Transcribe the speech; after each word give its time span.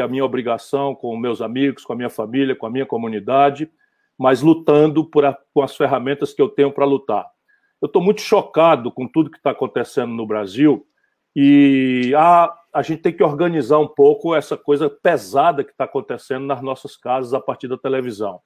que 0.00 0.02
é 0.02 0.06
a 0.06 0.08
minha 0.08 0.24
obrigação 0.24 0.94
com 0.94 1.14
meus 1.14 1.42
amigos, 1.42 1.84
com 1.84 1.92
a 1.92 1.96
minha 1.96 2.08
família, 2.08 2.56
com 2.56 2.64
a 2.64 2.70
minha 2.70 2.86
comunidade, 2.86 3.70
mas 4.18 4.40
lutando 4.40 5.04
por 5.04 5.26
a, 5.26 5.36
com 5.52 5.62
as 5.62 5.76
ferramentas 5.76 6.32
que 6.32 6.40
eu 6.40 6.48
tenho 6.48 6.72
para 6.72 6.86
lutar. 6.86 7.26
Eu 7.82 7.86
estou 7.86 8.00
muito 8.00 8.22
chocado 8.22 8.90
com 8.90 9.06
tudo 9.06 9.30
que 9.30 9.36
está 9.36 9.50
acontecendo 9.50 10.14
no 10.14 10.26
Brasil 10.26 10.86
e 11.36 12.14
a, 12.16 12.50
a 12.72 12.80
gente 12.80 13.02
tem 13.02 13.12
que 13.12 13.22
organizar 13.22 13.78
um 13.78 13.86
pouco 13.86 14.34
essa 14.34 14.56
coisa 14.56 14.88
pesada 14.88 15.62
que 15.62 15.70
está 15.70 15.84
acontecendo 15.84 16.46
nas 16.46 16.62
nossas 16.62 16.96
casas 16.96 17.34
a 17.34 17.40
partir 17.40 17.68
da 17.68 17.76
televisão. 17.76 18.40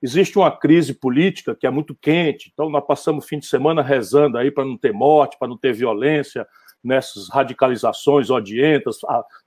Existe 0.00 0.38
uma 0.38 0.52
crise 0.52 0.94
política 0.94 1.56
que 1.56 1.66
é 1.66 1.70
muito 1.70 1.92
quente, 1.92 2.50
então 2.52 2.70
nós 2.70 2.86
passamos 2.86 3.24
o 3.24 3.28
fim 3.28 3.40
de 3.40 3.46
semana 3.46 3.82
rezando 3.82 4.38
aí 4.38 4.52
para 4.52 4.64
não 4.64 4.76
ter 4.76 4.92
morte, 4.92 5.36
para 5.40 5.48
não 5.48 5.56
ter 5.56 5.72
violência, 5.72 6.46
nessas 6.82 7.28
radicalizações 7.28 8.30
odientas, 8.30 8.98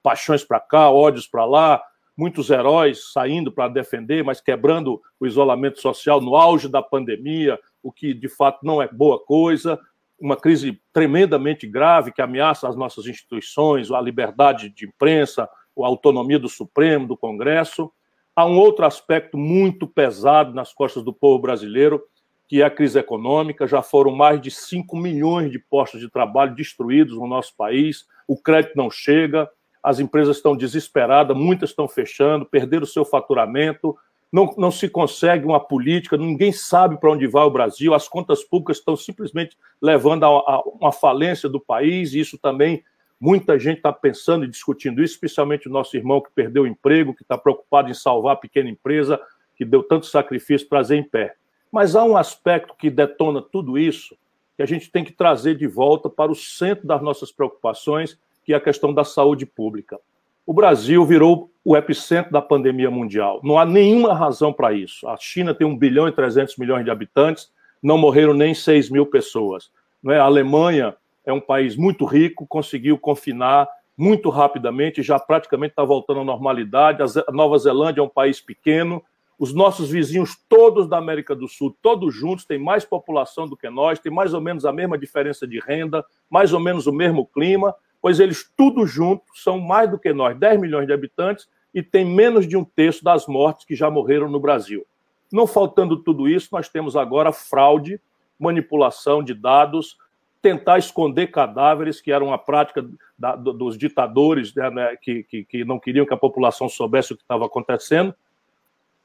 paixões 0.01 0.43
para 0.43 0.59
cá, 0.59 0.89
ódios 0.89 1.27
para 1.27 1.45
lá, 1.45 1.81
muitos 2.15 2.49
heróis 2.49 3.11
saindo 3.11 3.51
para 3.51 3.67
defender, 3.67 4.23
mas 4.23 4.39
quebrando 4.39 5.01
o 5.19 5.25
isolamento 5.25 5.81
social 5.81 6.21
no 6.21 6.35
auge 6.35 6.69
da 6.69 6.81
pandemia, 6.81 7.59
o 7.81 7.91
que 7.91 8.13
de 8.13 8.29
fato 8.29 8.59
não 8.63 8.81
é 8.81 8.87
boa 8.87 9.19
coisa, 9.19 9.79
uma 10.19 10.37
crise 10.37 10.79
tremendamente 10.93 11.67
grave 11.67 12.11
que 12.11 12.21
ameaça 12.21 12.67
as 12.67 12.75
nossas 12.75 13.05
instituições, 13.07 13.91
a 13.91 13.99
liberdade 13.99 14.69
de 14.69 14.85
imprensa, 14.85 15.43
a 15.43 15.85
autonomia 15.85 16.39
do 16.39 16.47
Supremo, 16.47 17.07
do 17.07 17.17
Congresso. 17.17 17.91
Há 18.35 18.45
um 18.45 18.57
outro 18.57 18.85
aspecto 18.85 19.37
muito 19.37 19.87
pesado 19.87 20.53
nas 20.53 20.73
costas 20.73 21.03
do 21.03 21.13
povo 21.13 21.39
brasileiro, 21.39 22.01
que 22.47 22.61
é 22.61 22.65
a 22.65 22.69
crise 22.69 22.99
econômica. 22.99 23.67
Já 23.67 23.81
foram 23.81 24.11
mais 24.11 24.41
de 24.41 24.51
5 24.51 24.95
milhões 24.97 25.51
de 25.51 25.59
postos 25.59 25.99
de 25.99 26.09
trabalho 26.09 26.55
destruídos 26.55 27.17
no 27.17 27.27
nosso 27.27 27.55
país, 27.55 28.05
o 28.27 28.37
crédito 28.37 28.75
não 28.75 28.89
chega, 28.89 29.49
as 29.81 29.99
empresas 29.99 30.37
estão 30.37 30.55
desesperadas, 30.55 31.35
muitas 31.35 31.71
estão 31.71 31.87
fechando, 31.87 32.45
perderam 32.45 32.83
o 32.83 32.87
seu 32.87 33.03
faturamento, 33.03 33.97
não, 34.31 34.53
não 34.57 34.71
se 34.71 34.89
consegue 34.89 35.45
uma 35.45 35.59
política, 35.59 36.17
ninguém 36.17 36.51
sabe 36.51 36.99
para 36.99 37.11
onde 37.11 37.27
vai 37.27 37.43
o 37.43 37.51
Brasil, 37.51 37.93
as 37.93 38.07
contas 38.07 38.43
públicas 38.43 38.77
estão 38.77 38.95
simplesmente 38.95 39.57
levando 39.81 40.23
a, 40.23 40.27
a 40.27 40.61
uma 40.65 40.91
falência 40.91 41.47
do 41.47 41.59
país, 41.59 42.13
e 42.13 42.19
isso 42.19 42.37
também 42.37 42.83
muita 43.19 43.59
gente 43.59 43.77
está 43.77 43.93
pensando 43.93 44.43
e 44.43 44.49
discutindo 44.49 45.03
isso, 45.03 45.13
especialmente 45.13 45.67
o 45.67 45.71
nosso 45.71 45.95
irmão 45.95 46.19
que 46.19 46.31
perdeu 46.33 46.63
o 46.63 46.67
emprego, 46.67 47.13
que 47.13 47.21
está 47.21 47.37
preocupado 47.37 47.89
em 47.89 47.93
salvar 47.93 48.33
a 48.33 48.37
pequena 48.37 48.69
empresa 48.69 49.19
que 49.55 49.63
deu 49.63 49.83
tanto 49.83 50.07
sacrifício 50.07 50.67
para 50.67 50.79
fazer 50.79 50.97
em 50.97 51.03
pé. 51.03 51.35
Mas 51.73 51.95
há 51.95 52.03
um 52.03 52.15
aspecto 52.15 52.75
que 52.77 52.87
detona 52.87 53.41
tudo 53.41 53.79
isso 53.79 54.15
que 54.55 54.61
a 54.61 54.65
gente 54.67 54.91
tem 54.91 55.03
que 55.03 55.11
trazer 55.11 55.55
de 55.55 55.65
volta 55.65 56.07
para 56.07 56.31
o 56.31 56.35
centro 56.35 56.85
das 56.85 57.01
nossas 57.01 57.31
preocupações, 57.31 58.15
que 58.45 58.53
é 58.53 58.55
a 58.55 58.61
questão 58.61 58.93
da 58.93 59.03
saúde 59.03 59.43
pública. 59.43 59.99
O 60.45 60.53
Brasil 60.53 61.03
virou 61.03 61.49
o 61.65 61.75
epicentro 61.75 62.31
da 62.31 62.43
pandemia 62.43 62.91
mundial. 62.91 63.39
Não 63.43 63.57
há 63.57 63.65
nenhuma 63.65 64.13
razão 64.13 64.53
para 64.53 64.71
isso. 64.71 65.07
A 65.07 65.17
China 65.17 65.51
tem 65.51 65.65
1 65.65 65.75
bilhão 65.75 66.07
e 66.07 66.11
300 66.11 66.57
milhões 66.57 66.85
de 66.85 66.91
habitantes, 66.91 67.51
não 67.81 67.97
morreram 67.97 68.35
nem 68.35 68.53
6 68.53 68.91
mil 68.91 69.07
pessoas. 69.07 69.71
Não 70.03 70.13
é? 70.13 70.19
A 70.19 70.25
Alemanha 70.25 70.95
é 71.25 71.33
um 71.33 71.41
país 71.41 71.75
muito 71.75 72.05
rico, 72.05 72.45
conseguiu 72.45 72.99
confinar 72.99 73.67
muito 73.97 74.29
rapidamente, 74.29 75.01
já 75.01 75.17
praticamente 75.17 75.71
está 75.71 75.83
voltando 75.83 76.19
à 76.19 76.23
normalidade. 76.23 77.01
A 77.01 77.31
Nova 77.31 77.57
Zelândia 77.57 78.01
é 78.01 78.03
um 78.03 78.09
país 78.09 78.39
pequeno, 78.39 79.03
os 79.37 79.53
nossos 79.53 79.89
vizinhos 79.89 80.37
todos 80.47 80.87
da 80.87 80.97
América 80.97 81.35
do 81.35 81.47
Sul, 81.47 81.75
todos 81.81 82.13
juntos, 82.13 82.45
têm 82.45 82.59
mais 82.59 82.85
população 82.85 83.47
do 83.47 83.57
que 83.57 83.69
nós, 83.69 83.99
têm 83.99 84.11
mais 84.11 84.33
ou 84.33 84.41
menos 84.41 84.65
a 84.65 84.71
mesma 84.71 84.97
diferença 84.97 85.47
de 85.47 85.59
renda, 85.59 86.05
mais 86.29 86.53
ou 86.53 86.59
menos 86.59 86.87
o 86.87 86.93
mesmo 86.93 87.25
clima, 87.25 87.75
pois 88.01 88.19
eles 88.19 88.51
tudo 88.55 88.85
juntos 88.85 89.43
são 89.43 89.59
mais 89.59 89.89
do 89.89 89.97
que 89.97 90.13
nós, 90.13 90.37
10 90.37 90.59
milhões 90.59 90.87
de 90.87 90.93
habitantes, 90.93 91.47
e 91.73 91.81
tem 91.81 92.05
menos 92.05 92.47
de 92.47 92.55
um 92.55 92.63
terço 92.63 93.03
das 93.03 93.25
mortes 93.27 93.65
que 93.65 93.75
já 93.75 93.89
morreram 93.89 94.29
no 94.29 94.39
Brasil. 94.39 94.85
Não 95.31 95.47
faltando 95.47 95.97
tudo 95.97 96.27
isso, 96.27 96.49
nós 96.51 96.69
temos 96.69 96.95
agora 96.95 97.31
fraude, 97.31 97.99
manipulação 98.37 99.23
de 99.23 99.33
dados, 99.33 99.97
tentar 100.43 100.77
esconder 100.77 101.27
cadáveres, 101.27 102.01
que 102.01 102.11
era 102.11 102.23
uma 102.23 102.37
prática 102.37 102.85
da, 103.17 103.35
dos 103.35 103.77
ditadores 103.77 104.53
né, 104.53 104.69
né, 104.69 104.97
que, 105.01 105.23
que, 105.23 105.45
que 105.45 105.63
não 105.63 105.79
queriam 105.79 106.05
que 106.05 106.13
a 106.13 106.17
população 106.17 106.67
soubesse 106.67 107.13
o 107.13 107.15
que 107.15 107.23
estava 107.23 107.45
acontecendo. 107.45 108.13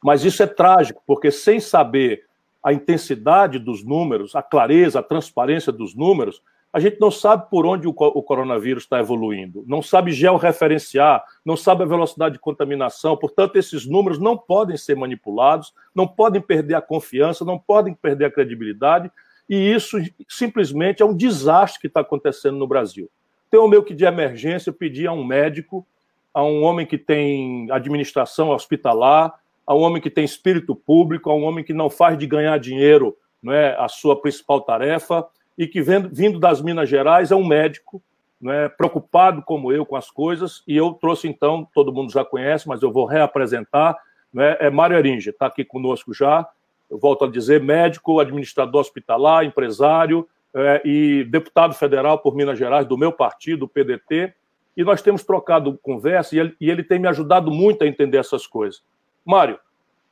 Mas 0.02 0.24
isso 0.24 0.42
é 0.42 0.46
trágico, 0.46 1.02
porque 1.06 1.30
sem 1.30 1.60
saber 1.60 2.24
a 2.62 2.72
intensidade 2.72 3.58
dos 3.58 3.84
números, 3.84 4.34
a 4.34 4.42
clareza, 4.42 5.00
a 5.00 5.02
transparência 5.02 5.72
dos 5.72 5.94
números, 5.94 6.42
a 6.72 6.80
gente 6.80 7.00
não 7.00 7.10
sabe 7.10 7.48
por 7.50 7.64
onde 7.64 7.88
o, 7.88 7.92
coronavírus 7.94 8.82
está 8.82 9.00
evoluindo, 9.00 9.64
não 9.66 9.80
sabe 9.80 10.12
georreferenciar, 10.12 11.24
não 11.44 11.56
sabe 11.56 11.82
a 11.82 11.86
velocidade 11.86 12.34
de 12.34 12.38
contaminação, 12.38 13.16
portanto, 13.16 13.56
esses 13.56 13.86
números 13.86 14.18
não 14.18 14.36
podem 14.36 14.76
ser 14.76 14.94
manipulados, 14.94 15.72
não 15.94 16.06
podem 16.06 16.42
perder 16.42 16.74
a 16.74 16.82
confiança, 16.82 17.44
não 17.44 17.58
podem 17.58 17.94
perder 17.94 18.26
a 18.26 18.30
credibilidade, 18.30 19.10
e 19.48 19.56
isso 19.56 19.96
simplesmente 20.28 21.02
é 21.02 21.06
um 21.06 21.16
desastre 21.16 21.80
que 21.80 21.86
está 21.86 22.00
acontecendo 22.00 22.58
no 22.58 22.66
Brasil. 22.66 23.10
Então, 23.48 23.64
o 23.64 23.68
meu 23.68 23.82
que 23.82 23.94
de 23.94 24.04
emergência, 24.04 24.68
eu 24.68 24.74
pedi 24.74 25.06
a 25.06 25.12
um 25.12 25.24
médico, 25.24 25.86
a 26.34 26.44
um 26.44 26.62
homem 26.62 26.84
que 26.84 26.98
tem 26.98 27.70
administração 27.72 28.50
hospitalar, 28.50 29.34
a 29.68 29.74
um 29.74 29.82
homem 29.82 30.00
que 30.00 30.08
tem 30.08 30.24
espírito 30.24 30.74
público, 30.74 31.28
a 31.28 31.34
um 31.34 31.44
homem 31.44 31.62
que 31.62 31.74
não 31.74 31.90
faz 31.90 32.16
de 32.16 32.26
ganhar 32.26 32.58
dinheiro 32.58 33.14
não 33.42 33.52
é, 33.52 33.76
a 33.78 33.86
sua 33.86 34.18
principal 34.18 34.62
tarefa, 34.62 35.26
e 35.58 35.66
que, 35.66 35.82
vindo 35.82 36.40
das 36.40 36.62
Minas 36.62 36.88
Gerais, 36.88 37.30
é 37.30 37.36
um 37.36 37.46
médico 37.46 38.02
é, 38.46 38.70
preocupado 38.70 39.42
como 39.42 39.70
eu 39.70 39.84
com 39.84 39.94
as 39.94 40.10
coisas, 40.10 40.62
e 40.66 40.74
eu 40.74 40.94
trouxe 40.94 41.28
então, 41.28 41.68
todo 41.74 41.92
mundo 41.92 42.10
já 42.10 42.24
conhece, 42.24 42.66
mas 42.66 42.80
eu 42.80 42.90
vou 42.90 43.04
reapresentar, 43.04 43.94
é, 44.38 44.68
é 44.68 44.70
Mário 44.70 44.96
Eringe, 44.96 45.28
está 45.28 45.46
aqui 45.46 45.62
conosco 45.62 46.14
já, 46.14 46.48
eu 46.90 46.98
volto 46.98 47.26
a 47.26 47.30
dizer, 47.30 47.62
médico, 47.62 48.20
administrador 48.20 48.80
hospitalar, 48.80 49.44
empresário 49.44 50.26
é, 50.54 50.80
e 50.82 51.24
deputado 51.24 51.74
federal 51.74 52.18
por 52.20 52.34
Minas 52.34 52.58
Gerais, 52.58 52.86
do 52.86 52.96
meu 52.96 53.12
partido, 53.12 53.66
o 53.66 53.68
PDT, 53.68 54.32
e 54.74 54.82
nós 54.82 55.02
temos 55.02 55.22
trocado 55.22 55.78
conversa 55.82 56.34
e 56.34 56.38
ele, 56.38 56.56
e 56.58 56.70
ele 56.70 56.82
tem 56.82 56.98
me 56.98 57.08
ajudado 57.08 57.50
muito 57.50 57.84
a 57.84 57.86
entender 57.86 58.16
essas 58.16 58.46
coisas. 58.46 58.82
Mário, 59.28 59.58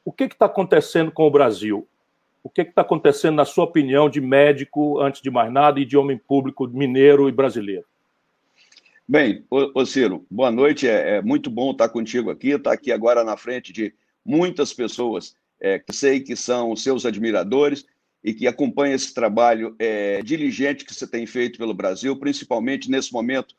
o 0.04 0.12
que 0.12 0.24
está 0.24 0.44
acontecendo 0.44 1.10
com 1.10 1.26
o 1.26 1.30
Brasil? 1.30 1.88
O 2.42 2.50
que 2.50 2.60
está 2.60 2.82
acontecendo, 2.82 3.36
na 3.36 3.46
sua 3.46 3.64
opinião, 3.64 4.10
de 4.10 4.20
médico, 4.20 5.00
antes 5.00 5.22
de 5.22 5.30
mais 5.30 5.50
nada, 5.50 5.80
e 5.80 5.86
de 5.86 5.96
homem 5.96 6.18
público 6.18 6.68
mineiro 6.68 7.26
e 7.26 7.32
brasileiro? 7.32 7.86
Bem, 9.08 9.42
ô, 9.48 9.86
Ciro, 9.86 10.26
boa 10.30 10.50
noite. 10.50 10.86
É, 10.86 11.16
é, 11.16 11.22
muito 11.22 11.48
bom 11.48 11.70
estar 11.70 11.88
contigo 11.88 12.28
aqui, 12.28 12.50
estar 12.50 12.72
aqui 12.72 12.92
agora 12.92 13.24
na 13.24 13.38
frente 13.38 13.72
de 13.72 13.94
muitas 14.22 14.74
pessoas 14.74 15.34
é, 15.58 15.78
que 15.78 15.94
sei 15.94 16.20
que 16.20 16.36
são 16.36 16.76
seus 16.76 17.06
admiradores 17.06 17.86
e 18.22 18.34
que 18.34 18.46
acompanham 18.46 18.96
esse 18.96 19.14
trabalho 19.14 19.74
é, 19.78 20.20
diligente 20.22 20.84
que 20.84 20.94
você 20.94 21.06
tem 21.06 21.24
feito 21.24 21.58
pelo 21.58 21.72
Brasil, 21.72 22.14
principalmente 22.18 22.90
nesse 22.90 23.14
momento 23.14 23.54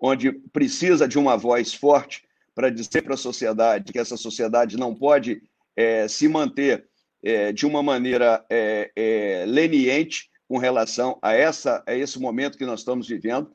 onde 0.00 0.32
precisa 0.32 1.06
de 1.06 1.18
uma 1.18 1.36
voz 1.36 1.74
forte 1.74 2.24
para 2.54 2.70
dizer 2.70 3.02
para 3.02 3.14
a 3.14 3.18
sociedade 3.18 3.92
que 3.92 3.98
essa 3.98 4.16
sociedade 4.16 4.76
não 4.76 4.94
pode 4.94 5.42
é, 5.76 6.06
se 6.08 6.28
manter 6.28 6.86
é, 7.22 7.52
de 7.52 7.66
uma 7.66 7.82
maneira 7.82 8.44
é, 8.50 8.90
é, 8.94 9.44
leniente 9.46 10.30
com 10.48 10.58
relação 10.58 11.18
a, 11.22 11.32
essa, 11.32 11.82
a 11.86 11.94
esse 11.94 12.18
momento 12.18 12.58
que 12.58 12.66
nós 12.66 12.80
estamos 12.80 13.08
vivendo. 13.08 13.50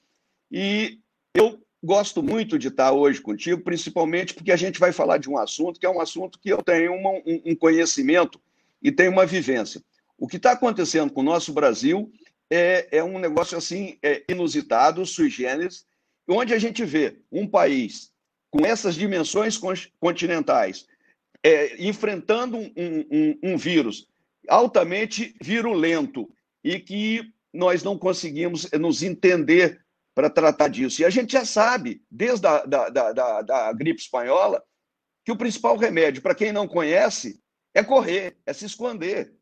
E 0.52 1.00
eu 1.34 1.62
gosto 1.84 2.24
muito 2.24 2.58
de 2.58 2.70
estar 2.70 2.92
hoje 2.92 3.22
contigo, 3.22 3.62
principalmente 3.62 4.34
porque 4.34 4.52
a 4.52 4.56
gente 4.56 4.80
vai 4.80 4.92
falar 4.92 5.18
de 5.18 5.30
um 5.30 5.38
assunto 5.38 5.80
que 5.80 5.86
é 5.86 5.90
um 5.90 6.02
assunto 6.02 6.40
que 6.40 6.50
eu 6.50 6.64
tenho 6.64 6.94
uma, 6.94 7.12
um, 7.12 7.42
um 7.46 7.56
conhecimento 7.56 8.42
e 8.82 8.92
tenho 8.92 9.12
uma 9.12 9.26
vivência. 9.26 9.82
O 10.18 10.28
que 10.28 10.38
está 10.38 10.54
acontecendo 10.54 11.12
com 11.12 11.22
o 11.22 11.26
nosso 11.26 11.54
Brasil 11.54 12.12
é, 12.50 12.88
é 12.98 13.04
um 13.04 13.20
negócio 13.20 13.58
assim 13.58 13.98
é, 14.02 14.24
inusitado, 14.30 15.06
sui 15.06 15.30
generis, 15.30 15.86
onde 16.28 16.54
a 16.54 16.60
gente 16.60 16.84
vê 16.84 17.20
um 17.32 17.48
país 17.48 18.12
com 18.50 18.66
essas 18.66 18.96
dimensões 18.96 19.60
continentais, 20.00 20.88
é, 21.44 21.82
enfrentando 21.84 22.58
um, 22.58 22.72
um, 22.76 23.40
um, 23.44 23.58
vírus 23.58 24.08
altamente 24.48 25.36
virulento 25.42 26.30
e 26.64 26.80
que 26.80 27.32
nós 27.54 27.84
não 27.84 27.98
conseguimos 27.98 28.70
nos 28.72 29.04
entender 29.04 29.82
para 30.16 30.30
tratar 30.30 30.70
disso. 30.70 31.02
E 31.02 31.06
a 31.06 31.10
gente 31.10 31.34
já 31.34 31.46
sabe, 31.46 32.02
desde 32.10 32.48
a 32.48 32.66
da, 32.66 32.90
da, 32.90 33.12
da, 33.14 33.42
da 33.42 33.74
gripe 33.74 34.02
espanhola, 34.02 34.64
que 35.24 35.32
o 35.32 35.38
principal 35.38 35.78
remédio, 35.78 36.22
para 36.22 36.34
quem 36.34 36.52
não 36.52 36.68
conhece, 36.68 37.40
é 37.74 37.84
correr, 37.84 38.38
é 38.46 38.54
se 38.54 38.66
esconder. 38.66 39.34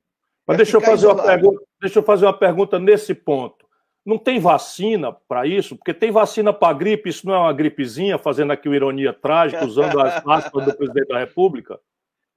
Mas 0.45 0.55
é 0.55 0.57
deixa, 0.57 0.77
eu 0.77 0.81
fazer 0.81 1.07
uma 1.07 1.23
pergunta, 1.23 1.63
deixa 1.79 1.99
eu 1.99 2.03
fazer 2.03 2.25
uma 2.25 2.37
pergunta 2.37 2.79
nesse 2.79 3.13
ponto. 3.13 3.64
Não 4.05 4.19
tem 4.19 4.39
vacina 4.39 5.11
para 5.11 5.47
isso? 5.47 5.75
Porque 5.75 5.93
tem 5.93 6.11
vacina 6.11 6.53
para 6.53 6.77
gripe, 6.77 7.09
isso 7.09 7.25
não 7.25 7.33
é 7.33 7.39
uma 7.39 7.53
gripezinha, 7.53 8.19
fazendo 8.19 8.51
aqui 8.51 8.69
uma 8.69 8.75
ironia 8.75 9.11
trágica, 9.11 9.65
usando 9.65 9.99
as 9.99 10.21
aspas 10.27 10.65
do 10.65 10.75
presidente 10.77 11.07
da 11.07 11.17
República? 11.17 11.79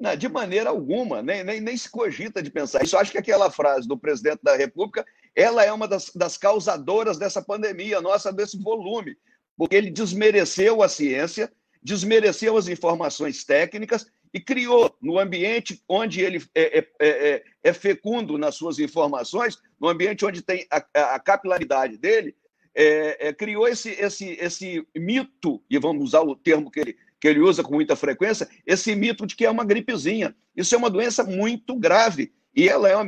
Não, 0.01 0.17
de 0.17 0.29
maneira 0.29 0.71
alguma, 0.71 1.21
nem, 1.21 1.45
nem, 1.45 1.61
nem 1.61 1.77
se 1.77 1.91
cogita 1.91 2.43
de 2.43 2.51
pensar 2.51 2.83
isso. 2.83 2.97
Acho 2.97 3.13
que 3.13 3.19
aquela 3.19 3.51
frase 3.51 3.87
do 3.87 3.99
presidente 3.99 4.39
da 4.43 4.57
República, 4.57 5.05
ela 5.35 5.63
é 5.63 5.73
uma 5.73 5.87
das, 5.87 6.11
das 6.15 6.39
causadoras 6.39 7.19
dessa 7.19 7.43
pandemia, 7.43 8.01
nossa, 8.01 8.33
desse 8.33 8.57
volume, 8.63 9.17
porque 9.57 9.75
ele 9.75 9.91
desmereceu 9.91 10.83
a 10.83 10.89
ciência, 10.89 11.53
desmereceu 11.83 12.57
as 12.57 12.69
informações 12.69 13.45
técnicas 13.45 14.07
e 14.33 14.41
criou, 14.41 14.97
no 15.03 15.19
ambiente 15.19 15.83
onde 15.89 16.21
ele 16.21 16.43
é, 16.55 16.79
é, 16.79 16.89
é, 17.01 17.45
é 17.65 17.73
fecundo 17.73 18.39
nas 18.39 18.55
suas 18.55 18.79
informações, 18.79 19.59
no 19.81 19.89
ambiente 19.89 20.25
onde 20.25 20.43
tem 20.43 20.67
a, 20.71 21.15
a 21.15 21.21
capilaridade 21.21 21.97
dele, 21.97 22.35
é, 22.75 23.29
é, 23.29 23.33
criou 23.33 23.67
esse, 23.67 23.91
esse, 23.91 24.37
esse 24.41 24.87
mito, 24.97 25.63
e 25.69 25.79
vamos 25.79 26.05
usar 26.05 26.21
o 26.23 26.37
termo 26.37 26.71
que 26.71 26.81
ele, 26.81 26.97
que 27.21 27.27
ele 27.27 27.41
usa 27.41 27.63
com 27.63 27.75
muita 27.75 27.97
frequência, 27.97 28.49
esse 28.67 28.95
mito 28.95 29.27
de 29.27 29.35
que 29.35 29.45
é 29.45 29.51
uma 29.51 29.65
gripezinha. 29.65 30.35
Isso 30.57 30.75
é 30.75 30.79
uma 30.79 30.91
doença 30.91 31.25
muito 31.25 31.75
grave. 31.77 32.33
E 32.55 32.69
ela 32.69 32.89
é 32.89 32.97
uma 32.97 33.07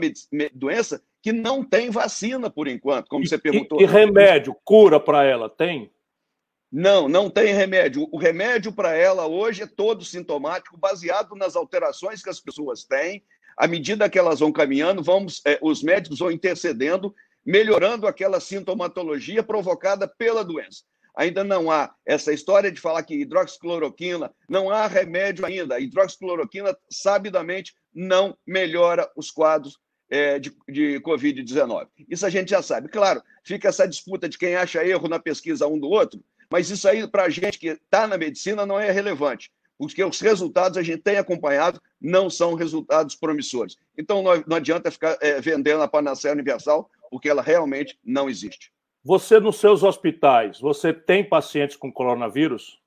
doença 0.54 1.02
que 1.22 1.32
não 1.32 1.62
tem 1.62 1.90
vacina 1.90 2.48
por 2.50 2.66
enquanto, 2.66 3.08
como 3.08 3.26
você 3.26 3.38
perguntou. 3.38 3.80
E, 3.80 3.84
e 3.84 3.86
remédio, 3.86 4.56
cura 4.64 4.98
para 4.98 5.24
ela, 5.24 5.48
tem? 5.48 5.92
Não, 6.70 7.08
não 7.08 7.28
tem 7.28 7.52
remédio. 7.52 8.08
O 8.12 8.16
remédio 8.16 8.72
para 8.72 8.96
ela 8.96 9.26
hoje 9.26 9.62
é 9.62 9.66
todo 9.66 10.04
sintomático, 10.04 10.78
baseado 10.78 11.34
nas 11.34 11.56
alterações 11.56 12.22
que 12.22 12.30
as 12.30 12.40
pessoas 12.40 12.84
têm. 12.84 13.24
À 13.60 13.66
medida 13.66 14.08
que 14.08 14.18
elas 14.18 14.40
vão 14.40 14.50
caminhando, 14.50 15.02
vamos, 15.02 15.42
é, 15.44 15.58
os 15.60 15.82
médicos 15.82 16.20
vão 16.20 16.30
intercedendo, 16.30 17.14
melhorando 17.44 18.06
aquela 18.06 18.40
sintomatologia 18.40 19.42
provocada 19.42 20.08
pela 20.08 20.42
doença. 20.42 20.82
Ainda 21.14 21.44
não 21.44 21.70
há 21.70 21.94
essa 22.06 22.32
história 22.32 22.72
de 22.72 22.80
falar 22.80 23.02
que 23.02 23.20
hidroxicloroquina, 23.20 24.32
não 24.48 24.70
há 24.70 24.86
remédio 24.86 25.44
ainda. 25.44 25.78
Hidroxicloroquina, 25.78 26.74
sabidamente, 26.90 27.74
não 27.92 28.34
melhora 28.46 29.06
os 29.14 29.30
quadros 29.30 29.78
é, 30.08 30.38
de, 30.38 30.56
de 30.66 30.98
Covid-19. 31.00 31.86
Isso 32.08 32.24
a 32.24 32.30
gente 32.30 32.48
já 32.48 32.62
sabe. 32.62 32.88
Claro, 32.88 33.22
fica 33.44 33.68
essa 33.68 33.86
disputa 33.86 34.26
de 34.26 34.38
quem 34.38 34.56
acha 34.56 34.82
erro 34.82 35.06
na 35.06 35.18
pesquisa 35.18 35.66
um 35.66 35.78
do 35.78 35.90
outro, 35.90 36.18
mas 36.50 36.70
isso 36.70 36.88
aí, 36.88 37.06
para 37.06 37.24
a 37.24 37.28
gente 37.28 37.58
que 37.58 37.68
está 37.68 38.06
na 38.06 38.16
medicina, 38.16 38.64
não 38.64 38.80
é 38.80 38.90
relevante, 38.90 39.52
porque 39.80 40.04
os 40.04 40.20
resultados 40.20 40.76
a 40.76 40.82
gente 40.82 41.00
tem 41.00 41.16
acompanhado 41.16 41.80
não 41.98 42.28
são 42.28 42.52
resultados 42.52 43.14
promissores. 43.14 43.78
Então, 43.96 44.22
não, 44.22 44.44
não 44.46 44.58
adianta 44.58 44.90
ficar 44.90 45.16
é, 45.22 45.40
vendendo 45.40 45.82
a 45.82 45.88
panaceia 45.88 46.34
universal, 46.34 46.90
porque 47.10 47.30
ela 47.30 47.40
realmente 47.40 47.98
não 48.04 48.28
existe. 48.28 48.70
Você, 49.02 49.40
nos 49.40 49.56
seus 49.56 49.82
hospitais, 49.82 50.60
você 50.60 50.92
tem 50.92 51.26
pacientes 51.26 51.76
com 51.76 51.90
coronavírus? 51.90 52.78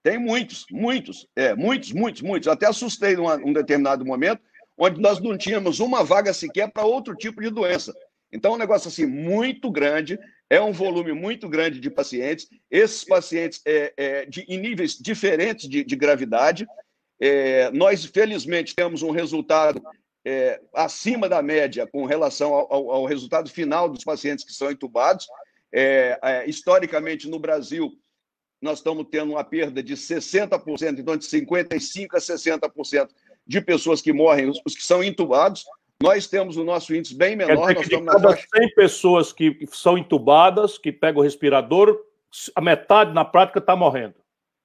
Tem 0.00 0.16
muitos, 0.16 0.64
muitos, 0.70 1.26
é, 1.34 1.56
muitos, 1.56 1.90
muitos, 1.90 2.22
muitos. 2.22 2.46
Até 2.46 2.66
assustei 2.66 3.16
num 3.16 3.26
um 3.44 3.52
determinado 3.52 4.06
momento, 4.06 4.40
onde 4.78 5.00
nós 5.00 5.18
não 5.18 5.36
tínhamos 5.36 5.80
uma 5.80 6.04
vaga 6.04 6.32
sequer 6.32 6.70
para 6.70 6.84
outro 6.84 7.16
tipo 7.16 7.42
de 7.42 7.50
doença. 7.50 7.92
Então, 8.30 8.52
é 8.52 8.54
um 8.54 8.58
negócio 8.58 8.86
assim 8.86 9.06
muito 9.06 9.72
grande, 9.72 10.16
é 10.48 10.60
um 10.60 10.72
volume 10.72 11.12
muito 11.12 11.48
grande 11.48 11.80
de 11.80 11.90
pacientes. 11.90 12.48
Esses 12.70 13.04
pacientes 13.04 13.60
é, 13.64 13.92
é, 13.96 14.26
de, 14.26 14.42
em 14.42 14.58
níveis 14.58 14.96
diferentes 14.96 15.68
de, 15.68 15.84
de 15.84 15.96
gravidade. 15.96 16.66
É, 17.20 17.70
nós, 17.70 18.04
felizmente, 18.04 18.74
temos 18.74 19.02
um 19.02 19.10
resultado 19.10 19.82
é, 20.24 20.60
acima 20.74 21.28
da 21.28 21.42
média 21.42 21.86
com 21.86 22.04
relação 22.04 22.52
ao, 22.52 22.72
ao, 22.72 22.90
ao, 22.90 23.04
resultado 23.04 23.48
final 23.50 23.88
dos 23.88 24.04
pacientes 24.04 24.44
que 24.44 24.52
são 24.52 24.70
entubados. 24.70 25.26
É, 25.72 26.18
é, 26.22 26.48
historicamente, 26.48 27.28
no 27.28 27.38
Brasil, 27.38 27.92
nós 28.60 28.78
estamos 28.78 29.06
tendo 29.10 29.32
uma 29.32 29.44
perda 29.44 29.82
de 29.82 29.94
60%, 29.94 30.98
então 30.98 31.16
de 31.16 31.26
55% 31.26 32.08
a 32.12 32.18
60% 32.18 33.08
de 33.46 33.60
pessoas 33.60 34.00
que 34.00 34.12
morrem, 34.12 34.50
os 34.64 34.74
que 34.74 34.82
são 34.82 35.02
entubados. 35.02 35.64
Nós 36.02 36.26
temos 36.26 36.56
o 36.56 36.64
nosso 36.64 36.94
índice 36.94 37.14
bem 37.14 37.36
menor. 37.36 37.68
Quer 37.68 37.74
dizer 37.74 37.88
que 37.88 37.96
de 38.00 38.04
cada 38.04 38.30
faixa... 38.30 38.46
100 38.54 38.74
pessoas 38.74 39.32
que 39.32 39.58
são 39.72 39.96
entubadas, 39.96 40.76
que 40.76 40.92
pegam 40.92 41.20
o 41.20 41.24
respirador, 41.24 41.98
a 42.54 42.60
metade, 42.60 43.14
na 43.14 43.24
prática, 43.24 43.58
está 43.58 43.74
morrendo. 43.74 44.14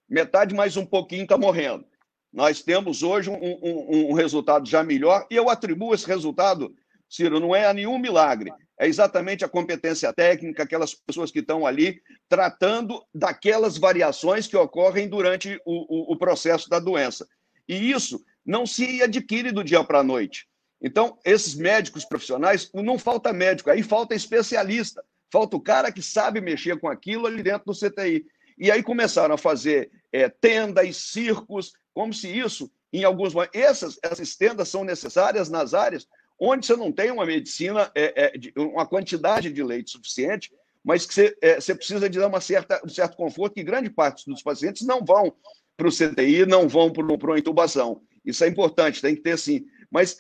Metade 0.10 0.54
mais 0.54 0.76
um 0.76 0.86
pouquinho 0.86 1.24
está 1.24 1.38
morrendo. 1.38 1.86
Nós 2.34 2.62
temos 2.62 3.02
hoje 3.02 3.30
um, 3.30 3.36
um, 3.36 4.10
um, 4.12 4.14
resultado 4.14 4.68
já 4.68 4.84
melhor, 4.84 5.26
e 5.30 5.36
eu 5.36 5.50
atribuo 5.50 5.94
esse 5.94 6.08
resultado, 6.08 6.74
Ciro, 7.10 7.40
não 7.40 7.56
é 7.56 7.66
a 7.66 7.74
nenhum 7.74 7.98
milagre, 7.98 8.54
é 8.80 8.88
exatamente 8.88 9.44
a 9.44 9.50
competência 9.50 10.14
técnica, 10.14 10.64
aquelas 10.64 10.94
pessoas 10.94 11.30
que 11.30 11.40
estão 11.40 11.66
ali 11.66 12.02
tratando 12.30 13.04
daquelas 13.14 13.78
variações 13.78 14.48
que 14.48 14.56
ocorrem 14.56 15.10
durante 15.10 15.62
o, 15.66 16.12
o, 16.12 16.14
o 16.14 16.18
processo 16.18 16.70
da 16.70 16.80
doença. 16.80 17.28
E 17.68 17.92
isso 17.92 18.24
não 18.46 18.66
se 18.66 19.02
adquire 19.02 19.52
do 19.52 19.64
dia 19.64 19.84
para 19.84 20.00
a 20.00 20.04
noite. 20.04 20.48
Então, 20.82 21.18
esses 21.24 21.54
médicos 21.56 22.06
profissionais, 22.06 22.70
não 22.74 22.98
falta 22.98 23.32
médico, 23.32 23.70
aí 23.70 23.84
falta 23.84 24.16
especialista, 24.16 25.04
falta 25.32 25.56
o 25.56 25.62
cara 25.62 25.92
que 25.92 26.02
sabe 26.02 26.42
mexer 26.42 26.80
com 26.80 26.88
aquilo 26.88 27.28
ali 27.28 27.44
dentro 27.44 27.72
do 27.72 27.78
CTI. 27.78 28.26
E 28.58 28.72
aí 28.72 28.82
começaram 28.82 29.36
a 29.36 29.38
fazer 29.38 29.92
é, 30.12 30.28
tendas, 30.28 30.98
circos, 30.98 31.74
como 31.94 32.14
se 32.14 32.28
isso, 32.28 32.72
em 32.92 33.04
alguns 33.04 33.34
essas, 33.54 34.00
essas 34.02 34.36
tendas 34.36 34.70
são 34.70 34.84
necessárias 34.84 35.50
nas 35.50 35.74
áreas 35.74 36.08
onde 36.44 36.66
você 36.66 36.76
não 36.76 36.92
tem 36.92 37.12
uma 37.12 37.24
medicina, 37.24 37.92
é, 37.94 38.26
é, 38.26 38.60
uma 38.60 38.84
quantidade 38.84 39.54
de 39.54 39.64
leite 39.64 39.92
suficiente, 39.92 40.52
mas 40.84 41.06
que 41.06 41.14
você, 41.14 41.38
é, 41.40 41.62
você 41.62 41.76
precisa 41.76 42.10
de 42.10 42.18
dar 42.18 42.28
uma 42.28 42.42
certa, 42.42 42.82
um 42.84 42.90
certo 42.90 43.16
conforto, 43.16 43.54
que 43.54 43.64
grande 43.64 43.92
parte 43.92 44.26
dos 44.26 44.42
pacientes 44.42 44.82
não 44.82 45.06
vão 45.06 45.32
para 45.78 45.88
o 45.88 45.92
CTI, 45.92 46.48
não 46.48 46.68
vão 46.68 46.92
para 46.92 47.04
uma 47.06 47.38
intubação. 47.38 48.02
Isso 48.26 48.44
é 48.44 48.48
importante, 48.48 49.04
tem 49.04 49.16
que 49.16 49.22
ter 49.22 49.38
sim. 49.38 49.66
Mas 49.92 50.18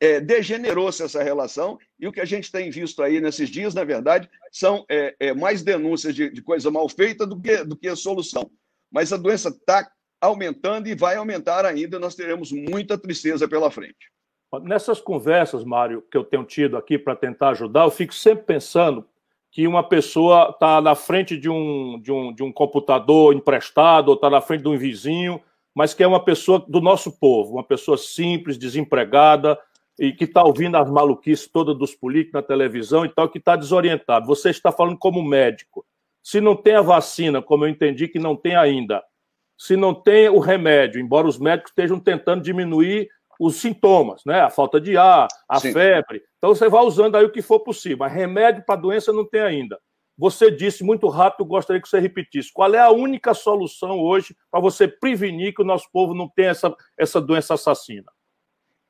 é, 0.00 0.20
degenerou-se 0.20 1.02
essa 1.02 1.22
relação 1.22 1.78
e 1.98 2.06
o 2.06 2.12
que 2.12 2.20
a 2.20 2.24
gente 2.24 2.52
tem 2.52 2.70
visto 2.70 3.02
aí 3.02 3.20
nesses 3.20 3.48
dias, 3.48 3.74
na 3.74 3.84
verdade, 3.84 4.28
são 4.50 4.84
é, 4.88 5.14
é, 5.18 5.34
mais 5.34 5.62
denúncias 5.62 6.14
de, 6.14 6.30
de, 6.30 6.42
coisa 6.42 6.70
mal 6.70 6.88
feita 6.88 7.26
do 7.26 7.40
que, 7.40 7.64
do 7.64 7.76
que 7.76 7.88
a 7.88 7.96
solução. 7.96 8.50
Mas 8.90 9.12
a 9.12 9.16
doença 9.16 9.48
está 9.48 9.90
aumentando 10.20 10.88
e 10.88 10.94
vai 10.94 11.16
aumentar 11.16 11.64
ainda, 11.64 11.98
nós 11.98 12.14
teremos 12.14 12.52
muita 12.52 12.98
tristeza 12.98 13.48
pela 13.48 13.70
frente. 13.70 14.12
Nessas 14.62 15.00
conversas, 15.00 15.64
Mário, 15.64 16.02
que 16.10 16.16
eu 16.16 16.22
tenho 16.22 16.44
tido 16.44 16.76
aqui 16.76 16.98
para 16.98 17.16
tentar 17.16 17.50
ajudar, 17.50 17.84
eu 17.84 17.90
fico 17.90 18.14
sempre 18.14 18.44
pensando 18.44 19.06
que 19.50 19.66
uma 19.66 19.82
pessoa 19.82 20.50
está 20.50 20.80
na 20.80 20.94
frente 20.94 21.36
de 21.36 21.48
um, 21.48 21.98
de, 22.00 22.12
um, 22.12 22.32
de 22.32 22.42
um 22.42 22.52
computador 22.52 23.34
emprestado 23.34 24.08
ou 24.08 24.14
está 24.14 24.28
na 24.28 24.40
frente 24.40 24.62
de 24.62 24.68
um 24.68 24.76
vizinho 24.76 25.40
mas 25.74 25.94
que 25.94 26.02
é 26.02 26.06
uma 26.06 26.24
pessoa 26.24 26.64
do 26.68 26.80
nosso 26.80 27.18
povo, 27.18 27.54
uma 27.54 27.64
pessoa 27.64 27.96
simples, 27.96 28.58
desempregada, 28.58 29.58
e 29.98 30.12
que 30.12 30.24
está 30.24 30.42
ouvindo 30.42 30.76
as 30.76 30.90
maluquices 30.90 31.46
todas 31.46 31.76
dos 31.76 31.94
políticos 31.94 32.40
na 32.40 32.42
televisão 32.42 33.04
e 33.04 33.08
tal, 33.08 33.28
que 33.28 33.38
está 33.38 33.56
desorientado. 33.56 34.26
Você 34.26 34.50
está 34.50 34.72
falando 34.72 34.98
como 34.98 35.22
médico. 35.22 35.84
Se 36.22 36.40
não 36.40 36.56
tem 36.56 36.74
a 36.74 36.82
vacina, 36.82 37.42
como 37.42 37.64
eu 37.64 37.68
entendi 37.68 38.08
que 38.08 38.18
não 38.18 38.36
tem 38.36 38.56
ainda, 38.56 39.02
se 39.58 39.76
não 39.76 39.94
tem 39.94 40.28
o 40.28 40.38
remédio, 40.38 41.00
embora 41.00 41.26
os 41.26 41.38
médicos 41.38 41.70
estejam 41.70 41.98
tentando 42.00 42.42
diminuir 42.42 43.08
os 43.38 43.56
sintomas, 43.56 44.22
né? 44.24 44.40
A 44.40 44.50
falta 44.50 44.80
de 44.80 44.96
ar, 44.96 45.26
a 45.48 45.58
Sim. 45.58 45.72
febre. 45.72 46.22
Então 46.38 46.54
você 46.54 46.68
vai 46.68 46.82
usando 46.84 47.16
aí 47.16 47.24
o 47.24 47.32
que 47.32 47.42
for 47.42 47.60
possível. 47.60 47.98
Mas 47.98 48.12
remédio 48.12 48.64
para 48.64 48.76
a 48.76 48.80
doença 48.80 49.12
não 49.12 49.24
tem 49.24 49.40
ainda. 49.40 49.78
Você 50.16 50.50
disse 50.50 50.84
muito 50.84 51.08
rápido, 51.08 51.46
gostaria 51.46 51.80
que 51.80 51.88
você 51.88 51.98
repetisse. 51.98 52.52
Qual 52.52 52.72
é 52.74 52.78
a 52.78 52.90
única 52.90 53.32
solução 53.34 53.98
hoje 53.98 54.36
para 54.50 54.60
você 54.60 54.86
prevenir 54.86 55.54
que 55.54 55.62
o 55.62 55.64
nosso 55.64 55.88
povo 55.90 56.14
não 56.14 56.28
tenha 56.28 56.50
essa, 56.50 56.74
essa 56.98 57.20
doença 57.20 57.54
assassina? 57.54 58.10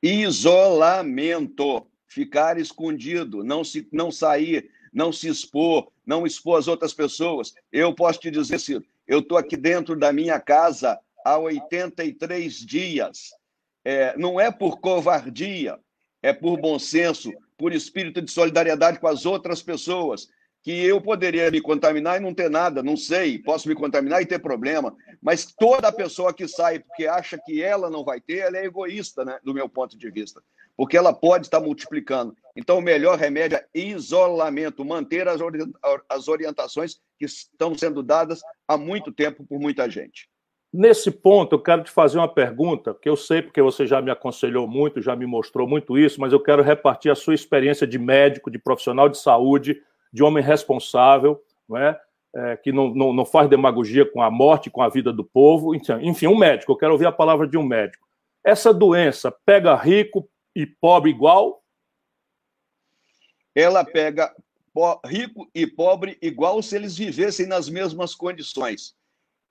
Isolamento. 0.01 1.87
Ficar 2.07 2.59
escondido, 2.59 3.43
não, 3.43 3.63
se, 3.63 3.87
não 3.91 4.11
sair, 4.11 4.69
não 4.93 5.11
se 5.11 5.27
expor, 5.27 5.91
não 6.05 6.27
expor 6.27 6.59
as 6.59 6.67
outras 6.67 6.93
pessoas. 6.93 7.55
Eu 7.71 7.95
posso 7.95 8.19
te 8.19 8.29
dizer, 8.29 8.59
Ciro, 8.59 8.85
eu 9.07 9.17
estou 9.19 9.35
aqui 9.35 9.57
dentro 9.57 9.95
da 9.97 10.13
minha 10.13 10.39
casa 10.39 10.99
há 11.25 11.39
83 11.39 12.53
dias. 12.53 13.31
É, 13.83 14.15
não 14.15 14.39
é 14.39 14.51
por 14.51 14.79
covardia, 14.79 15.79
é 16.21 16.31
por 16.31 16.55
bom 16.59 16.77
senso, 16.77 17.33
por 17.57 17.73
espírito 17.73 18.21
de 18.21 18.29
solidariedade 18.29 18.99
com 18.99 19.07
as 19.07 19.25
outras 19.25 19.63
pessoas 19.63 20.29
que 20.63 20.71
eu 20.85 21.01
poderia 21.01 21.51
me 21.51 21.59
contaminar 21.59 22.17
e 22.17 22.23
não 22.23 22.33
ter 22.33 22.49
nada, 22.49 22.81
não 22.81 22.95
sei, 22.95 23.37
posso 23.37 23.67
me 23.67 23.75
contaminar 23.75 24.21
e 24.21 24.25
ter 24.25 24.39
problema, 24.39 24.95
mas 25.21 25.45
toda 25.45 25.91
pessoa 25.91 26.33
que 26.33 26.47
sai 26.47 26.79
porque 26.79 27.05
acha 27.05 27.37
que 27.37 27.61
ela 27.61 27.89
não 27.89 28.03
vai 28.05 28.21
ter, 28.21 28.37
ela 28.37 28.57
é 28.57 28.65
egoísta, 28.65 29.25
né, 29.25 29.37
do 29.43 29.53
meu 29.53 29.67
ponto 29.67 29.97
de 29.97 30.09
vista, 30.09 30.41
porque 30.77 30.95
ela 30.95 31.11
pode 31.11 31.47
estar 31.47 31.59
multiplicando. 31.59 32.33
Então, 32.55 32.77
o 32.77 32.81
melhor 32.81 33.19
remédio 33.19 33.57
é 33.57 33.65
isolamento, 33.73 34.85
manter 34.85 35.27
as 35.27 36.27
orientações 36.29 37.01
que 37.19 37.25
estão 37.25 37.77
sendo 37.77 38.01
dadas 38.01 38.41
há 38.65 38.77
muito 38.77 39.11
tempo 39.11 39.45
por 39.45 39.59
muita 39.59 39.89
gente. 39.89 40.29
Nesse 40.71 41.11
ponto, 41.11 41.53
eu 41.53 41.59
quero 41.59 41.83
te 41.83 41.91
fazer 41.91 42.17
uma 42.17 42.33
pergunta, 42.33 42.97
que 42.99 43.07
eu 43.07 43.17
sei 43.17 43.41
porque 43.41 43.61
você 43.61 43.85
já 43.85 44.01
me 44.01 44.09
aconselhou 44.09 44.67
muito, 44.67 45.01
já 45.01 45.15
me 45.15 45.25
mostrou 45.25 45.67
muito 45.67 45.97
isso, 45.97 46.21
mas 46.21 46.31
eu 46.31 46.39
quero 46.39 46.63
repartir 46.63 47.11
a 47.11 47.15
sua 47.15 47.35
experiência 47.35 47.85
de 47.85 47.99
médico, 47.99 48.49
de 48.49 48.57
profissional 48.57 49.09
de 49.09 49.19
saúde, 49.19 49.79
de 50.13 50.23
homem 50.23 50.43
responsável, 50.43 51.41
não 51.67 51.77
é? 51.77 51.99
É, 52.35 52.57
que 52.57 52.71
não, 52.71 52.93
não, 52.93 53.13
não, 53.13 53.25
faz 53.25 53.47
demagogia 53.49 54.09
com 54.09 54.21
a 54.21 54.31
morte, 54.31 54.69
com 54.69 54.81
a 54.81 54.89
vida 54.89 55.11
do 55.13 55.23
povo. 55.23 55.75
Enfim, 55.75 56.27
um 56.27 56.37
médico, 56.37 56.71
eu 56.71 56.75
quero 56.75 56.93
ouvir 56.93 57.05
a 57.05 57.11
palavra 57.11 57.47
de 57.47 57.57
um 57.57 57.63
médico. 57.63 58.07
Essa 58.43 58.73
doença 58.73 59.31
pega 59.45 59.75
rico 59.75 60.27
e 60.55 60.65
pobre 60.65 61.11
igual? 61.11 61.63
Ela 63.55 63.83
pega 63.85 64.33
rico 65.05 65.47
e 65.53 65.67
pobre 65.67 66.17
igual 66.21 66.61
se 66.63 66.75
eles 66.75 66.97
vivessem 66.97 67.45
nas 67.45 67.69
mesmas 67.69 68.15
condições. 68.15 68.95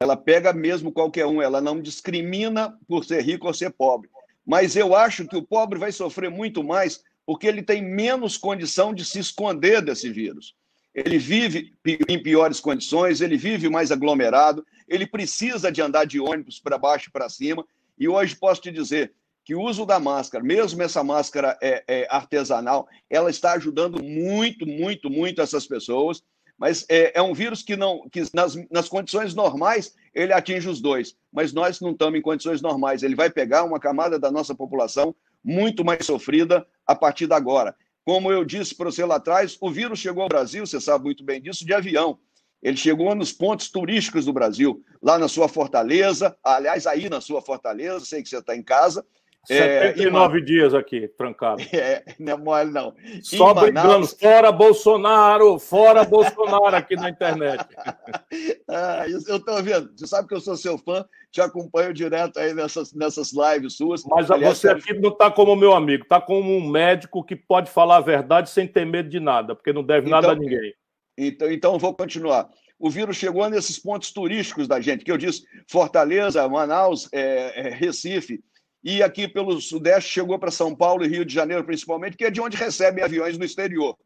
Ela 0.00 0.16
pega 0.16 0.52
mesmo 0.52 0.90
qualquer 0.90 1.26
um, 1.26 1.40
ela 1.40 1.60
não 1.60 1.80
discrimina 1.80 2.76
por 2.88 3.04
ser 3.04 3.22
rico 3.22 3.46
ou 3.46 3.54
ser 3.54 3.70
pobre. 3.70 4.10
Mas 4.44 4.74
eu 4.74 4.96
acho 4.96 5.28
que 5.28 5.36
o 5.36 5.46
pobre 5.46 5.78
vai 5.78 5.92
sofrer 5.92 6.28
muito 6.28 6.64
mais 6.64 7.04
porque 7.26 7.46
ele 7.46 7.62
tem 7.62 7.82
menos 7.82 8.36
condição 8.36 8.92
de 8.92 9.04
se 9.04 9.18
esconder 9.18 9.82
desse 9.82 10.10
vírus. 10.10 10.54
Ele 10.94 11.18
vive 11.18 11.72
em 12.08 12.22
piores 12.22 12.60
condições, 12.60 13.20
ele 13.20 13.36
vive 13.36 13.68
mais 13.68 13.90
aglomerado, 13.90 14.64
ele 14.86 15.06
precisa 15.06 15.72
de 15.72 15.80
andar 15.80 16.04
de 16.04 16.20
ônibus 16.20 16.60
para 16.60 16.76
baixo 16.76 17.08
e 17.08 17.12
para 17.12 17.28
cima. 17.28 17.64
E 17.98 18.08
hoje 18.08 18.36
posso 18.36 18.60
te 18.60 18.70
dizer 18.70 19.12
que 19.44 19.54
o 19.54 19.62
uso 19.62 19.86
da 19.86 19.98
máscara, 19.98 20.44
mesmo 20.44 20.82
essa 20.82 21.02
máscara 21.02 21.58
é, 21.62 21.82
é 21.88 22.06
artesanal, 22.10 22.86
ela 23.08 23.30
está 23.30 23.52
ajudando 23.52 24.02
muito, 24.02 24.66
muito, 24.66 25.10
muito 25.10 25.40
essas 25.40 25.66
pessoas. 25.66 26.22
Mas 26.58 26.84
é, 26.88 27.18
é 27.18 27.22
um 27.22 27.34
vírus 27.34 27.62
que 27.62 27.74
não, 27.74 28.08
que 28.08 28.22
nas, 28.34 28.54
nas 28.70 28.88
condições 28.88 29.34
normais 29.34 29.94
ele 30.14 30.32
atinge 30.32 30.68
os 30.68 30.80
dois, 30.80 31.16
mas 31.32 31.52
nós 31.52 31.80
não 31.80 31.90
estamos 31.90 32.18
em 32.18 32.22
condições 32.22 32.60
normais. 32.60 33.02
Ele 33.02 33.16
vai 33.16 33.30
pegar 33.30 33.64
uma 33.64 33.80
camada 33.80 34.18
da 34.18 34.30
nossa 34.30 34.54
população 34.54 35.14
muito 35.44 35.84
mais 35.84 36.04
sofrida 36.04 36.66
a 36.86 36.94
partir 36.94 37.26
de 37.26 37.34
agora. 37.34 37.74
Como 38.04 38.32
eu 38.32 38.44
disse 38.44 38.74
para 38.74 38.90
você 38.90 39.04
lá 39.04 39.16
atrás, 39.16 39.56
o 39.60 39.70
vírus 39.70 39.98
chegou 39.98 40.22
ao 40.22 40.28
Brasil, 40.28 40.66
você 40.66 40.80
sabe 40.80 41.04
muito 41.04 41.22
bem 41.24 41.40
disso, 41.40 41.64
de 41.64 41.72
avião. 41.72 42.18
Ele 42.62 42.76
chegou 42.76 43.14
nos 43.14 43.32
pontos 43.32 43.68
turísticos 43.70 44.24
do 44.24 44.32
Brasil, 44.32 44.84
lá 45.02 45.18
na 45.18 45.28
sua 45.28 45.48
fortaleza, 45.48 46.36
aliás, 46.44 46.86
aí 46.86 47.08
na 47.08 47.20
sua 47.20 47.42
fortaleza, 47.42 48.04
sei 48.04 48.22
que 48.22 48.28
você 48.28 48.38
está 48.38 48.56
em 48.56 48.62
casa, 48.62 49.04
79 49.44 50.38
é, 50.38 50.40
dias 50.40 50.74
aqui, 50.74 51.08
trancado. 51.08 51.62
É, 51.72 52.04
não 52.18 52.32
é 52.32 52.36
mole, 52.36 52.70
não. 52.70 52.94
Só 53.22 53.52
brigando, 53.54 54.06
fora 54.06 54.52
Bolsonaro, 54.52 55.58
fora 55.58 56.04
Bolsonaro 56.04 56.76
aqui 56.76 56.94
na 56.94 57.10
internet. 57.10 57.64
ah, 58.68 59.04
eu 59.08 59.18
estou 59.18 59.62
vendo. 59.62 59.90
Você 59.96 60.06
sabe 60.06 60.28
que 60.28 60.34
eu 60.34 60.40
sou 60.40 60.56
seu 60.56 60.78
fã, 60.78 61.04
te 61.30 61.40
acompanho 61.40 61.92
direto 61.92 62.38
aí 62.38 62.54
nessas, 62.54 62.92
nessas 62.92 63.32
lives 63.32 63.76
suas. 63.76 64.04
Mas 64.04 64.30
Aliás, 64.30 64.58
você 64.58 64.68
aqui 64.68 64.94
não 64.94 65.10
está 65.10 65.30
como 65.30 65.56
meu 65.56 65.72
amigo, 65.72 66.04
está 66.04 66.20
como 66.20 66.54
um 66.54 66.68
médico 66.68 67.24
que 67.24 67.34
pode 67.34 67.70
falar 67.70 67.96
a 67.96 68.00
verdade 68.00 68.48
sem 68.50 68.66
ter 68.66 68.86
medo 68.86 69.08
de 69.08 69.18
nada, 69.18 69.56
porque 69.56 69.72
não 69.72 69.82
deve 69.82 70.06
então, 70.06 70.20
nada 70.20 70.32
a 70.32 70.36
ninguém. 70.36 70.72
Então, 71.18 71.50
então, 71.50 71.78
vou 71.78 71.94
continuar. 71.94 72.48
O 72.78 72.90
vírus 72.90 73.16
chegou 73.16 73.48
nesses 73.48 73.78
pontos 73.78 74.10
turísticos 74.10 74.66
da 74.66 74.80
gente, 74.80 75.04
que 75.04 75.12
eu 75.12 75.16
disse, 75.16 75.44
Fortaleza, 75.68 76.48
Manaus, 76.48 77.08
é, 77.12 77.68
é, 77.68 77.70
Recife, 77.70 78.42
e 78.82 79.02
aqui 79.02 79.28
pelo 79.28 79.60
Sudeste 79.60 80.10
chegou 80.10 80.38
para 80.38 80.50
São 80.50 80.74
Paulo 80.74 81.04
e 81.04 81.08
Rio 81.08 81.24
de 81.24 81.32
Janeiro, 81.32 81.64
principalmente, 81.64 82.16
que 82.16 82.24
é 82.24 82.30
de 82.30 82.40
onde 82.40 82.56
recebem 82.56 83.04
aviões 83.04 83.38
no 83.38 83.44
exterior. 83.44 83.96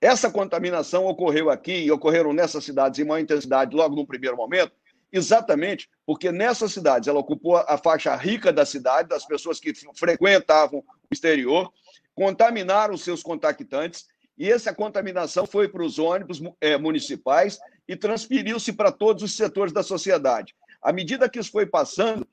Essa 0.00 0.30
contaminação 0.30 1.06
ocorreu 1.06 1.48
aqui 1.48 1.72
e 1.72 1.90
ocorreram 1.90 2.32
nessas 2.32 2.64
cidades 2.64 2.98
em 2.98 3.04
maior 3.04 3.22
intensidade 3.22 3.74
logo 3.74 3.94
no 3.94 4.06
primeiro 4.06 4.36
momento, 4.36 4.72
exatamente 5.12 5.88
porque 6.04 6.32
nessas 6.32 6.72
cidades 6.72 7.08
ela 7.08 7.20
ocupou 7.20 7.56
a 7.56 7.78
faixa 7.78 8.14
rica 8.16 8.52
da 8.52 8.66
cidade, 8.66 9.08
das 9.08 9.24
pessoas 9.24 9.60
que 9.60 9.72
frequentavam 9.96 10.80
o 10.80 10.84
exterior, 11.12 11.72
contaminaram 12.14 12.96
seus 12.96 13.22
contactantes 13.22 14.06
e 14.36 14.50
essa 14.50 14.74
contaminação 14.74 15.46
foi 15.46 15.68
para 15.68 15.84
os 15.84 15.98
ônibus 15.98 16.42
é, 16.60 16.76
municipais 16.76 17.58
e 17.86 17.94
transferiu-se 17.94 18.72
para 18.72 18.90
todos 18.90 19.22
os 19.22 19.36
setores 19.36 19.72
da 19.72 19.82
sociedade. 19.82 20.54
À 20.82 20.92
medida 20.92 21.28
que 21.28 21.38
isso 21.38 21.52
foi 21.52 21.64
passando, 21.64 22.26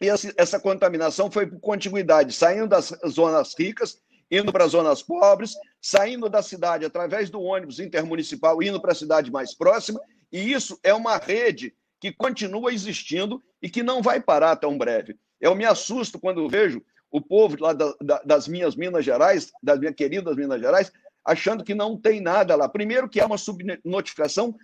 e 0.00 0.08
essa 0.36 0.58
contaminação 0.58 1.30
foi 1.30 1.46
por 1.46 1.60
contiguidade, 1.60 2.32
saindo 2.32 2.68
das 2.68 2.92
zonas 3.08 3.54
ricas, 3.58 4.00
indo 4.30 4.52
para 4.52 4.64
as 4.64 4.72
zonas 4.72 5.02
pobres, 5.02 5.54
saindo 5.80 6.28
da 6.28 6.42
cidade 6.42 6.84
através 6.84 7.28
do 7.28 7.42
ônibus 7.42 7.80
intermunicipal, 7.80 8.62
indo 8.62 8.80
para 8.80 8.92
a 8.92 8.94
cidade 8.94 9.30
mais 9.30 9.54
próxima, 9.54 10.00
e 10.32 10.52
isso 10.52 10.78
é 10.82 10.94
uma 10.94 11.18
rede 11.18 11.74
que 12.00 12.12
continua 12.12 12.72
existindo 12.72 13.42
e 13.60 13.68
que 13.68 13.82
não 13.82 14.00
vai 14.00 14.20
parar 14.20 14.56
tão 14.56 14.78
breve. 14.78 15.18
Eu 15.40 15.54
me 15.54 15.66
assusto 15.66 16.18
quando 16.18 16.48
vejo 16.48 16.82
o 17.10 17.20
povo 17.20 17.56
lá 17.60 17.72
da, 17.72 17.92
da, 18.00 18.22
das 18.24 18.48
minhas 18.48 18.76
Minas 18.76 19.04
Gerais, 19.04 19.52
das 19.62 19.78
minhas 19.78 19.94
queridas 19.94 20.36
Minas 20.36 20.60
Gerais, 20.60 20.92
achando 21.24 21.64
que 21.64 21.74
não 21.74 21.96
tem 21.96 22.20
nada 22.20 22.56
lá. 22.56 22.68
Primeiro 22.68 23.08
que 23.08 23.20
há 23.20 23.26
uma 23.26 23.36
subnotificação 23.36 24.56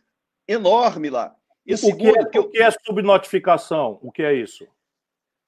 enorme 0.46 1.10
lá. 1.10 1.34
E 1.66 1.74
o, 1.74 1.78
segundo, 1.78 2.12
que 2.12 2.18
é, 2.18 2.24
que... 2.24 2.38
o 2.38 2.48
que 2.48 2.62
é 2.62 2.70
subnotificação? 2.70 3.98
O 4.00 4.12
que 4.12 4.22
é 4.22 4.32
isso? 4.32 4.66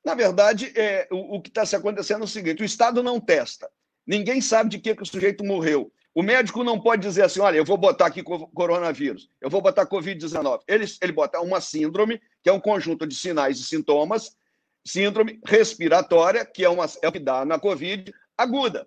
Na 0.08 0.14
verdade, 0.14 0.72
é, 0.74 1.06
o, 1.10 1.36
o 1.36 1.42
que 1.42 1.50
está 1.50 1.66
se 1.66 1.76
acontecendo 1.76 2.22
é 2.22 2.24
o 2.24 2.26
seguinte: 2.26 2.62
o 2.62 2.64
Estado 2.64 3.02
não 3.02 3.20
testa. 3.20 3.68
Ninguém 4.06 4.40
sabe 4.40 4.70
de 4.70 4.78
que, 4.78 4.94
que 4.94 5.02
o 5.02 5.06
sujeito 5.06 5.44
morreu. 5.44 5.92
O 6.14 6.22
médico 6.22 6.64
não 6.64 6.80
pode 6.80 7.02
dizer 7.02 7.24
assim: 7.24 7.40
olha, 7.40 7.58
eu 7.58 7.64
vou 7.64 7.76
botar 7.76 8.06
aqui 8.06 8.22
coronavírus, 8.22 9.28
eu 9.38 9.50
vou 9.50 9.60
botar 9.60 9.86
Covid-19. 9.86 10.60
Ele, 10.66 10.86
ele 11.02 11.12
bota 11.12 11.42
uma 11.42 11.60
síndrome, 11.60 12.18
que 12.42 12.48
é 12.48 12.52
um 12.54 12.58
conjunto 12.58 13.06
de 13.06 13.14
sinais 13.14 13.58
e 13.58 13.64
sintomas, 13.64 14.34
síndrome 14.82 15.40
respiratória, 15.44 16.42
que 16.42 16.64
é, 16.64 16.70
uma, 16.70 16.86
é 17.02 17.08
o 17.08 17.12
que 17.12 17.18
dá 17.18 17.44
na 17.44 17.58
Covid, 17.58 18.10
aguda. 18.38 18.86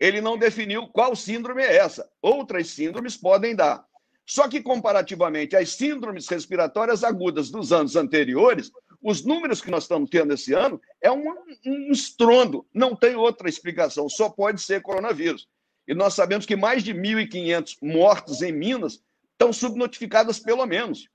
Ele 0.00 0.20
não 0.20 0.36
definiu 0.36 0.88
qual 0.88 1.14
síndrome 1.14 1.62
é 1.62 1.76
essa. 1.76 2.10
Outras 2.20 2.70
síndromes 2.70 3.16
podem 3.16 3.54
dar. 3.54 3.86
Só 4.26 4.48
que, 4.48 4.60
comparativamente 4.60 5.54
às 5.54 5.70
síndromes 5.70 6.26
respiratórias 6.26 7.04
agudas 7.04 7.50
dos 7.50 7.72
anos 7.72 7.94
anteriores, 7.94 8.72
os 9.02 9.24
números 9.24 9.60
que 9.60 9.70
nós 9.70 9.84
estamos 9.84 10.10
tendo 10.10 10.32
esse 10.32 10.52
ano 10.52 10.80
é 11.00 11.10
um, 11.10 11.24
um 11.66 11.90
estrondo, 11.90 12.66
não 12.72 12.94
tem 12.94 13.14
outra 13.14 13.48
explicação, 13.48 14.08
só 14.08 14.28
pode 14.28 14.60
ser 14.60 14.82
coronavírus. 14.82 15.48
E 15.86 15.94
nós 15.94 16.14
sabemos 16.14 16.44
que 16.44 16.56
mais 16.56 16.82
de 16.82 16.92
1.500 16.92 17.76
mortos 17.80 18.42
em 18.42 18.52
Minas 18.52 19.00
estão 19.32 19.52
subnotificadas, 19.52 20.38
pelo 20.38 20.66
menos. 20.66 21.08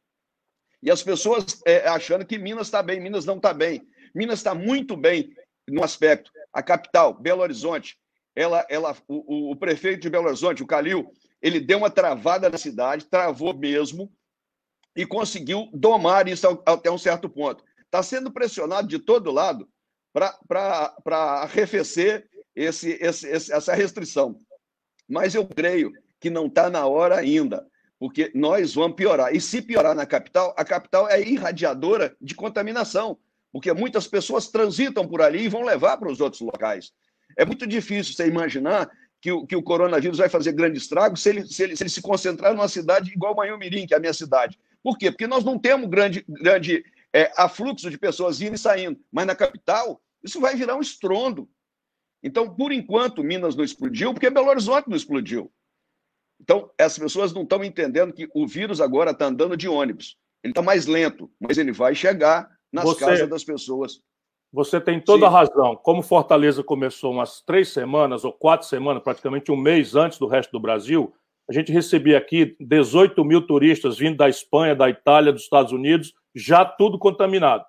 E 0.81 0.89
as 0.89 1.03
pessoas 1.03 1.61
é, 1.65 1.88
achando 1.88 2.25
que 2.25 2.38
Minas 2.38 2.67
está 2.67 2.81
bem, 2.81 3.00
Minas 3.00 3.25
não 3.25 3.38
está 3.38 3.53
bem. 3.53 3.85
Minas 4.15 4.39
está 4.39 4.55
muito 4.55 4.95
bem 4.95 5.33
no 5.67 5.83
aspecto. 5.83 6.31
A 6.53 6.63
capital, 6.63 7.13
Belo 7.13 7.41
Horizonte, 7.41 7.97
ela, 8.35 8.65
ela, 8.69 8.95
o, 9.07 9.51
o 9.51 9.55
prefeito 9.55 10.01
de 10.01 10.09
Belo 10.09 10.27
Horizonte, 10.27 10.63
o 10.63 10.67
Calil, 10.67 11.11
ele 11.41 11.59
deu 11.59 11.77
uma 11.77 11.89
travada 11.89 12.50
na 12.50 12.57
cidade, 12.57 13.05
travou 13.05 13.53
mesmo, 13.53 14.11
e 14.95 15.05
conseguiu 15.05 15.69
domar 15.73 16.27
isso 16.27 16.47
até 16.65 16.89
um 16.89 16.97
certo 16.97 17.29
ponto 17.29 17.63
está 17.91 18.01
sendo 18.01 18.31
pressionado 18.31 18.88
de 18.88 18.98
todo 18.98 19.31
lado 19.31 19.67
para 20.13 21.41
arrefecer 21.41 22.25
esse, 22.55 22.98
esse, 23.01 23.27
esse, 23.27 23.51
essa 23.51 23.74
restrição. 23.74 24.38
Mas 25.07 25.36
eu 25.36 25.45
creio 25.45 25.91
que 26.17 26.29
não 26.29 26.45
está 26.45 26.69
na 26.69 26.86
hora 26.86 27.17
ainda, 27.17 27.67
porque 28.00 28.31
nós 28.33 28.74
vamos 28.74 28.95
piorar. 28.95 29.36
E 29.36 29.41
se 29.41 29.62
piorar 29.62 29.93
na 29.93 30.05
capital, 30.05 30.53
a 30.57 30.63
capital 30.63 31.10
é 31.10 31.21
irradiadora 31.21 32.15
de 32.21 32.33
contaminação, 32.33 33.17
porque 33.51 33.74
muitas 33.74 34.07
pessoas 34.07 34.48
transitam 34.48 35.05
por 35.05 35.21
ali 35.21 35.43
e 35.43 35.50
vão 35.50 35.63
levar 35.63 35.98
para 35.98 36.10
os 36.10 36.21
outros 36.21 36.41
locais. 36.41 36.93
É 37.38 37.45
muito 37.45 37.67
difícil 37.67 38.13
você 38.13 38.25
imaginar 38.25 38.89
que 39.19 39.31
o, 39.31 39.45
que 39.45 39.55
o 39.55 39.62
coronavírus 39.62 40.17
vai 40.17 40.29
fazer 40.29 40.53
grande 40.53 40.77
estrago 40.77 41.17
se 41.17 41.29
ele, 41.29 41.45
se 41.45 41.62
ele, 41.62 41.75
se 41.75 41.83
ele 41.83 41.89
se 41.89 42.01
concentrar 42.01 42.53
numa 42.53 42.67
cidade 42.69 43.12
igual 43.12 43.36
Mirim, 43.57 43.86
que 43.86 43.93
é 43.93 43.98
a 43.98 44.00
minha 44.00 44.13
cidade. 44.13 44.57
Por 44.81 44.98
quê? 44.98 45.12
Porque 45.12 45.27
nós 45.27 45.43
não 45.43 45.60
temos 45.60 45.89
grande, 45.89 46.25
grande 46.27 46.83
é, 47.13 47.32
fluxo 47.50 47.89
de 47.89 47.98
pessoas 47.98 48.41
indo 48.41 48.56
e 48.56 48.60
saindo. 48.60 49.00
Mas 49.12 49.27
na 49.27 49.36
capital, 49.36 50.01
isso 50.24 50.39
vai 50.39 50.56
virar 50.56 50.75
um 50.75 50.82
estrondo. 50.82 51.50
Então, 52.24 52.53
por 52.53 52.72
enquanto, 52.72 53.24
Minas 53.24 53.56
não 53.56 53.63
explodiu, 53.63 54.13
porque 54.13 54.30
Belo 54.30 54.50
Horizonte 54.50 54.89
não 54.89 54.96
explodiu. 54.96 55.51
Então, 56.39 56.70
essas 56.77 57.00
pessoas 57.00 57.34
não 57.34 57.44
estão 57.44 57.63
entendendo 57.63 58.13
que 58.13 58.30
o 58.34 58.48
vírus 58.48 58.82
agora 58.82 59.12
está 59.12 59.25
andando 59.25 59.58
de 59.58 59.68
ônibus. 59.68 60.18
Ele 60.44 60.51
está 60.51 60.62
mais 60.62 60.88
lento, 60.88 61.32
mas 61.39 61.58
ele 61.58 61.72
vai 61.72 61.94
chegar 61.94 62.50
nas 62.72 62.84
você, 62.84 63.06
casas 63.06 63.30
das 63.30 63.44
pessoas. 63.44 64.01
Você 64.51 64.82
tem 64.82 65.00
toda 65.00 65.22
Sim. 65.22 65.25
a 65.25 65.30
razão. 65.30 65.75
Como 65.75 66.01
Fortaleza 66.01 66.63
começou 66.63 67.12
umas 67.12 67.41
três 67.41 67.70
semanas 67.70 68.25
ou 68.25 68.34
quatro 68.34 68.68
semanas, 68.68 69.03
praticamente 69.03 69.51
um 69.51 69.56
mês 69.56 69.96
antes 69.96 70.18
do 70.18 70.27
resto 70.27 70.51
do 70.51 70.60
Brasil, 70.60 71.13
a 71.50 71.53
gente 71.53 71.72
recebia 71.72 72.18
aqui 72.18 72.56
18 72.60 73.24
mil 73.24 73.46
turistas 73.46 73.98
vindo 73.98 74.18
da 74.18 74.27
Espanha, 74.27 74.75
da 74.75 74.89
Itália, 74.89 75.32
dos 75.32 75.44
Estados 75.44 75.72
Unidos, 75.72 76.13
já 76.35 76.63
tudo 76.65 76.97
contaminado. 76.97 77.65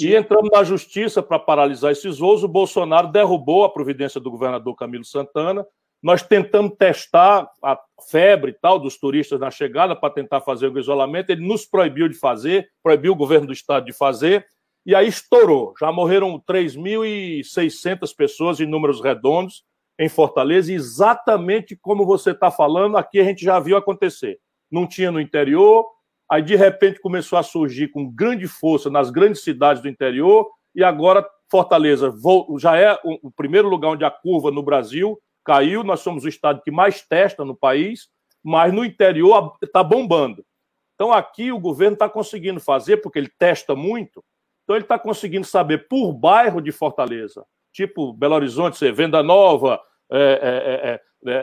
E 0.00 0.14
entramos 0.14 0.50
na 0.50 0.64
justiça 0.64 1.22
para 1.22 1.38
paralisar 1.38 1.92
esses 1.92 2.18
voos. 2.18 2.42
O 2.42 2.48
Bolsonaro 2.48 3.08
derrubou 3.08 3.64
a 3.64 3.72
providência 3.72 4.20
do 4.20 4.30
governador 4.30 4.74
Camilo 4.74 5.04
Santana. 5.04 5.66
Nós 6.02 6.22
tentamos 6.22 6.74
testar 6.78 7.48
a 7.62 7.78
febre 8.10 8.50
e 8.52 8.54
tal 8.54 8.78
dos 8.78 8.98
turistas 8.98 9.38
na 9.38 9.50
chegada 9.50 9.94
para 9.94 10.12
tentar 10.12 10.40
fazer 10.40 10.68
o 10.68 10.78
isolamento. 10.78 11.30
Ele 11.30 11.46
nos 11.46 11.66
proibiu 11.66 12.08
de 12.08 12.14
fazer, 12.14 12.68
proibiu 12.82 13.12
o 13.12 13.16
governo 13.16 13.48
do 13.48 13.52
estado 13.52 13.84
de 13.84 13.92
fazer. 13.92 14.46
E 14.84 14.94
aí 14.94 15.06
estourou. 15.06 15.74
Já 15.78 15.92
morreram 15.92 16.40
3.600 16.40 18.16
pessoas 18.16 18.60
em 18.60 18.66
números 18.66 19.00
redondos 19.00 19.62
em 19.98 20.08
Fortaleza, 20.08 20.72
exatamente 20.72 21.76
como 21.76 22.04
você 22.04 22.30
está 22.30 22.50
falando, 22.50 22.96
aqui 22.96 23.20
a 23.20 23.24
gente 23.24 23.44
já 23.44 23.60
viu 23.60 23.76
acontecer. 23.76 24.40
Não 24.70 24.86
tinha 24.86 25.12
no 25.12 25.20
interior, 25.20 25.86
Aí, 26.32 26.40
de 26.40 26.56
repente, 26.56 26.98
começou 26.98 27.38
a 27.38 27.42
surgir 27.42 27.88
com 27.88 28.10
grande 28.10 28.48
força 28.48 28.88
nas 28.88 29.10
grandes 29.10 29.44
cidades 29.44 29.82
do 29.82 29.88
interior, 29.88 30.50
e 30.74 30.82
agora 30.82 31.28
Fortaleza 31.50 32.10
já 32.58 32.74
é 32.74 32.98
o 33.04 33.30
primeiro 33.30 33.68
lugar 33.68 33.90
onde 33.90 34.02
a 34.02 34.10
curva 34.10 34.50
no 34.50 34.62
Brasil 34.62 35.20
caiu. 35.44 35.84
Nós 35.84 36.00
somos 36.00 36.24
o 36.24 36.28
estado 36.28 36.62
que 36.62 36.70
mais 36.70 37.02
testa 37.02 37.44
no 37.44 37.54
país, 37.54 38.08
mas 38.42 38.72
no 38.72 38.82
interior 38.82 39.58
está 39.62 39.84
bombando. 39.84 40.42
Então, 40.94 41.12
aqui 41.12 41.52
o 41.52 41.60
governo 41.60 41.96
está 41.96 42.08
conseguindo 42.08 42.60
fazer, 42.60 42.96
porque 43.02 43.18
ele 43.18 43.30
testa 43.38 43.74
muito, 43.74 44.24
então 44.64 44.74
ele 44.74 44.86
está 44.86 44.98
conseguindo 44.98 45.46
saber 45.46 45.86
por 45.86 46.14
bairro 46.14 46.62
de 46.62 46.72
Fortaleza, 46.72 47.44
tipo 47.74 48.10
Belo 48.14 48.36
Horizonte, 48.36 48.90
Venda 48.90 49.22
Nova, 49.22 49.78
é, 50.10 50.16
é, 50.16 50.90
é, 50.92 51.00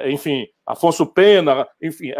enfim, 0.08 0.46
Afonso 0.66 1.06
Pena, 1.06 1.68
enfim, 1.82 2.12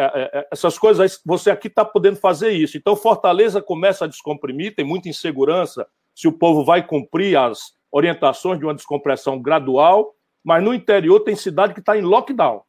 essas 0.52 0.78
coisas, 0.78 1.22
você 1.26 1.52
aqui 1.52 1.68
está 1.68 1.84
podendo 1.84 2.16
fazer 2.16 2.52
isso. 2.52 2.78
Então, 2.78 2.96
Fortaleza 2.96 3.62
começa 3.62 4.06
a 4.06 4.08
descomprimir, 4.08 4.76
tem 4.76 4.86
muita 4.86 5.10
insegurança 5.10 5.88
se 6.16 6.28
o 6.28 6.34
povo 6.34 6.64
vai 6.64 6.86
cumprir 6.86 7.38
as 7.38 7.74
orientações 7.92 8.60
de 8.60 8.66
uma 8.66 8.74
descompressão 8.74 9.42
gradual, 9.42 10.14
mas 10.44 10.64
no 10.64 10.74
interior 10.74 11.20
tem 11.22 11.36
cidade 11.36 11.74
que 11.74 11.80
está 11.80 11.98
em 11.98 12.02
lockdown. 12.02 12.62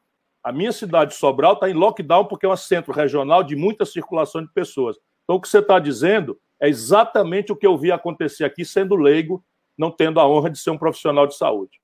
A 0.42 0.52
minha 0.52 0.72
cidade, 0.72 1.14
Sobral, 1.14 1.52
está 1.52 1.68
em 1.68 1.74
lockdown 1.74 2.24
porque 2.24 2.46
é 2.46 2.48
um 2.48 2.56
centro 2.56 2.92
regional 2.92 3.42
de 3.42 3.54
muita 3.54 3.84
circulação 3.84 4.42
de 4.42 4.52
pessoas. 4.52 4.96
Então, 5.24 5.36
o 5.36 5.40
que 5.40 5.48
você 5.48 5.58
está 5.58 5.78
dizendo 5.78 6.38
é 6.60 6.68
exatamente 6.68 7.52
o 7.52 7.56
que 7.56 7.66
eu 7.66 7.76
vi 7.76 7.92
acontecer 7.92 8.44
aqui, 8.44 8.64
sendo 8.64 8.96
leigo, 8.96 9.44
não 9.78 9.90
tendo 9.90 10.20
a 10.20 10.28
honra 10.28 10.50
de 10.50 10.58
ser 10.58 10.70
um 10.70 10.78
profissional 10.78 11.26
de 11.26 11.36
saúde. 11.36 11.79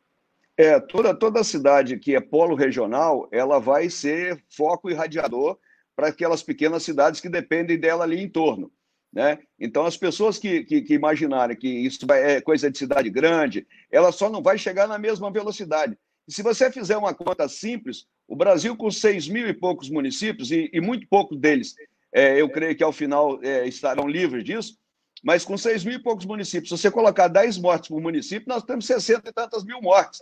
É, 0.56 0.80
toda, 0.80 1.14
toda 1.14 1.44
cidade 1.44 1.98
que 1.98 2.16
é 2.16 2.20
polo 2.20 2.54
regional, 2.54 3.28
ela 3.30 3.58
vai 3.58 3.90
ser 3.90 4.42
foco 4.48 4.90
irradiador 4.90 5.58
para 5.94 6.08
aquelas 6.08 6.42
pequenas 6.42 6.82
cidades 6.82 7.20
que 7.20 7.28
dependem 7.28 7.78
dela 7.78 8.04
ali 8.04 8.20
em 8.20 8.28
torno. 8.28 8.72
Né? 9.12 9.38
Então, 9.58 9.86
as 9.86 9.96
pessoas 9.96 10.38
que, 10.38 10.64
que, 10.64 10.82
que 10.82 10.94
imaginarem 10.94 11.56
que 11.56 11.68
isso 11.68 12.06
é 12.10 12.40
coisa 12.40 12.70
de 12.70 12.78
cidade 12.78 13.08
grande, 13.08 13.66
ela 13.90 14.12
só 14.12 14.28
não 14.28 14.42
vai 14.42 14.58
chegar 14.58 14.86
na 14.86 14.98
mesma 14.98 15.30
velocidade. 15.30 15.96
E 16.28 16.32
se 16.32 16.42
você 16.42 16.70
fizer 16.70 16.96
uma 16.96 17.14
conta 17.14 17.48
simples, 17.48 18.06
o 18.26 18.34
Brasil, 18.34 18.76
com 18.76 18.90
seis 18.90 19.28
mil 19.28 19.46
e 19.48 19.54
poucos 19.54 19.88
municípios, 19.88 20.50
e, 20.50 20.68
e 20.72 20.80
muito 20.80 21.06
poucos 21.08 21.38
deles, 21.38 21.74
é, 22.12 22.40
eu 22.40 22.48
creio 22.48 22.76
que 22.76 22.82
ao 22.82 22.92
final 22.92 23.38
é, 23.42 23.66
estarão 23.66 24.08
livres 24.08 24.44
disso, 24.44 24.76
mas 25.22 25.44
com 25.44 25.56
seis 25.56 25.84
mil 25.84 25.96
e 25.96 26.02
poucos 26.02 26.26
municípios, 26.26 26.68
se 26.68 26.76
você 26.76 26.90
colocar 26.90 27.28
10 27.28 27.58
mortes 27.58 27.88
por 27.88 28.00
município, 28.00 28.48
nós 28.48 28.64
temos 28.64 28.86
60 28.86 29.28
e 29.28 29.32
tantas 29.32 29.64
mil 29.64 29.80
mortes. 29.80 30.20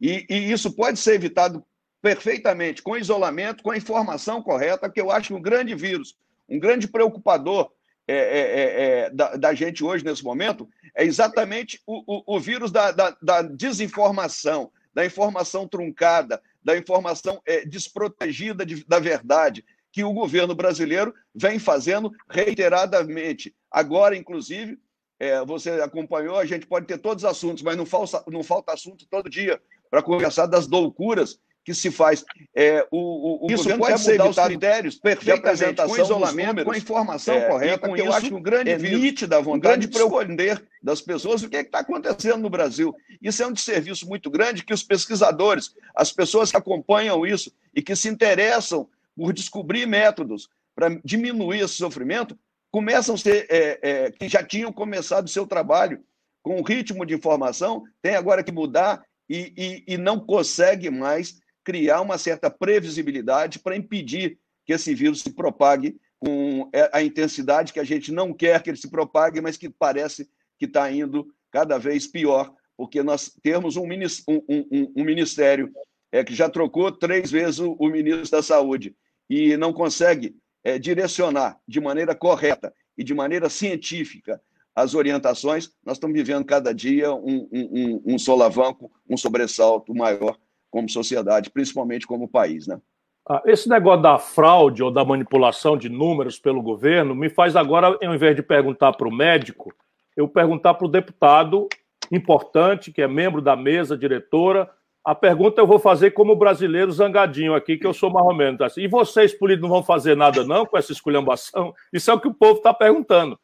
E, 0.00 0.26
e, 0.28 0.50
isso 0.50 0.72
pode 0.72 0.98
ser 0.98 1.14
evitado 1.14 1.64
perfeitamente 2.00 2.82
com 2.82 2.96
isolamento, 2.96 3.62
com 3.62 3.70
a 3.70 3.76
informação 3.76 4.42
correta, 4.42 4.88
que 4.88 5.00
eu 5.00 5.10
acho 5.10 5.28
que 5.28 5.34
um 5.34 5.42
grande 5.42 5.74
vírus, 5.74 6.16
um 6.48 6.58
grande 6.58 6.88
preocupador 6.88 7.70
é, 8.08 8.16
é, 8.16 8.40
é, 8.40 8.98
é 9.00 9.10
da, 9.10 9.36
da, 9.36 9.54
gente 9.54 9.84
hoje, 9.84 10.04
nesse 10.04 10.24
momento, 10.24 10.68
é 10.96 11.04
exatamente 11.04 11.80
o, 11.86 12.02
o, 12.06 12.36
o 12.36 12.40
vírus 12.40 12.72
da, 12.72 12.90
da, 12.90 13.16
da, 13.22 13.42
desinformação, 13.42 14.72
da 14.94 15.04
informação 15.04 15.68
truncada, 15.68 16.42
da 16.64 16.76
informação 16.76 17.40
é, 17.46 17.64
desprotegida 17.64 18.64
de, 18.64 18.84
da 18.86 18.98
verdade, 18.98 19.64
que 19.92 20.02
o 20.02 20.12
governo 20.12 20.54
brasileiro 20.54 21.14
vem 21.34 21.58
fazendo 21.58 22.10
reiteradamente. 22.28 23.54
Agora, 23.70 24.16
inclusive, 24.16 24.78
é, 25.18 25.44
você 25.44 25.70
acompanhou, 25.72 26.38
a 26.38 26.46
gente 26.46 26.66
pode 26.66 26.86
ter 26.86 26.98
todos 26.98 27.24
os 27.24 27.30
assuntos, 27.30 27.62
mas 27.62 27.76
não 27.76 27.84
falta, 27.84 28.24
não 28.28 28.42
falta 28.42 28.72
assunto 28.72 29.06
todo 29.08 29.28
dia 29.28 29.60
para 29.90 30.02
conversar 30.02 30.46
das 30.46 30.68
loucuras 30.68 31.38
que 31.64 31.74
se 31.74 31.90
faz. 31.90 32.24
É, 32.54 32.86
o, 32.90 33.46
o, 33.46 33.52
isso 33.52 33.76
pode 33.76 34.00
ser 34.00 34.12
mudar 34.12 34.30
os 34.30 34.36
critérios 34.36 34.94
perfeitamente, 34.96 35.82
com 35.82 35.98
isolamento, 35.98 36.46
números, 36.48 36.64
com 36.64 36.72
a 36.72 36.78
informação 36.78 37.34
é, 37.34 37.48
correta, 37.48 37.88
com 37.88 37.94
que 37.94 38.00
eu 38.00 38.12
acho 38.12 38.28
que 38.28 38.34
o 38.34 38.40
grande 38.40 38.70
é 38.70 38.78
nítida 38.78 39.36
a 39.36 39.40
vontade 39.40 39.86
de 39.86 39.96
esconder 39.96 40.62
das 40.82 41.00
pessoas 41.00 41.42
o 41.42 41.48
que 41.48 41.56
é 41.56 41.60
está 41.60 41.80
acontecendo 41.80 42.38
no 42.38 42.50
Brasil. 42.50 42.94
Isso 43.20 43.42
é 43.42 43.46
um 43.46 43.52
desserviço 43.52 44.08
muito 44.08 44.30
grande 44.30 44.64
que 44.64 44.72
os 44.72 44.82
pesquisadores, 44.82 45.74
as 45.94 46.12
pessoas 46.12 46.50
que 46.50 46.56
acompanham 46.56 47.26
isso 47.26 47.52
e 47.74 47.82
que 47.82 47.94
se 47.94 48.08
interessam 48.08 48.88
por 49.16 49.32
descobrir 49.32 49.86
métodos 49.86 50.48
para 50.74 50.88
diminuir 51.04 51.60
esse 51.60 51.74
sofrimento, 51.74 52.38
começam 52.70 53.14
a 53.14 53.18
ser, 53.18 53.46
é, 53.50 53.78
é, 53.82 54.10
que 54.10 54.28
já 54.28 54.42
tinham 54.42 54.72
começado 54.72 55.26
o 55.26 55.30
seu 55.30 55.46
trabalho 55.46 56.00
com 56.42 56.58
o 56.58 56.62
ritmo 56.62 57.04
de 57.04 57.14
informação, 57.14 57.84
tem 58.00 58.14
agora 58.14 58.42
que 58.42 58.50
mudar 58.50 59.04
e, 59.30 59.52
e, 59.56 59.94
e 59.94 59.96
não 59.96 60.18
consegue 60.18 60.90
mais 60.90 61.40
criar 61.62 62.00
uma 62.00 62.18
certa 62.18 62.50
previsibilidade 62.50 63.60
para 63.60 63.76
impedir 63.76 64.36
que 64.66 64.72
esse 64.72 64.92
vírus 64.92 65.22
se 65.22 65.30
propague 65.30 65.96
com 66.18 66.68
é, 66.72 66.90
a 66.92 67.00
intensidade 67.00 67.72
que 67.72 67.78
a 67.78 67.84
gente 67.84 68.10
não 68.10 68.34
quer 68.34 68.60
que 68.60 68.70
ele 68.70 68.76
se 68.76 68.90
propague, 68.90 69.40
mas 69.40 69.56
que 69.56 69.70
parece 69.70 70.28
que 70.58 70.64
está 70.64 70.90
indo 70.90 71.32
cada 71.52 71.78
vez 71.78 72.08
pior, 72.08 72.52
porque 72.76 73.04
nós 73.04 73.32
temos 73.40 73.76
um, 73.76 73.84
um, 73.86 74.42
um, 74.48 74.92
um 74.96 75.04
ministério 75.04 75.72
é, 76.10 76.24
que 76.24 76.34
já 76.34 76.50
trocou 76.50 76.90
três 76.90 77.30
vezes 77.30 77.60
o, 77.60 77.76
o 77.78 77.88
ministro 77.88 78.32
da 78.32 78.42
Saúde 78.42 78.96
e 79.28 79.56
não 79.56 79.72
consegue 79.72 80.36
é, 80.64 80.76
direcionar 80.76 81.58
de 81.68 81.80
maneira 81.80 82.16
correta 82.16 82.74
e 82.98 83.04
de 83.04 83.14
maneira 83.14 83.48
científica 83.48 84.42
as 84.80 84.94
orientações, 84.94 85.70
nós 85.84 85.96
estamos 85.96 86.16
vivendo 86.16 86.44
cada 86.44 86.72
dia 86.74 87.12
um, 87.12 87.48
um, 87.52 88.02
um 88.14 88.18
solavanco, 88.18 88.90
um 89.08 89.16
sobressalto 89.16 89.94
maior 89.94 90.36
como 90.70 90.88
sociedade, 90.88 91.50
principalmente 91.50 92.06
como 92.06 92.28
país, 92.28 92.66
né? 92.66 92.80
Ah, 93.28 93.42
esse 93.46 93.68
negócio 93.68 94.02
da 94.02 94.18
fraude 94.18 94.82
ou 94.82 94.90
da 94.90 95.04
manipulação 95.04 95.76
de 95.76 95.88
números 95.88 96.38
pelo 96.38 96.62
governo 96.62 97.14
me 97.14 97.28
faz 97.28 97.54
agora, 97.54 97.98
ao 98.02 98.14
invés 98.14 98.34
de 98.34 98.42
perguntar 98.42 98.92
para 98.94 99.06
o 99.06 99.14
médico, 99.14 99.72
eu 100.16 100.26
perguntar 100.26 100.74
para 100.74 100.86
o 100.86 100.90
deputado 100.90 101.68
importante, 102.10 102.92
que 102.92 103.02
é 103.02 103.06
membro 103.06 103.40
da 103.40 103.54
mesa 103.54 103.96
diretora, 103.96 104.68
a 105.04 105.14
pergunta 105.14 105.60
eu 105.60 105.66
vou 105.66 105.78
fazer 105.78 106.10
como 106.10 106.36
brasileiro 106.36 106.92
zangadinho 106.92 107.54
aqui, 107.54 107.76
que 107.76 107.86
eu 107.86 107.94
sou 107.94 108.10
mais 108.10 108.26
ou 108.26 108.34
menos 108.34 108.60
assim. 108.60 108.82
E 108.82 108.88
vocês, 108.88 109.32
políticos, 109.32 109.68
não 109.68 109.76
vão 109.76 109.82
fazer 109.82 110.16
nada, 110.16 110.44
não, 110.44 110.66
com 110.66 110.76
essa 110.76 110.92
esculhambação? 110.92 111.72
Isso 111.92 112.10
é 112.10 112.14
o 112.14 112.20
que 112.20 112.28
o 112.28 112.34
povo 112.34 112.58
está 112.58 112.74
perguntando. 112.74 113.38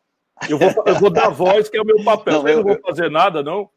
Eu 0.48 0.58
vou, 0.58 0.84
eu 0.86 0.94
vou 0.96 1.10
dar 1.10 1.30
voz, 1.30 1.68
que 1.68 1.76
é 1.76 1.82
o 1.82 1.84
meu 1.84 2.02
papel. 2.04 2.42
Não, 2.42 2.48
eu 2.48 2.56
não 2.58 2.64
vou 2.64 2.80
fazer 2.80 3.10
nada, 3.10 3.42
não? 3.42 3.70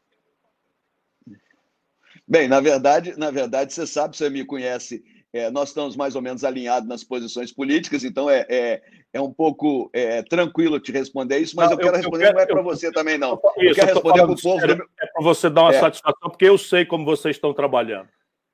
Bem, 2.28 2.46
na 2.46 2.60
verdade, 2.60 3.18
na 3.18 3.30
verdade, 3.30 3.72
você 3.72 3.86
sabe, 3.86 4.16
você 4.16 4.30
me 4.30 4.44
conhece, 4.44 5.02
é, 5.32 5.50
nós 5.50 5.70
estamos 5.70 5.96
mais 5.96 6.14
ou 6.14 6.22
menos 6.22 6.44
alinhados 6.44 6.88
nas 6.88 7.02
posições 7.02 7.52
políticas, 7.52 8.04
então 8.04 8.30
é, 8.30 8.46
é, 8.48 8.82
é 9.12 9.20
um 9.20 9.32
pouco 9.32 9.90
é, 9.92 10.22
tranquilo 10.22 10.78
te 10.78 10.92
responder 10.92 11.38
isso, 11.38 11.56
mas 11.56 11.70
não, 11.70 11.72
eu, 11.72 11.78
quero 11.78 11.94
eu, 11.94 11.96
responder, 11.96 12.28
eu 12.28 12.34
quero, 12.34 12.36
não 12.36 12.42
é 12.42 12.46
para 12.46 12.62
você 12.62 12.92
também, 12.92 13.18
não. 13.18 13.34
Isso, 13.34 13.70
eu 13.70 13.74
quero 13.74 13.94
responder 13.94 14.22
para 14.22 14.30
o 14.30 14.40
povo. 14.40 14.60
Sério, 14.60 14.88
é 15.00 15.06
para 15.06 15.24
você 15.24 15.50
dar 15.50 15.62
uma 15.62 15.74
é. 15.74 15.80
satisfação, 15.80 16.30
porque 16.30 16.44
eu 16.44 16.56
sei 16.56 16.84
como 16.84 17.04
vocês 17.04 17.34
estão 17.34 17.52
trabalhando. 17.52 18.08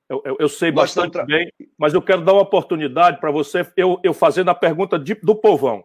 Eu, 0.09 0.21
eu, 0.25 0.37
eu 0.39 0.49
sei 0.49 0.71
Nós 0.71 0.95
bastante 0.95 1.11
tra... 1.13 1.25
bem, 1.25 1.51
mas 1.77 1.93
eu 1.93 2.01
quero 2.01 2.23
dar 2.23 2.33
uma 2.33 2.41
oportunidade 2.41 3.19
para 3.19 3.29
você, 3.29 3.67
eu, 3.75 3.99
eu 4.01 4.13
fazendo 4.13 4.49
a 4.49 4.55
pergunta 4.55 4.97
de, 4.97 5.13
do 5.15 5.35
povão. 5.35 5.83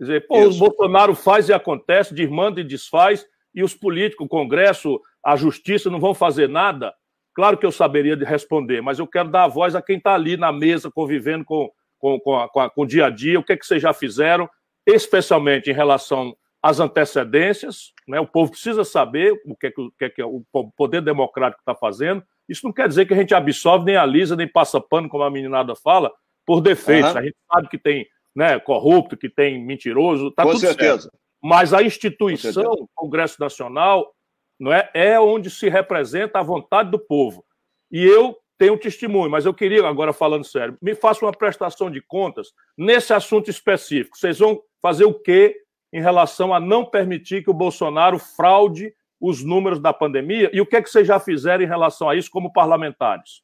Quer 0.00 0.04
dizer, 0.04 0.26
pô, 0.26 0.46
o 0.46 0.54
Bolsonaro 0.54 1.14
faz 1.14 1.50
e 1.50 1.52
acontece, 1.52 2.14
desmanda 2.14 2.58
e 2.58 2.64
desfaz, 2.64 3.26
e 3.54 3.62
os 3.62 3.74
políticos, 3.74 4.24
o 4.24 4.28
Congresso, 4.30 4.98
a 5.22 5.36
Justiça 5.36 5.90
não 5.90 6.00
vão 6.00 6.14
fazer 6.14 6.48
nada. 6.48 6.94
Claro 7.34 7.58
que 7.58 7.66
eu 7.66 7.70
saberia 7.70 8.16
de 8.16 8.24
responder, 8.24 8.80
mas 8.80 8.98
eu 8.98 9.06
quero 9.06 9.28
dar 9.28 9.44
a 9.44 9.48
voz 9.48 9.74
a 9.74 9.82
quem 9.82 9.98
está 9.98 10.14
ali 10.14 10.38
na 10.38 10.50
mesa, 10.50 10.90
convivendo 10.90 11.44
com, 11.44 11.70
com, 11.98 12.18
com, 12.18 12.34
a, 12.34 12.48
com, 12.48 12.60
a, 12.60 12.70
com 12.70 12.80
o 12.80 12.86
dia 12.86 13.06
a 13.06 13.10
dia, 13.10 13.38
o 13.38 13.44
que 13.44 13.52
é 13.52 13.56
que 13.58 13.66
vocês 13.66 13.82
já 13.82 13.92
fizeram, 13.92 14.48
especialmente 14.86 15.68
em 15.70 15.74
relação 15.74 16.34
às 16.62 16.80
antecedências. 16.80 17.92
Né? 18.08 18.18
O 18.18 18.26
povo 18.26 18.52
precisa 18.52 18.84
saber 18.84 19.38
o 19.44 19.54
que 19.54 19.66
é 19.66 19.70
que, 19.70 19.80
o, 19.82 19.92
que, 19.98 20.04
é 20.06 20.08
que 20.08 20.22
o 20.22 20.42
poder 20.78 21.02
democrático 21.02 21.60
está 21.60 21.74
fazendo. 21.74 22.22
Isso 22.48 22.64
não 22.64 22.72
quer 22.72 22.88
dizer 22.88 23.04
que 23.04 23.12
a 23.12 23.18
gente 23.18 23.34
absolve, 23.34 23.84
nem 23.84 23.96
alisa, 23.96 24.34
nem 24.34 24.48
passa 24.48 24.80
pano, 24.80 25.10
como 25.10 25.24
a 25.24 25.30
meninada 25.30 25.74
fala, 25.74 26.10
por 26.46 26.62
defeitos. 26.62 27.12
Uhum. 27.12 27.18
A 27.18 27.22
gente 27.22 27.36
sabe 27.52 27.68
que 27.68 27.76
tem 27.76 28.06
né, 28.34 28.58
corrupto, 28.60 29.16
que 29.16 29.28
tem 29.28 29.64
mentiroso, 29.64 30.30
tá 30.30 30.42
Com 30.42 30.50
tudo 30.50 30.60
certeza. 30.60 31.02
Certo. 31.02 31.18
Mas 31.42 31.72
a 31.72 31.82
instituição, 31.82 32.88
Congresso 32.94 33.40
Nacional, 33.40 34.14
não 34.58 34.72
é, 34.72 34.90
é 34.92 35.18
onde 35.18 35.50
se 35.50 35.68
representa 35.68 36.38
a 36.38 36.42
vontade 36.42 36.90
do 36.90 36.98
povo. 36.98 37.44
E 37.90 38.04
eu 38.04 38.36
tenho 38.58 38.78
testemunho, 38.78 39.30
mas 39.30 39.46
eu 39.46 39.54
queria, 39.54 39.88
agora 39.88 40.12
falando 40.12 40.44
sério, 40.44 40.76
me 40.82 40.94
faça 40.94 41.24
uma 41.24 41.32
prestação 41.32 41.90
de 41.90 42.02
contas 42.02 42.52
nesse 42.76 43.12
assunto 43.14 43.48
específico. 43.48 44.18
Vocês 44.18 44.38
vão 44.38 44.62
fazer 44.82 45.06
o 45.06 45.14
quê 45.14 45.56
em 45.90 46.00
relação 46.00 46.52
a 46.52 46.60
não 46.60 46.84
permitir 46.84 47.42
que 47.42 47.50
o 47.50 47.54
Bolsonaro 47.54 48.18
fraude 48.18 48.94
os 49.18 49.42
números 49.42 49.80
da 49.80 49.94
pandemia? 49.94 50.50
E 50.52 50.60
o 50.60 50.66
que 50.66 50.76
é 50.76 50.82
que 50.82 50.90
vocês 50.90 51.06
já 51.06 51.18
fizeram 51.18 51.64
em 51.64 51.66
relação 51.66 52.08
a 52.08 52.14
isso 52.14 52.30
como 52.30 52.52
parlamentares? 52.52 53.42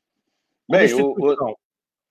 Bem, 0.69 0.93
o, 0.95 1.13
o... 1.13 1.57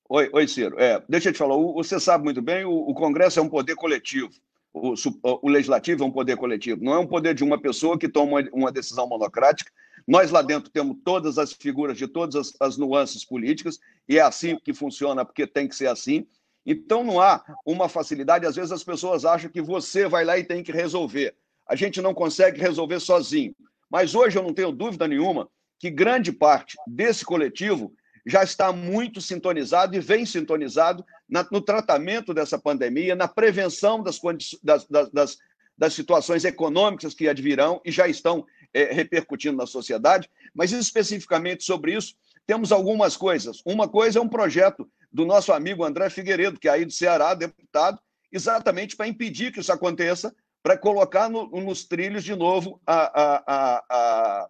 Oi, 0.08 0.30
oi, 0.32 0.48
Ciro. 0.48 0.80
É, 0.80 1.04
deixa 1.10 1.30
eu 1.30 1.34
te 1.34 1.40
falar, 1.40 1.56
você 1.58 2.00
sabe 2.00 2.24
muito 2.24 2.42
bem, 2.42 2.64
o, 2.64 2.72
o 2.72 2.94
Congresso 2.94 3.40
é 3.40 3.42
um 3.42 3.50
poder 3.50 3.76
coletivo 3.76 4.32
o, 4.76 4.94
o, 5.24 5.50
legislativo 5.50 6.04
é 6.04 6.06
um 6.06 6.12
poder 6.12 6.36
coletivo, 6.36 6.84
não 6.84 6.94
é 6.94 7.00
um 7.00 7.08
poder 7.08 7.34
de 7.34 7.44
uma 7.44 7.60
pessoa 7.60 7.98
que 7.98 8.10
toma 8.10 8.40
uma, 8.40 8.50
uma 8.52 8.72
decisão 8.72 9.08
monocrática. 9.08 9.72
Nós 10.06 10.30
lá 10.32 10.42
dentro 10.42 10.70
temos 10.70 10.98
todas 11.04 11.38
as 11.38 11.54
figuras 11.54 11.98
de 11.98 12.08
todas 12.08 12.36
as, 12.36 12.54
as, 12.60 12.78
nuances 12.78 13.24
políticas, 13.24 13.80
e 14.08 14.18
é 14.18 14.22
assim 14.22 14.60
que 14.60 14.74
funciona, 14.74 15.24
porque 15.24 15.48
tem 15.48 15.68
que 15.68 15.76
ser 15.76 15.88
assim. 15.88 16.28
Então 16.66 17.04
não 17.04 17.22
há 17.22 17.42
uma 17.66 17.88
facilidade, 17.88 18.46
às 18.46 18.56
vezes 18.56 18.72
as 18.72 18.84
pessoas 18.84 19.24
acham 19.24 19.50
que 19.50 19.62
você 19.62 20.08
vai 20.08 20.26
lá 20.26 20.38
e 20.38 20.44
tem 20.44 20.62
que 20.62 20.74
resolver. 20.74 21.34
A 21.68 21.76
gente 21.76 22.02
não 22.02 22.14
consegue 22.14 22.60
resolver 22.60 23.00
sozinho. 23.00 23.56
Mas 23.90 24.14
hoje 24.14 24.38
eu 24.38 24.44
não 24.44 24.54
tenho 24.54 24.72
dúvida 24.72 25.08
nenhuma 25.08 25.48
que 25.80 25.90
grande 25.90 26.32
parte 26.34 26.76
desse 26.86 27.24
coletivo 27.24 27.94
já 28.26 28.44
está 28.44 28.72
muito 28.72 29.22
sintonizado 29.22 29.96
e 29.96 30.00
vem 30.00 30.26
sintonizado 30.26 31.06
na, 31.30 31.46
no 31.52 31.62
tratamento 31.62 32.34
dessa 32.34 32.58
pandemia, 32.58 33.16
na 33.16 33.28
prevenção 33.28 34.02
das, 34.02 34.20
das, 34.64 34.88
das, 35.12 35.38
das 35.78 35.94
situações 35.94 36.44
econômicas 36.44 37.14
que 37.14 37.30
advirão 37.30 37.80
e 37.86 37.92
já 37.92 38.08
estão 38.08 38.46
é, 38.74 38.92
repercutindo 38.94 39.58
na 39.58 39.68
sociedade. 39.68 40.30
Mas 40.54 40.72
especificamente 40.72 41.64
sobre 41.64 41.96
isso, 41.96 42.16
temos 42.48 42.72
algumas 42.72 43.16
coisas. 43.16 43.62
Uma 43.66 43.88
coisa 43.88 44.20
é 44.20 44.22
um 44.22 44.30
projeto 44.30 44.90
do 45.12 45.26
nosso 45.26 45.54
amigo 45.54 45.84
André 45.84 46.10
Figueiredo, 46.10 46.60
que 46.60 46.68
é 46.68 46.72
aí 46.72 46.86
do 46.86 46.92
Ceará, 46.92 47.34
deputado, 47.34 48.00
exatamente 48.32 48.96
para 48.96 49.08
impedir 49.08 49.52
que 49.52 49.60
isso 49.60 49.72
aconteça, 49.72 50.36
para 50.64 50.78
colocar 50.78 51.30
no, 51.30 51.48
nos 51.62 51.86
trilhos 51.86 52.24
de 52.24 52.36
novo 52.36 52.82
a, 52.86 53.22
a, 53.22 53.44
a, 53.90 54.50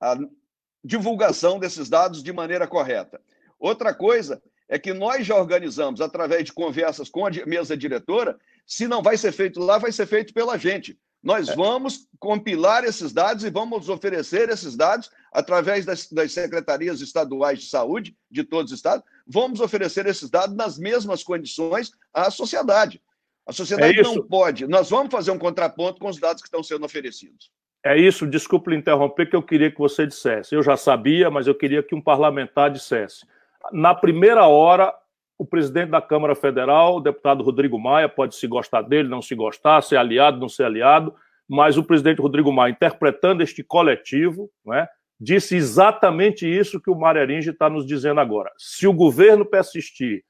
a 0.00 0.18
divulgação 0.84 1.58
desses 1.58 1.88
dados 1.88 2.22
de 2.22 2.32
maneira 2.32 2.66
correta. 2.66 3.20
Outra 3.58 3.94
coisa 3.94 4.42
é 4.68 4.78
que 4.78 4.92
nós 4.92 5.26
já 5.26 5.36
organizamos, 5.36 6.00
através 6.00 6.44
de 6.44 6.52
conversas 6.52 7.08
com 7.08 7.26
a 7.26 7.30
mesa 7.46 7.76
diretora, 7.76 8.38
se 8.66 8.88
não 8.88 9.02
vai 9.02 9.16
ser 9.16 9.32
feito 9.32 9.60
lá, 9.60 9.78
vai 9.78 9.92
ser 9.92 10.06
feito 10.06 10.32
pela 10.32 10.56
gente. 10.56 10.98
Nós 11.22 11.48
é. 11.48 11.54
vamos 11.54 12.08
compilar 12.18 12.82
esses 12.84 13.12
dados 13.12 13.44
e 13.44 13.50
vamos 13.50 13.88
oferecer 13.88 14.48
esses 14.48 14.76
dados 14.76 15.08
através 15.32 15.84
das, 15.84 16.08
das, 16.08 16.32
secretarias 16.32 17.00
estaduais 17.00 17.60
de 17.60 17.68
saúde 17.68 18.16
de 18.30 18.42
todos 18.42 18.72
os 18.72 18.78
estados. 18.78 19.04
Vamos 19.26 19.60
oferecer 19.60 20.06
esses 20.06 20.28
dados 20.28 20.56
nas 20.56 20.78
mesmas 20.78 21.22
condições 21.22 21.92
à 22.12 22.30
sociedade. 22.30 23.00
A 23.46 23.52
sociedade 23.52 24.00
é 24.00 24.02
não 24.02 24.26
pode. 24.26 24.66
Nós 24.66 24.90
vamos 24.90 25.12
fazer 25.12 25.30
um 25.30 25.38
contraponto 25.38 26.00
com 26.00 26.08
os 26.08 26.18
dados 26.18 26.42
que 26.42 26.48
estão 26.48 26.62
sendo 26.62 26.84
oferecidos. 26.84 27.50
É 27.84 27.96
isso, 27.96 28.26
desculpe 28.26 28.74
interromper, 28.74 29.28
que 29.28 29.34
eu 29.34 29.42
queria 29.42 29.70
que 29.70 29.78
você 29.78 30.06
dissesse. 30.06 30.54
Eu 30.54 30.62
já 30.62 30.76
sabia, 30.76 31.30
mas 31.30 31.46
eu 31.48 31.54
queria 31.54 31.82
que 31.82 31.94
um 31.94 32.00
parlamentar 32.00 32.70
dissesse. 32.70 33.26
Na 33.72 33.92
primeira 33.94 34.46
hora, 34.46 34.94
o 35.36 35.44
presidente 35.44 35.90
da 35.90 36.00
Câmara 36.00 36.36
Federal, 36.36 36.96
o 36.96 37.00
deputado 37.00 37.42
Rodrigo 37.42 37.78
Maia, 37.78 38.08
pode 38.08 38.36
se 38.36 38.46
gostar 38.46 38.82
dele, 38.82 39.08
não 39.08 39.20
se 39.20 39.34
gostar, 39.34 39.82
ser 39.82 39.96
aliado, 39.96 40.38
não 40.38 40.48
ser 40.48 40.64
aliado, 40.64 41.12
mas 41.48 41.76
o 41.76 41.82
presidente 41.82 42.22
Rodrigo 42.22 42.52
Maia, 42.52 42.70
interpretando 42.70 43.42
este 43.42 43.64
coletivo, 43.64 44.48
né, 44.64 44.86
disse 45.20 45.56
exatamente 45.56 46.46
isso 46.46 46.80
que 46.80 46.90
o 46.90 46.94
Mareringe 46.94 47.50
está 47.50 47.68
nos 47.68 47.84
dizendo 47.84 48.20
agora. 48.20 48.52
Se 48.56 48.86
o 48.86 48.92
governo 48.92 49.44
persistir 49.44 50.22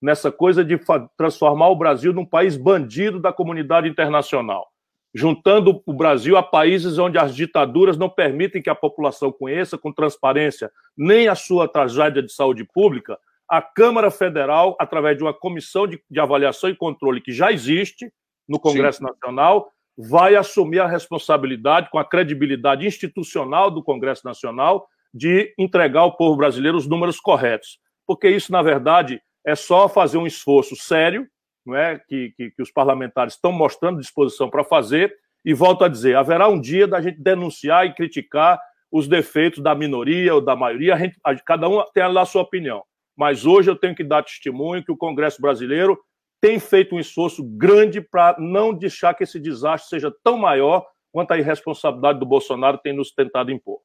nessa 0.00 0.30
coisa 0.30 0.64
de 0.64 0.80
transformar 1.16 1.68
o 1.68 1.76
Brasil 1.76 2.12
num 2.12 2.24
país 2.24 2.56
bandido 2.56 3.18
da 3.18 3.32
comunidade 3.32 3.88
internacional, 3.88 4.69
juntando 5.14 5.82
o 5.84 5.92
Brasil 5.92 6.36
a 6.36 6.42
países 6.42 6.98
onde 6.98 7.18
as 7.18 7.34
ditaduras 7.34 7.96
não 7.96 8.08
permitem 8.08 8.62
que 8.62 8.70
a 8.70 8.74
população 8.74 9.32
conheça 9.32 9.76
com 9.76 9.92
transparência 9.92 10.70
nem 10.96 11.28
a 11.28 11.34
sua 11.34 11.66
tragédia 11.66 12.22
de 12.22 12.32
saúde 12.32 12.64
pública, 12.64 13.18
a 13.48 13.60
Câmara 13.60 14.10
Federal, 14.10 14.76
através 14.78 15.16
de 15.16 15.24
uma 15.24 15.34
comissão 15.34 15.86
de, 15.86 16.00
de 16.08 16.20
avaliação 16.20 16.70
e 16.70 16.76
controle 16.76 17.20
que 17.20 17.32
já 17.32 17.50
existe 17.50 18.12
no 18.48 18.60
Congresso 18.60 18.98
Sim. 18.98 19.04
Nacional, 19.04 19.72
vai 19.98 20.36
assumir 20.36 20.78
a 20.78 20.86
responsabilidade, 20.86 21.90
com 21.90 21.98
a 21.98 22.04
credibilidade 22.04 22.86
institucional 22.86 23.70
do 23.70 23.82
Congresso 23.82 24.24
Nacional, 24.24 24.86
de 25.12 25.52
entregar 25.58 26.00
ao 26.00 26.16
povo 26.16 26.36
brasileiro 26.36 26.78
os 26.78 26.86
números 26.86 27.18
corretos. 27.18 27.78
Porque 28.06 28.28
isso, 28.28 28.52
na 28.52 28.62
verdade, 28.62 29.20
é 29.44 29.54
só 29.54 29.88
fazer 29.88 30.18
um 30.18 30.26
esforço 30.26 30.76
sério, 30.76 31.26
não 31.64 31.76
é? 31.76 31.98
que, 31.98 32.32
que, 32.36 32.50
que 32.50 32.62
os 32.62 32.70
parlamentares 32.70 33.34
estão 33.34 33.52
mostrando 33.52 34.00
disposição 34.00 34.48
para 34.48 34.64
fazer, 34.64 35.14
e 35.44 35.54
volto 35.54 35.84
a 35.84 35.88
dizer: 35.88 36.16
haverá 36.16 36.48
um 36.48 36.60
dia 36.60 36.86
da 36.86 37.00
gente 37.00 37.20
denunciar 37.20 37.86
e 37.86 37.94
criticar 37.94 38.60
os 38.90 39.06
defeitos 39.06 39.62
da 39.62 39.74
minoria 39.74 40.34
ou 40.34 40.40
da 40.40 40.56
maioria, 40.56 40.94
a 40.94 40.98
gente, 40.98 41.16
a, 41.24 41.34
cada 41.36 41.68
um 41.68 41.82
tem 41.94 42.06
lá 42.06 42.22
a 42.22 42.26
sua 42.26 42.42
opinião 42.42 42.82
mas 43.20 43.44
hoje 43.44 43.70
eu 43.70 43.76
tenho 43.76 43.94
que 43.94 44.02
dar 44.02 44.22
testemunho 44.22 44.82
que 44.82 44.90
o 44.90 44.96
Congresso 44.96 45.42
brasileiro 45.42 46.02
tem 46.40 46.58
feito 46.58 46.94
um 46.94 46.98
esforço 46.98 47.44
grande 47.44 48.00
para 48.00 48.34
não 48.38 48.72
deixar 48.72 49.12
que 49.12 49.24
esse 49.24 49.38
desastre 49.38 49.90
seja 49.90 50.10
tão 50.24 50.38
maior 50.38 50.86
quanto 51.12 51.32
a 51.32 51.38
irresponsabilidade 51.38 52.18
do 52.18 52.24
Bolsonaro 52.24 52.78
tem 52.78 52.94
nos 52.94 53.12
tentado 53.12 53.52
impor. 53.52 53.78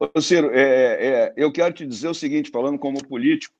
Ô, 0.00 0.20
Ciro, 0.20 0.50
é, 0.52 0.62
é, 0.62 1.34
eu 1.36 1.52
quero 1.52 1.72
te 1.72 1.86
dizer 1.86 2.08
o 2.08 2.14
seguinte, 2.14 2.50
falando 2.50 2.76
como 2.76 3.06
político, 3.06 3.54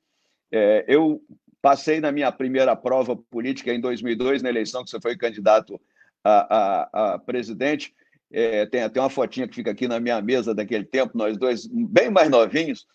é, 0.50 0.85
eu 0.88 1.20
passei 1.64 1.98
na 1.98 2.12
minha 2.12 2.31
primeira 2.31 2.77
prova 2.77 3.16
política 3.16 3.72
em 3.72 3.81
2002, 3.81 4.42
na 4.42 4.50
eleição 4.50 4.85
que 4.85 4.90
você 4.90 5.00
foi 5.00 5.16
candidato 5.16 5.81
a, 6.22 6.59
a, 6.59 7.14
a 7.14 7.18
presidente, 7.18 7.94
é, 8.31 8.66
tem 8.66 8.83
até 8.83 9.00
uma 9.00 9.09
fotinha 9.09 9.48
que 9.48 9.55
fica 9.55 9.70
aqui 9.70 9.88
na 9.88 9.98
minha 9.98 10.20
mesa 10.20 10.55
daquele 10.55 10.85
tempo, 10.85 11.16
nós 11.16 11.38
dois 11.38 11.66
bem 11.66 12.11
mais 12.11 12.29
novinhos, 12.29 12.87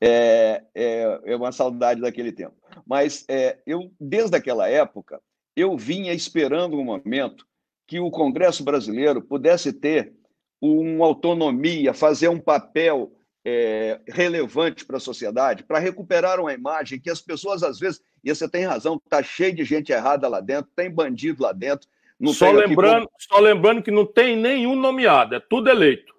é, 0.00 0.64
é, 0.74 1.20
é 1.26 1.36
uma 1.36 1.52
saudade 1.52 2.00
daquele 2.00 2.32
tempo. 2.32 2.56
Mas 2.84 3.24
é, 3.28 3.56
eu, 3.64 3.88
desde 4.00 4.36
aquela 4.36 4.68
época, 4.68 5.20
eu 5.54 5.78
vinha 5.78 6.12
esperando 6.12 6.76
um 6.76 6.84
momento 6.84 7.46
que 7.86 8.00
o 8.00 8.10
Congresso 8.10 8.64
brasileiro 8.64 9.22
pudesse 9.22 9.72
ter 9.72 10.12
uma 10.60 11.06
autonomia, 11.06 11.94
fazer 11.94 12.26
um 12.26 12.40
papel 12.40 13.12
é, 13.48 14.00
relevante 14.06 14.84
para 14.84 14.98
a 14.98 15.00
sociedade, 15.00 15.64
para 15.64 15.78
recuperar 15.78 16.38
uma 16.38 16.52
imagem 16.52 17.00
que 17.00 17.08
as 17.08 17.20
pessoas, 17.20 17.62
às 17.62 17.78
vezes, 17.78 18.02
e 18.22 18.34
você 18.34 18.48
tem 18.48 18.64
razão, 18.64 19.00
está 19.02 19.22
cheio 19.22 19.54
de 19.54 19.64
gente 19.64 19.90
errada 19.90 20.28
lá 20.28 20.40
dentro, 20.40 20.70
tem 20.76 20.90
bandido 20.90 21.42
lá 21.42 21.52
dentro. 21.52 21.88
só, 22.34 22.50
lembrando, 22.50 23.08
só 23.18 23.38
lembrando 23.38 23.82
que 23.82 23.90
não 23.90 24.04
tem 24.04 24.36
nenhum 24.36 24.76
nomeado, 24.76 25.34
é 25.34 25.40
tudo 25.40 25.70
eleito. 25.70 26.14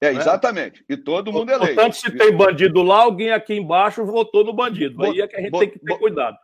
É, 0.00 0.12
né? 0.12 0.20
exatamente. 0.20 0.84
E 0.88 0.96
todo 0.96 1.32
mundo 1.32 1.50
eleito. 1.50 1.74
Portanto, 1.74 1.94
se 1.94 2.10
tem 2.10 2.34
bandido 2.34 2.82
lá, 2.82 3.02
alguém 3.02 3.32
aqui 3.32 3.54
embaixo 3.54 4.04
votou 4.04 4.44
no 4.44 4.52
bandido. 4.52 5.02
Aí 5.02 5.20
é 5.20 5.26
que 5.26 5.36
a 5.36 5.40
gente 5.40 5.58
tem 5.58 5.70
que 5.70 5.78
ter 5.78 5.98
cuidado. 5.98 6.38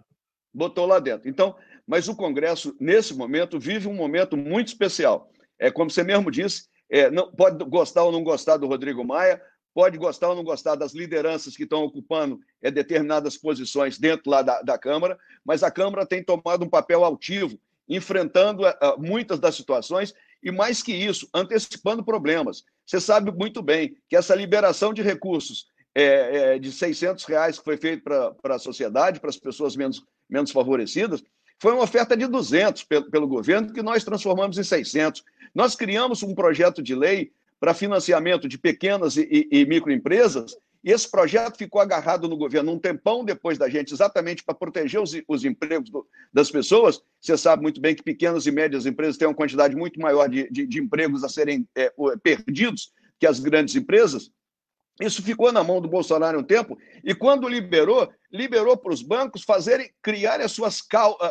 Botou 0.53 0.87
lá 0.87 0.99
dentro. 0.99 1.29
Então, 1.29 1.55
mas 1.87 2.09
o 2.09 2.17
Congresso, 2.17 2.75
nesse 2.81 3.15
momento, 3.15 3.59
vive 3.59 3.89
um 3.89 3.95
momento 3.95 4.37
muito 4.37 4.69
especial. 4.69 5.31
É 5.59 5.71
como 5.71 5.91
você 5.91 6.03
mesmo 6.03 6.31
disse, 6.31 6.65
é, 6.91 7.11
não, 7.11 7.31
pode 7.31 7.63
gostar 7.65 8.05
ou 8.05 8.13
não 8.13 8.23
gostar 8.23 8.57
do 8.57 8.67
Rodrigo 8.67 9.05
Maia, 9.05 9.41
pode 9.75 9.99
gostar 9.99 10.29
ou 10.29 10.37
não 10.37 10.45
gostar 10.45 10.75
das 10.75 10.93
lideranças 10.93 11.57
que 11.57 11.65
estão 11.65 11.83
ocupando 11.83 12.41
é, 12.61 12.71
determinadas 12.71 13.37
posições 13.37 13.99
dentro 13.99 14.31
lá 14.31 14.43
da, 14.43 14.63
da 14.63 14.79
Câmara, 14.79 15.19
mas 15.45 15.63
a 15.63 15.71
Câmara 15.71 16.07
tem 16.07 16.23
tomado 16.23 16.65
um 16.65 16.69
papel 16.69 17.05
altivo, 17.05 17.59
enfrentando 17.89 18.65
uh, 18.65 18.73
muitas 18.99 19.39
das 19.39 19.55
situações 19.55 20.15
e, 20.43 20.51
mais 20.51 20.83
que 20.83 20.93
isso, 20.93 21.29
antecipando 21.35 22.05
problemas. 22.05 22.65
Você 22.87 23.01
sabe 23.01 23.31
muito 23.31 23.63
bem 23.63 23.97
que 24.09 24.17
essa 24.17 24.35
liberação 24.35 24.93
de 24.93 25.03
recursos 25.03 25.67
é, 25.95 26.55
é, 26.55 26.59
de 26.59 26.73
600 26.73 27.25
reais 27.25 27.59
que 27.59 27.65
foi 27.65 27.77
feito 27.77 28.03
para 28.03 28.55
a 28.55 28.59
sociedade, 28.59 29.21
para 29.21 29.31
as 29.31 29.37
pessoas 29.37 29.77
menos, 29.77 30.03
menos 30.29 30.51
favorecidas, 30.51 31.23
foi 31.59 31.73
uma 31.73 31.85
oferta 31.85 32.17
de 32.17 32.27
200 32.27 32.83
pelo, 32.85 33.11
pelo 33.11 33.29
governo 33.29 33.73
que 33.73 33.83
nós 33.83 34.03
transformamos 34.03 34.59
em 34.59 34.65
600. 34.65 35.23
Nós 35.55 35.77
criamos 35.77 36.23
um 36.23 36.35
projeto 36.35 36.83
de 36.83 36.95
lei 36.95 37.31
para 37.63 37.75
financiamento 37.75 38.49
de 38.49 38.59
pequenas 38.59 39.17
e, 39.17 39.23
e, 39.31 39.61
e 39.61 39.65
microempresas 39.65 40.57
e 40.83 40.91
esse 40.91 41.09
projeto 41.09 41.57
ficou 41.57 41.81
agarrado 41.81 42.29
no 42.29 42.37
governo 42.37 42.73
um 42.73 42.79
tempão 42.79 43.25
depois 43.25 43.57
da 43.57 43.69
gente, 43.69 43.95
exatamente 43.95 44.43
para 44.43 44.53
proteger 44.53 45.01
os, 45.01 45.13
os 45.29 45.45
empregos 45.45 45.89
do, 45.89 46.05
das 46.33 46.51
pessoas. 46.51 47.01
Você 47.21 47.39
sabe 47.39 47.63
muito 47.63 47.81
bem 47.81 47.95
que 47.95 48.03
pequenas 48.03 48.47
e 48.47 48.51
médias 48.51 48.85
empresas 48.85 49.17
têm 49.17 49.29
uma 49.29 49.35
quantidade 49.35 49.77
muito 49.77 50.01
maior 50.01 50.29
de, 50.29 50.51
de, 50.51 50.67
de 50.67 50.81
empregos 50.81 51.23
a 51.23 51.29
serem 51.29 51.65
é, 51.77 51.93
perdidos 52.21 52.93
que 53.17 53.29
as 53.29 53.39
grandes 53.39 53.77
empresas. 53.77 54.33
Isso 55.01 55.23
ficou 55.23 55.53
na 55.53 55.63
mão 55.63 55.81
do 55.81 55.89
Bolsonaro 55.89 56.41
um 56.41 56.43
tempo, 56.43 56.77
e 57.05 57.15
quando 57.15 57.49
liberou, 57.49 58.13
liberou 58.31 58.77
para 58.77 58.93
os 58.93 59.03
bancos 59.03 59.43
fazerem, 59.43 59.91
criarem 60.03 60.45
as 60.45 60.53
suas, 60.53 60.83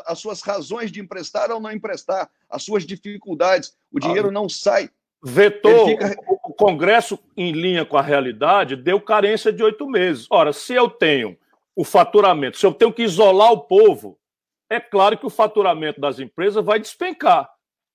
as 0.05 0.17
suas 0.17 0.41
razões 0.41 0.91
de 0.93 1.01
emprestar 1.01 1.51
ou 1.51 1.59
não 1.59 1.71
emprestar, 1.71 2.29
as 2.49 2.63
suas 2.63 2.85
dificuldades. 2.85 3.73
O 3.91 3.99
dinheiro 3.99 4.29
ah, 4.29 4.31
não 4.31 4.47
sai. 4.47 4.89
Vetou, 5.23 5.87
fica... 5.87 6.15
Congresso, 6.57 7.17
em 7.35 7.51
linha 7.51 7.85
com 7.85 7.97
a 7.97 8.01
realidade, 8.01 8.75
deu 8.75 9.01
carência 9.01 9.51
de 9.51 9.63
oito 9.63 9.87
meses. 9.87 10.27
Ora, 10.29 10.53
se 10.53 10.73
eu 10.73 10.89
tenho 10.89 11.37
o 11.75 11.83
faturamento, 11.83 12.57
se 12.57 12.65
eu 12.65 12.73
tenho 12.73 12.93
que 12.93 13.03
isolar 13.03 13.51
o 13.51 13.61
povo, 13.61 14.19
é 14.69 14.79
claro 14.79 15.17
que 15.17 15.25
o 15.25 15.29
faturamento 15.29 15.99
das 15.99 16.19
empresas 16.19 16.63
vai 16.63 16.79
despencar. 16.79 17.49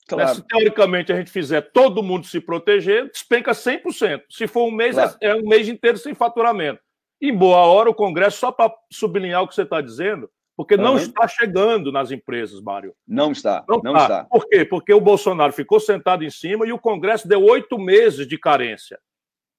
Claro. 0.09 0.29
Né? 0.29 0.35
Se 0.35 0.47
teoricamente 0.47 1.13
a 1.13 1.17
gente 1.17 1.31
fizer 1.31 1.61
todo 1.73 2.03
mundo 2.03 2.27
se 2.27 2.41
proteger, 2.41 3.11
despenca 3.11 3.53
100%. 3.53 4.23
Se 4.29 4.47
for 4.47 4.67
um 4.67 4.71
mês, 4.71 4.95
claro. 4.95 5.17
é, 5.21 5.29
é 5.29 5.35
um 5.35 5.49
mês 5.49 5.69
inteiro 5.69 5.99
sem 5.99 6.15
faturamento. 6.15 6.81
Em 7.21 7.35
boa 7.35 7.59
hora, 7.59 7.89
o 7.89 7.95
Congresso, 7.95 8.39
só 8.39 8.53
para 8.53 8.73
sublinhar 8.93 9.43
o 9.43 9.49
que 9.49 9.55
você 9.55 9.63
está 9.63 9.81
dizendo, 9.81 10.31
porque 10.57 10.77
não 10.77 10.97
está 10.97 11.29
chegando 11.29 11.93
nas 11.93 12.11
empresas, 12.11 12.61
Mário. 12.63 12.95
Não 13.07 13.31
está. 13.31 13.63
Não, 13.69 13.81
não 13.85 13.97
está. 13.97 14.25
Por 14.25 14.49
quê? 14.49 14.65
Porque 14.65 14.95
o 14.95 15.01
Bolsonaro 15.01 15.53
ficou 15.53 15.79
sentado 15.79 16.25
em 16.25 16.31
cima 16.31 16.67
e 16.67 16.73
o 16.73 16.79
Congresso 16.79 17.29
deu 17.29 17.45
oito 17.45 17.79
meses 17.79 18.27
de 18.27 18.39
carência. 18.39 18.99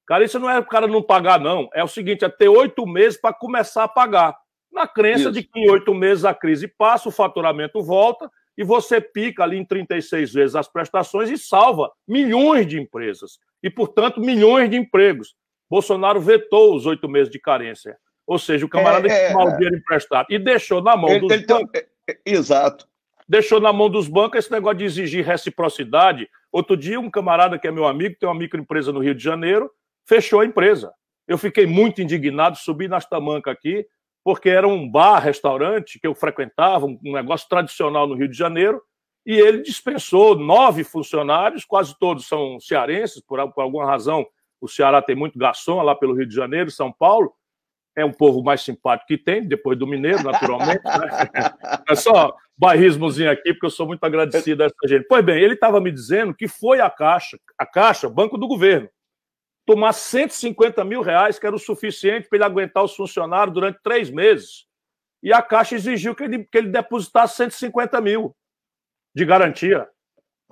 Carência 0.07 0.39
não 0.39 0.49
é 0.49 0.57
o 0.57 0.65
cara 0.65 0.88
não 0.88 1.03
pagar, 1.03 1.39
não. 1.39 1.69
É 1.73 1.83
o 1.83 1.88
seguinte: 1.88 2.25
é 2.25 2.29
ter 2.29 2.49
oito 2.49 2.88
meses 2.88 3.19
para 3.19 3.36
começar 3.36 3.83
a 3.83 3.88
pagar. 3.88 4.36
Na 4.71 4.88
crença 4.88 5.23
Isso. 5.23 5.31
de 5.33 5.43
que 5.43 5.60
em 5.60 5.69
oito 5.69 5.93
meses 5.93 6.25
a 6.25 6.33
crise 6.33 6.67
passa, 6.67 7.10
o 7.10 7.12
faturamento 7.12 7.81
volta 7.83 8.29
e 8.57 8.63
você 8.63 8.99
pica 8.99 9.43
ali 9.43 9.57
em 9.57 9.65
36 9.65 10.33
vezes 10.33 10.55
as 10.55 10.67
prestações 10.67 11.29
e 11.29 11.38
salva 11.38 11.91
milhões 12.07 12.65
de 12.65 12.79
empresas 12.79 13.38
e, 13.62 13.69
portanto, 13.69 14.19
milhões 14.19 14.69
de 14.69 14.77
empregos. 14.77 15.36
Bolsonaro 15.69 16.19
vetou 16.19 16.75
os 16.75 16.86
oito 16.86 17.07
meses 17.07 17.31
de 17.31 17.39
carência. 17.39 17.97
Ou 18.27 18.37
seja, 18.37 18.65
o 18.65 18.69
camarada 18.69 19.07
é, 19.07 19.27
é, 19.27 19.31
tomou 19.31 19.47
o 19.47 19.51
dinheiro 19.53 19.77
emprestado 19.77 20.27
e 20.29 20.37
deixou 20.37 20.81
na 20.81 20.97
mão 20.97 21.09
ele, 21.09 21.21
dos 21.21 21.31
ele 21.31 21.45
bancos. 21.45 21.71
Tem... 21.71 21.83
É, 22.09 22.11
é, 22.11 22.17
exato. 22.25 22.85
Deixou 23.27 23.59
na 23.61 23.71
mão 23.71 23.89
dos 23.89 24.07
bancos 24.07 24.39
esse 24.39 24.51
negócio 24.51 24.77
de 24.77 24.83
exigir 24.83 25.25
reciprocidade. 25.25 26.29
Outro 26.51 26.75
dia, 26.75 26.99
um 26.99 27.09
camarada 27.09 27.57
que 27.57 27.67
é 27.67 27.71
meu 27.71 27.87
amigo, 27.87 28.17
tem 28.19 28.27
uma 28.27 28.35
microempresa 28.35 28.91
no 28.91 28.99
Rio 28.99 29.15
de 29.15 29.23
Janeiro, 29.23 29.71
fechou 30.05 30.41
a 30.41 30.45
empresa. 30.45 30.91
Eu 31.25 31.37
fiquei 31.37 31.65
muito 31.65 32.01
indignado, 32.01 32.57
subi 32.57 32.87
nas 32.87 33.05
tamancas 33.05 33.53
aqui, 33.53 33.85
porque 34.23 34.49
era 34.49 34.67
um 34.67 34.89
bar, 34.89 35.19
restaurante 35.19 35.99
que 35.99 36.07
eu 36.07 36.13
frequentava, 36.13 36.85
um 36.85 36.99
negócio 37.01 37.47
tradicional 37.47 38.07
no 38.07 38.15
Rio 38.15 38.27
de 38.27 38.37
Janeiro, 38.37 38.81
e 39.25 39.33
ele 39.33 39.61
dispensou 39.61 40.35
nove 40.35 40.83
funcionários, 40.85 41.65
quase 41.65 41.97
todos 41.97 42.27
são 42.27 42.59
cearenses, 42.59 43.21
por, 43.21 43.51
por 43.51 43.61
alguma 43.61 43.85
razão 43.85 44.25
o 44.59 44.67
Ceará 44.67 45.01
tem 45.01 45.15
muito 45.15 45.37
garçom 45.37 45.81
lá 45.81 45.95
pelo 45.95 46.13
Rio 46.13 46.25
de 46.25 46.35
Janeiro, 46.35 46.71
São 46.71 46.91
Paulo, 46.91 47.33
é 47.97 48.05
um 48.05 48.13
povo 48.13 48.43
mais 48.43 48.62
simpático 48.62 49.07
que 49.07 49.17
tem, 49.17 49.43
depois 49.43 49.77
do 49.77 49.88
Mineiro, 49.88 50.23
naturalmente. 50.23 50.83
Né? 50.83 51.27
É 51.89 51.95
só 51.95 52.36
bairrismozinho 52.55 53.31
aqui, 53.31 53.53
porque 53.53 53.65
eu 53.65 53.71
sou 53.71 53.88
muito 53.88 54.03
agradecido 54.03 54.62
a 54.62 54.67
essa 54.67 54.88
gente. 54.88 55.07
Pois 55.07 55.25
bem, 55.25 55.41
ele 55.41 55.55
estava 55.55 55.81
me 55.81 55.91
dizendo 55.91 56.33
que 56.33 56.47
foi 56.47 56.79
a 56.79 56.89
Caixa, 56.89 57.39
a 57.57 57.65
Caixa, 57.65 58.10
Banco 58.10 58.38
do 58.38 58.47
Governo, 58.47 58.88
tomar 59.65 59.93
150 59.93 60.83
mil 60.83 61.01
reais, 61.01 61.39
que 61.39 61.47
era 61.47 61.55
o 61.55 61.60
suficiente 61.60 62.27
para 62.29 62.38
ele 62.38 62.45
aguentar 62.45 62.83
os 62.83 62.95
funcionários 62.95 63.53
durante 63.53 63.79
três 63.81 64.12
meses. 64.12 64.65
E 65.23 65.33
a 65.33 65.41
Caixa 65.41 65.75
exigiu 65.75 66.13
que 66.13 66.23
ele, 66.23 66.43
que 66.43 66.57
ele 66.57 66.69
depositasse 66.69 67.36
150 67.38 67.99
mil 67.99 68.36
de 69.15 69.25
garantia. 69.25 69.88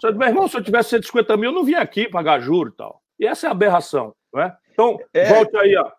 Você 0.01 0.11
meu 0.11 0.27
irmão, 0.27 0.47
se 0.47 0.57
eu 0.57 0.63
tivesse 0.63 0.89
150 0.89 1.37
mil, 1.37 1.51
eu 1.51 1.55
não 1.55 1.63
vinha 1.63 1.79
aqui 1.79 2.09
pagar 2.09 2.39
juro 2.39 2.69
e 2.69 2.75
tal. 2.75 3.01
E 3.19 3.27
essa 3.27 3.45
é 3.45 3.49
a 3.49 3.51
aberração, 3.51 4.15
não 4.33 4.41
é? 4.41 4.57
Então, 4.71 4.97
é... 5.13 5.31
volte 5.31 5.55
aí, 5.57 5.75
ó. 5.77 5.91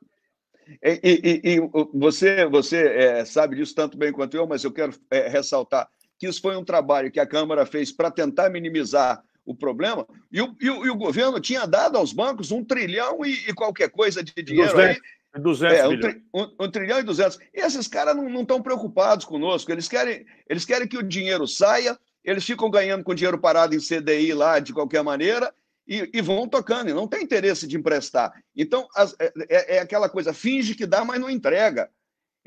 E, 0.83 1.00
e, 1.02 1.40
e, 1.55 1.70
você, 1.94 2.46
você 2.46 2.87
é, 2.87 3.24
sabe 3.24 3.57
disso 3.57 3.74
tanto 3.74 3.96
bem 3.96 4.12
quanto 4.12 4.37
eu, 4.37 4.46
mas 4.46 4.64
eu 4.64 4.72
quero 4.72 4.92
é, 5.11 5.29
ressaltar 5.29 5.88
que 6.18 6.26
isso 6.26 6.40
foi 6.40 6.57
um 6.57 6.64
trabalho 6.64 7.11
que 7.11 7.20
a 7.20 7.26
Câmara 7.26 7.66
fez 7.66 7.92
para 7.92 8.11
tentar 8.11 8.50
minimizar 8.50 9.22
o 9.44 9.55
problema, 9.55 10.05
e 10.33 10.42
o, 10.42 10.57
e 10.61 10.68
o, 10.68 10.87
e 10.87 10.90
o, 10.90 10.96
governo 10.96 11.38
tinha 11.38 11.66
dado 11.66 11.96
aos 11.96 12.12
bancos 12.12 12.50
um 12.50 12.64
trilhão 12.64 13.24
e, 13.24 13.55
qualquer 13.55 13.88
coisa 13.88 14.20
de 14.20 14.33
dinheiro 14.42 14.72
200, 14.72 14.96
aí. 14.96 15.40
200 15.40 15.79
é, 15.79 15.87
um, 15.87 16.00
tri, 16.00 16.22
um, 16.35 16.64
um, 16.64 16.70
trilhão 16.70 16.98
e 16.98 17.05
200. 17.05 17.38
E 17.55 17.61
esses 17.61 17.87
caras 17.87 18.16
não 18.16 18.40
estão 18.40 18.61
preocupados 18.61 19.24
conosco, 19.24 19.70
eles 19.70 19.87
querem, 19.87 20.26
eles 20.48 20.64
querem 20.64 20.88
que 20.88 20.98
o 20.98 21.02
dinheiro 21.02 21.46
saia, 21.46 21.96
eles 22.24 22.44
ficam 22.44 22.68
ganhando 22.68 23.05
com 23.05 23.14
dinheiro 23.14 23.38
parado 23.38 23.72
em 23.72 23.79
CDI 23.79 24.35
lá 24.35 24.59
de 24.59 24.72
qualquer 24.72 25.05
maneira, 25.05 25.55
e, 25.87 26.11
e, 26.12 26.20
vão 26.20 26.49
tocando, 26.49 26.90
e 26.90 26.94
não 26.94 27.07
tem 27.07 27.22
interesse 27.22 27.66
de 27.66 27.77
emprestar. 27.77 28.33
Então, 28.55 28.88
as, 28.94 29.14
é, 29.20 29.33
é, 29.49 29.77
é, 29.77 29.79
aquela 29.79 30.09
coisa, 30.09 30.35
finge 30.35 30.75
que 30.75 30.85
dá, 30.85 31.05
mas 31.05 31.20
não 31.20 31.31
entrega. 31.31 31.90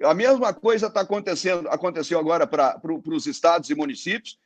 A 0.03 0.13
mesma 0.13 0.53
coisa 0.53 0.87
está 0.87 1.01
acontecendo, 1.01 1.67
aconteceu 1.69 2.19
agora 2.19 2.45
para 2.45 2.77
pro, 2.79 3.01
os 3.05 3.25
estados 3.25 3.69
e 3.69 3.75
municípios. 3.75 4.37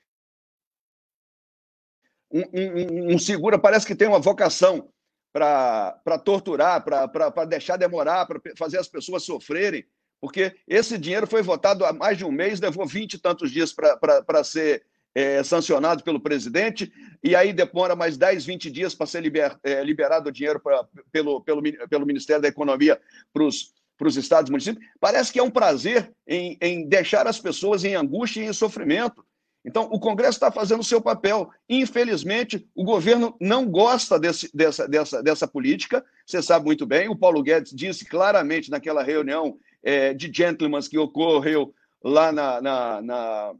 Um, 2.31 2.41
um, 2.41 3.13
um, 3.15 3.19
segura 3.19 3.59
parece 3.59 3.85
que 3.85 3.95
tem 3.95 4.07
uma 4.07 4.19
vocação 4.19 4.89
para 5.31 6.19
torturar, 6.23 6.83
para 6.83 7.45
deixar 7.45 7.77
demorar, 7.77 8.25
para 8.25 8.39
fazer 8.57 8.77
as 8.77 8.87
pessoas 8.87 9.23
sofrerem, 9.23 9.85
porque 10.19 10.55
esse 10.67 10.97
dinheiro 10.97 11.27
foi 11.27 11.41
votado 11.41 11.85
há 11.85 11.91
mais 11.91 12.17
de 12.17 12.25
um 12.25 12.31
mês, 12.31 12.59
levou 12.59 12.87
vinte 12.87 13.15
e 13.15 13.19
tantos 13.19 13.51
dias 13.51 13.73
para 13.73 14.43
ser 14.43 14.85
é, 15.15 15.43
sancionado 15.43 16.03
pelo 16.03 16.19
presidente, 16.19 16.91
e 17.23 17.35
aí 17.35 17.53
demora 17.53 17.95
mais 17.95 18.17
10, 18.17 18.45
20 18.45 18.71
dias 18.71 18.95
para 18.95 19.05
ser 19.05 19.21
liber, 19.21 19.57
é, 19.63 19.83
liberado 19.83 20.29
o 20.29 20.31
dinheiro 20.31 20.59
pra, 20.59 20.85
pelo, 21.11 21.41
pelo, 21.41 21.61
pelo 21.87 22.05
Ministério 22.05 22.41
da 22.41 22.47
Economia 22.47 22.99
para 23.31 23.43
os 23.43 24.17
estados 24.17 24.49
e 24.49 24.51
municípios. 24.51 24.85
Parece 24.99 25.31
que 25.31 25.39
é 25.39 25.43
um 25.43 25.51
prazer 25.51 26.11
em, 26.27 26.57
em 26.59 26.87
deixar 26.87 27.27
as 27.27 27.39
pessoas 27.39 27.83
em 27.83 27.95
angústia 27.95 28.41
e 28.41 28.45
em 28.45 28.53
sofrimento. 28.53 29.23
Então, 29.65 29.87
o 29.91 29.99
Congresso 29.99 30.31
está 30.31 30.51
fazendo 30.51 30.81
o 30.81 30.85
seu 30.85 31.01
papel. 31.01 31.49
Infelizmente, 31.69 32.67
o 32.75 32.83
governo 32.83 33.35
não 33.39 33.65
gosta 33.65 34.19
desse, 34.19 34.49
dessa, 34.53 34.87
dessa, 34.87 35.23
dessa 35.23 35.47
política. 35.47 36.03
Você 36.25 36.41
sabe 36.41 36.65
muito 36.65 36.85
bem, 36.85 37.07
o 37.07 37.15
Paulo 37.15 37.41
Guedes 37.41 37.71
disse 37.73 38.03
claramente 38.03 38.69
naquela 38.69 39.03
reunião 39.03 39.57
é, 39.81 40.13
de 40.13 40.29
gentlemen 40.33 40.81
que 40.81 40.97
ocorreu 40.97 41.73
lá 42.03 42.31
na, 42.31 42.61
na, 42.61 43.01
na 43.01 43.53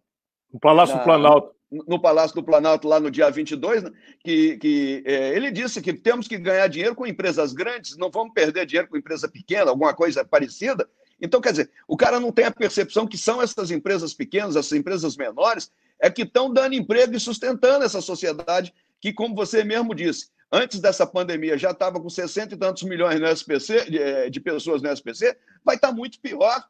no 0.53 0.59
Palácio 0.59 0.95
na, 0.95 1.01
do 1.01 1.05
Planalto. 1.05 1.55
No 1.71 1.99
Palácio 1.99 2.35
do 2.35 2.43
Planalto, 2.43 2.87
lá 2.87 2.99
no 2.99 3.09
dia 3.09 3.31
22, 3.31 3.81
né, 3.81 3.91
que, 4.23 4.57
que 4.57 5.03
é, 5.07 5.35
ele 5.35 5.49
disse 5.49 5.81
que 5.81 5.91
temos 5.91 6.27
que 6.27 6.37
ganhar 6.37 6.67
dinheiro 6.67 6.93
com 6.93 7.07
empresas 7.07 7.51
grandes, 7.51 7.97
não 7.97 8.11
vamos 8.11 8.31
perder 8.31 8.67
dinheiro 8.67 8.87
com 8.87 8.95
empresa 8.95 9.27
pequena, 9.27 9.71
alguma 9.71 9.93
coisa 9.93 10.23
parecida. 10.23 10.87
Então, 11.19 11.41
quer 11.41 11.51
dizer, 11.51 11.71
o 11.87 11.97
cara 11.97 12.19
não 12.19 12.31
tem 12.31 12.45
a 12.45 12.51
percepção 12.51 13.07
que 13.07 13.17
são 13.17 13.41
essas 13.41 13.71
empresas 13.71 14.13
pequenas, 14.13 14.55
essas 14.55 14.77
empresas 14.77 15.17
menores, 15.17 15.71
é 15.99 16.11
que 16.11 16.21
estão 16.21 16.53
dando 16.53 16.75
emprego 16.75 17.15
e 17.15 17.19
sustentando 17.19 17.85
essa 17.85 18.01
sociedade 18.01 18.71
que, 19.01 19.11
como 19.11 19.33
você 19.33 19.63
mesmo 19.63 19.95
disse, 19.95 20.29
antes 20.51 20.79
dessa 20.79 21.07
pandemia 21.07 21.57
já 21.57 21.71
estava 21.71 21.99
com 21.99 22.09
60 22.09 22.53
e 22.53 22.57
tantos 22.57 22.83
milhões 22.83 23.19
no 23.19 23.27
SPC, 23.27 23.89
de, 23.89 23.97
é, 23.97 24.29
de 24.29 24.39
pessoas 24.39 24.81
no 24.81 24.89
SPC, 24.89 25.35
vai 25.63 25.75
estar 25.75 25.87
tá 25.87 25.93
muito 25.93 26.19
pior. 26.19 26.63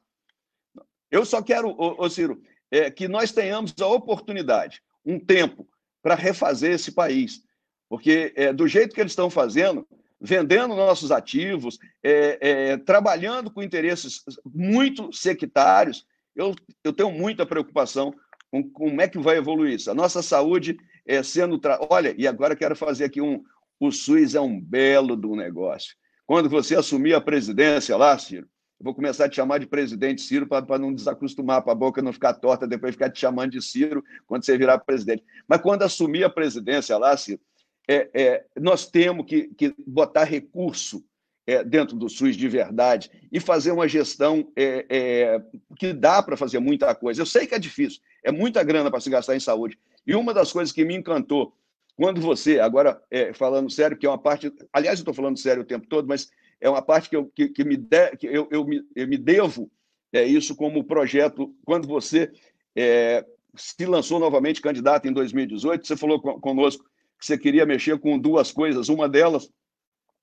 Eu 1.11 1.25
só 1.25 1.41
quero, 1.41 1.69
ô, 1.69 2.05
ô 2.05 2.09
Ciro, 2.09 2.41
é, 2.73 2.89
que 2.89 3.07
nós 3.07 3.31
tenhamos 3.31 3.71
a 3.79 3.88
oportunidade, 3.88 4.81
um 5.05 5.19
tempo, 5.19 5.67
para 6.01 6.15
refazer 6.15 6.71
esse 6.71 6.91
país. 6.91 7.43
Porque, 7.88 8.33
é, 8.36 8.51
do 8.51 8.67
jeito 8.67 8.95
que 8.95 8.99
eles 8.99 9.12
estão 9.12 9.29
fazendo, 9.29 9.88
vendendo 10.19 10.75
nossos 10.75 11.12
ativos, 11.12 11.77
é, 12.01 12.39
é, 12.41 12.77
trabalhando 12.77 13.51
com 13.51 13.62
interesses 13.62 14.23
muito 14.43 15.13
sectários, 15.13 16.03
eu, 16.36 16.55
eu 16.83 16.91
tenho 16.91 17.12
muita 17.12 17.45
preocupação 17.45 18.12
com 18.49 18.67
como 18.67 18.99
é 18.99 19.07
que 19.07 19.19
vai 19.19 19.38
evoluir 19.38 19.75
isso. 19.75 19.91
A 19.91 19.95
nossa 19.95 20.23
saúde 20.23 20.75
é 21.05 21.21
sendo. 21.21 21.59
Tra... 21.59 21.79
Olha, 21.91 22.15
e 22.17 22.25
agora 22.25 22.55
quero 22.55 22.75
fazer 22.75 23.05
aqui 23.05 23.21
um. 23.21 23.43
O 23.79 23.91
SUS 23.91 24.33
é 24.33 24.41
um 24.41 24.59
belo 24.59 25.15
do 25.15 25.36
negócio. 25.36 25.95
Quando 26.25 26.49
você 26.49 26.75
assumir 26.75 27.13
a 27.13 27.21
presidência 27.21 27.95
lá, 27.95 28.17
Ciro, 28.17 28.47
vou 28.83 28.93
começar 28.93 29.25
a 29.25 29.29
te 29.29 29.37
chamar 29.37 29.59
de 29.59 29.65
presidente 29.65 30.21
Ciro 30.21 30.45
para 30.45 30.77
não 30.77 30.93
desacostumar, 30.93 31.63
para 31.63 31.71
a 31.71 31.75
boca 31.75 32.01
não 32.01 32.11
ficar 32.11 32.33
torta, 32.33 32.67
depois 32.67 32.93
ficar 32.93 33.09
te 33.09 33.17
chamando 33.17 33.51
de 33.51 33.61
Ciro 33.61 34.03
quando 34.27 34.43
você 34.43 34.57
virar 34.57 34.77
presidente. 34.79 35.23
Mas 35.47 35.61
quando 35.61 35.83
assumir 35.83 36.25
a 36.25 36.29
presidência 36.29 36.97
lá, 36.97 37.15
Ciro, 37.15 37.39
é, 37.87 38.09
é, 38.13 38.45
nós 38.59 38.85
temos 38.85 39.25
que, 39.25 39.47
que 39.57 39.73
botar 39.87 40.25
recurso 40.25 41.01
é, 41.47 41.63
dentro 41.63 41.95
do 41.95 42.09
SUS 42.09 42.35
de 42.35 42.47
verdade 42.49 43.09
e 43.31 43.39
fazer 43.39 43.71
uma 43.71 43.87
gestão 43.87 44.51
é, 44.53 44.85
é, 44.89 45.41
que 45.77 45.93
dá 45.93 46.21
para 46.21 46.35
fazer 46.35 46.59
muita 46.59 46.93
coisa. 46.93 47.21
Eu 47.21 47.25
sei 47.25 47.47
que 47.47 47.55
é 47.55 47.59
difícil, 47.59 48.01
é 48.21 48.33
muita 48.33 48.61
grana 48.63 48.91
para 48.91 48.99
se 48.99 49.09
gastar 49.09 49.35
em 49.35 49.39
saúde. 49.39 49.79
E 50.05 50.13
uma 50.13 50.33
das 50.33 50.51
coisas 50.51 50.73
que 50.73 50.83
me 50.83 50.95
encantou 50.95 51.55
quando 51.95 52.19
você, 52.19 52.59
agora 52.59 53.01
é, 53.09 53.33
falando 53.33 53.71
sério, 53.71 53.95
que 53.95 54.05
é 54.05 54.09
uma 54.09 54.17
parte. 54.17 54.51
Aliás, 54.73 54.99
eu 54.99 55.03
estou 55.03 55.13
falando 55.13 55.37
sério 55.37 55.61
o 55.61 55.65
tempo 55.65 55.87
todo, 55.87 56.07
mas 56.07 56.29
é 56.63 56.69
uma 56.69 56.82
parte 56.82 57.10
que 57.10 57.15
eu, 57.15 57.28
que, 57.36 57.49
que 57.49 57.63
me, 57.65 57.76
de, 57.76 58.15
que 58.15 58.26
eu, 58.26 58.47
eu, 58.49 58.63
me, 58.63 58.82
eu 58.95 59.06
me 59.06 59.17
devo 59.17 59.69
é, 60.13 60.23
isso 60.23 60.56
como 60.56 60.86
projeto. 60.86 61.54
Quando 61.65 61.89
você 61.89 62.32
é, 62.73 63.26
se 63.54 63.86
lançou 63.86 64.17
novamente 64.17 64.62
candidato 64.62 65.06
em 65.06 65.12
2018, 65.12 65.86
você 65.86 65.97
falou 65.97 66.21
conosco 66.21 66.86
que 67.19 67.26
você 67.26 67.38
queria 67.38 67.65
mexer 67.65 67.99
com 67.99 68.17
duas 68.17 68.49
coisas. 68.49 68.88
Uma 68.88 69.10
delas 69.10 69.52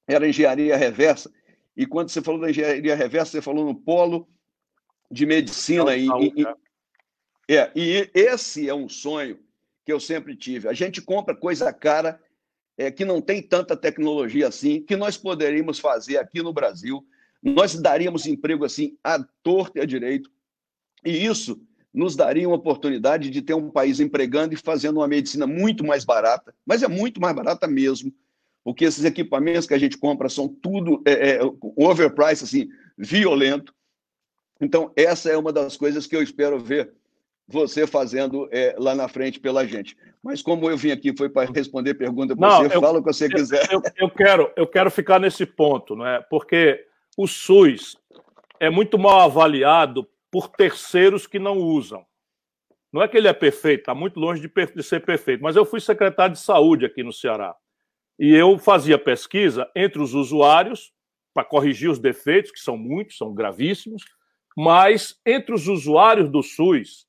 era 0.09 0.27
engenharia 0.27 0.79
reversa. 0.79 1.31
E 1.77 1.85
quando 1.85 2.09
você 2.09 2.23
falou 2.23 2.41
da 2.41 2.49
engenharia 2.49 2.97
reversa, 2.97 3.33
você 3.33 3.43
falou 3.43 3.67
no 3.67 3.75
polo 3.75 4.27
de 5.11 5.27
medicina. 5.27 5.95
E, 5.95 6.07
e, 6.07 6.47
e, 7.51 7.55
é, 7.55 7.71
e 7.77 8.11
esse 8.15 8.67
é 8.67 8.75
um 8.75 8.89
sonho 8.89 9.39
que 9.85 9.93
eu 9.93 10.01
sempre 10.01 10.35
tive. 10.35 10.69
A 10.69 10.73
gente 10.73 11.03
compra 11.03 11.37
coisa 11.37 11.71
cara 11.71 12.19
é, 12.81 12.91
que 12.91 13.05
não 13.05 13.21
tem 13.21 13.43
tanta 13.43 13.77
tecnologia 13.77 14.49
assim, 14.49 14.81
que 14.81 14.97
nós 14.97 15.15
poderíamos 15.15 15.79
fazer 15.79 16.17
aqui 16.17 16.43
no 16.43 16.51
Brasil. 16.51 17.07
Nós 17.43 17.75
daríamos 17.75 18.27
emprego 18.27 18.65
assim 18.65 18.97
à 19.05 19.23
torta 19.43 19.79
e 19.79 19.83
à 19.83 19.85
direito. 19.85 20.31
E 21.05 21.27
isso 21.27 21.61
nos 21.93 22.17
daria 22.17 22.49
uma 22.49 22.57
oportunidade 22.57 23.29
de 23.29 23.43
ter 23.43 23.53
um 23.53 23.71
país 23.71 24.01
empregando 24.01 24.55
e 24.55 24.57
fazendo 24.57 24.97
uma 24.97 25.09
medicina 25.09 25.47
muito 25.47 25.85
mais 25.85 26.07
barata, 26.07 26.55
mas 26.65 26.83
é 26.83 26.89
muito 26.89 27.21
mais 27.21 27.37
barata 27.37 27.67
mesmo, 27.67 28.15
porque 28.65 28.87
esses 28.87 29.05
equipamentos 29.05 29.67
que 29.67 29.75
a 29.75 29.79
gente 29.79 29.99
compra 29.99 30.31
são 30.31 30.49
tudo 30.49 31.03
é, 31.05 31.33
é, 31.33 31.41
overprice, 31.77 32.45
assim, 32.45 32.71
violento. 32.97 33.75
Então, 34.59 34.91
essa 34.97 35.29
é 35.29 35.37
uma 35.37 35.53
das 35.53 35.77
coisas 35.77 36.07
que 36.07 36.17
eu 36.17 36.23
espero 36.23 36.59
ver 36.59 36.95
você 37.51 37.87
fazendo 37.87 38.49
é, 38.53 38.75
lá 38.79 38.95
na 38.95 39.09
frente 39.09 39.41
pela 39.41 39.67
gente. 39.67 39.97
Mas 40.23 40.41
como 40.41 40.71
eu 40.71 40.77
vim 40.77 40.93
aqui 40.93 41.15
foi 41.17 41.29
para 41.29 41.51
responder 41.51 41.95
pergunta 41.95 42.37
para 42.37 42.59
você, 42.59 42.77
eu, 42.77 42.81
fala 42.81 42.99
o 42.99 43.03
que 43.03 43.13
você 43.13 43.27
eu, 43.27 43.31
quiser. 43.31 43.73
Eu, 43.73 43.83
eu, 43.97 44.11
quero, 44.11 44.53
eu 44.57 44.67
quero 44.67 44.91
ficar 44.91 45.19
nesse 45.19 45.45
ponto, 45.45 45.97
não 45.97 46.07
é? 46.07 46.21
Porque 46.23 46.87
o 47.17 47.27
SUS 47.27 47.97
é 48.61 48.71
muito 48.71 48.99
mal 48.99 49.21
avaliado 49.21 50.07
por 50.31 50.49
terceiros 50.49 51.27
que 51.27 51.39
não 51.39 51.59
usam. 51.59 52.05
Não 52.93 53.03
é 53.03 53.09
que 53.09 53.17
ele 53.17 53.29
é 53.29 53.33
perfeito, 53.33 53.81
está 53.81 53.95
muito 53.95 54.19
longe 54.19 54.41
de, 54.41 54.49
de 54.75 54.83
ser 54.83 55.05
perfeito, 55.05 55.43
mas 55.43 55.57
eu 55.57 55.65
fui 55.65 55.81
secretário 55.81 56.35
de 56.35 56.41
saúde 56.41 56.85
aqui 56.85 57.03
no 57.03 57.13
Ceará. 57.13 57.55
E 58.19 58.35
eu 58.35 58.59
fazia 58.59 58.99
pesquisa 58.99 59.69
entre 59.75 60.01
os 60.01 60.13
usuários 60.13 60.93
para 61.33 61.45
corrigir 61.45 61.89
os 61.89 61.99
defeitos, 61.99 62.51
que 62.51 62.61
são 62.61 62.77
muitos, 62.77 63.17
são 63.17 63.33
gravíssimos, 63.33 64.03
mas 64.57 65.19
entre 65.25 65.55
os 65.55 65.69
usuários 65.69 66.29
do 66.29 66.43
SUS, 66.43 67.07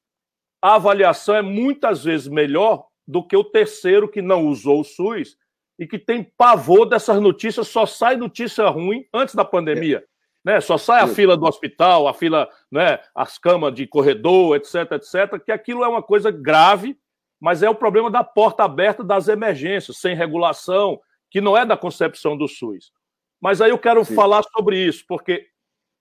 a 0.61 0.75
avaliação 0.75 1.35
é 1.35 1.41
muitas 1.41 2.03
vezes 2.03 2.27
melhor 2.27 2.85
do 3.07 3.25
que 3.25 3.35
o 3.35 3.43
terceiro 3.43 4.07
que 4.07 4.21
não 4.21 4.45
usou 4.45 4.81
o 4.81 4.83
SUS 4.83 5.35
e 5.79 5.87
que 5.87 5.97
tem 5.97 6.23
pavor 6.23 6.85
dessas 6.85 7.19
notícias, 7.19 7.67
só 7.67 7.85
sai 7.85 8.15
notícia 8.15 8.67
ruim 8.67 9.05
antes 9.13 9.33
da 9.33 9.43
pandemia. 9.43 9.97
É. 9.97 10.11
Né? 10.43 10.61
Só 10.61 10.77
sai 10.77 11.01
a 11.01 11.07
fila 11.07 11.35
do 11.35 11.45
hospital, 11.45 12.07
a 12.07 12.13
fila, 12.13 12.47
né, 12.71 12.99
as 13.15 13.37
camas 13.37 13.73
de 13.73 13.87
corredor, 13.87 14.55
etc, 14.55 14.91
etc, 14.93 15.43
que 15.43 15.51
aquilo 15.51 15.83
é 15.83 15.87
uma 15.87 16.01
coisa 16.01 16.31
grave, 16.31 16.97
mas 17.39 17.63
é 17.63 17.69
o 17.69 17.75
problema 17.75 18.09
da 18.11 18.23
porta 18.23 18.63
aberta 18.63 19.03
das 19.03 19.27
emergências, 19.27 19.97
sem 19.97 20.15
regulação, 20.15 20.99
que 21.29 21.41
não 21.41 21.57
é 21.57 21.65
da 21.65 21.77
concepção 21.77 22.37
do 22.37 22.47
SUS. 22.47 22.91
Mas 23.39 23.61
aí 23.61 23.71
eu 23.71 23.79
quero 23.79 24.05
Sim. 24.05 24.13
falar 24.13 24.43
sobre 24.55 24.77
isso, 24.77 25.03
porque 25.07 25.47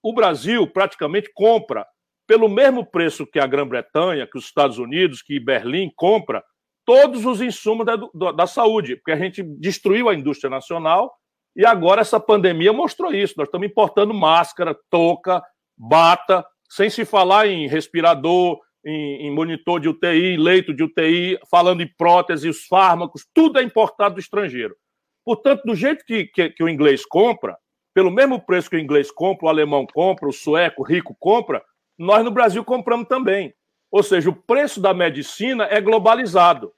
o 0.02 0.12
Brasil 0.12 0.66
praticamente 0.66 1.30
compra 1.32 1.86
pelo 2.30 2.48
mesmo 2.48 2.86
preço 2.86 3.26
que 3.26 3.40
a 3.40 3.46
Grã-Bretanha, 3.46 4.24
que 4.24 4.38
os 4.38 4.44
Estados 4.44 4.78
Unidos, 4.78 5.20
que 5.20 5.40
Berlim 5.40 5.90
compra, 5.96 6.44
todos 6.86 7.26
os 7.26 7.40
insumos 7.40 7.84
da, 7.84 7.96
da 8.30 8.46
saúde, 8.46 8.94
porque 8.94 9.10
a 9.10 9.16
gente 9.16 9.42
destruiu 9.42 10.08
a 10.08 10.14
indústria 10.14 10.48
nacional 10.48 11.12
e 11.56 11.66
agora 11.66 12.02
essa 12.02 12.20
pandemia 12.20 12.72
mostrou 12.72 13.12
isso. 13.12 13.34
Nós 13.36 13.48
estamos 13.48 13.66
importando 13.66 14.14
máscara, 14.14 14.78
touca, 14.88 15.42
bata, 15.76 16.46
sem 16.68 16.88
se 16.88 17.04
falar 17.04 17.48
em 17.48 17.66
respirador, 17.66 18.60
em, 18.86 19.26
em, 19.26 19.30
monitor 19.32 19.80
de 19.80 19.88
UTI, 19.88 20.36
leito 20.36 20.72
de 20.72 20.84
UTI, 20.84 21.36
falando 21.50 21.82
em 21.82 21.92
prótese, 21.98 22.48
os 22.48 22.64
fármacos, 22.64 23.26
tudo 23.34 23.58
é 23.58 23.62
importado 23.64 24.14
do 24.14 24.20
estrangeiro. 24.20 24.76
Portanto, 25.24 25.62
do 25.64 25.74
jeito 25.74 26.04
que, 26.04 26.26
que, 26.26 26.50
que, 26.50 26.62
o 26.62 26.68
inglês 26.68 27.04
compra, 27.04 27.58
pelo 27.92 28.08
mesmo 28.08 28.40
preço 28.40 28.70
que 28.70 28.76
o 28.76 28.80
inglês 28.80 29.10
compra, 29.10 29.46
o 29.46 29.48
alemão 29.48 29.84
compra, 29.84 30.28
o 30.28 30.32
sueco, 30.32 30.84
rico 30.84 31.16
compra, 31.18 31.60
nós 32.00 32.24
no 32.24 32.30
Brasil 32.30 32.64
compramos 32.64 33.06
também. 33.06 33.54
Ou 33.90 34.02
seja, 34.02 34.30
o 34.30 34.34
preço 34.34 34.80
da 34.80 34.94
medicina 34.94 35.64
é 35.70 35.82
globalizado, 35.82 36.72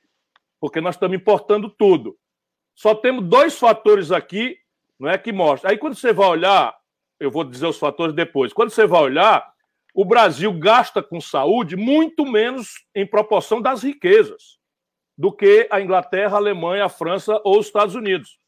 porque 0.60 0.80
nós 0.80 0.96
estamos 0.96 1.16
importando 1.16 1.70
tudo. 1.70 2.18
Só 2.74 2.92
temos 2.92 3.28
dois 3.28 3.56
fatores 3.56 4.10
aqui, 4.10 4.58
não 4.98 5.08
é 5.08 5.16
que 5.16 5.30
mostra. 5.30 5.70
Aí 5.70 5.78
quando 5.78 5.94
você 5.94 6.12
vai 6.12 6.26
olhar, 6.26 6.76
eu 7.20 7.30
vou 7.30 7.44
dizer 7.44 7.66
os 7.66 7.78
fatores 7.78 8.12
depois. 8.12 8.52
Quando 8.52 8.70
você 8.70 8.84
vai 8.84 9.00
olhar, 9.00 9.48
o 9.94 10.04
Brasil 10.04 10.52
gasta 10.54 11.00
com 11.00 11.20
saúde 11.20 11.76
muito 11.76 12.26
menos 12.26 12.84
em 12.92 13.06
proporção 13.06 13.62
das 13.62 13.84
riquezas 13.84 14.58
do 15.16 15.30
que 15.30 15.68
a 15.70 15.80
Inglaterra, 15.80 16.34
a 16.34 16.38
Alemanha, 16.38 16.86
a 16.86 16.88
França 16.88 17.40
ou 17.44 17.60
os 17.60 17.66
Estados 17.66 17.94
Unidos. 17.94 18.40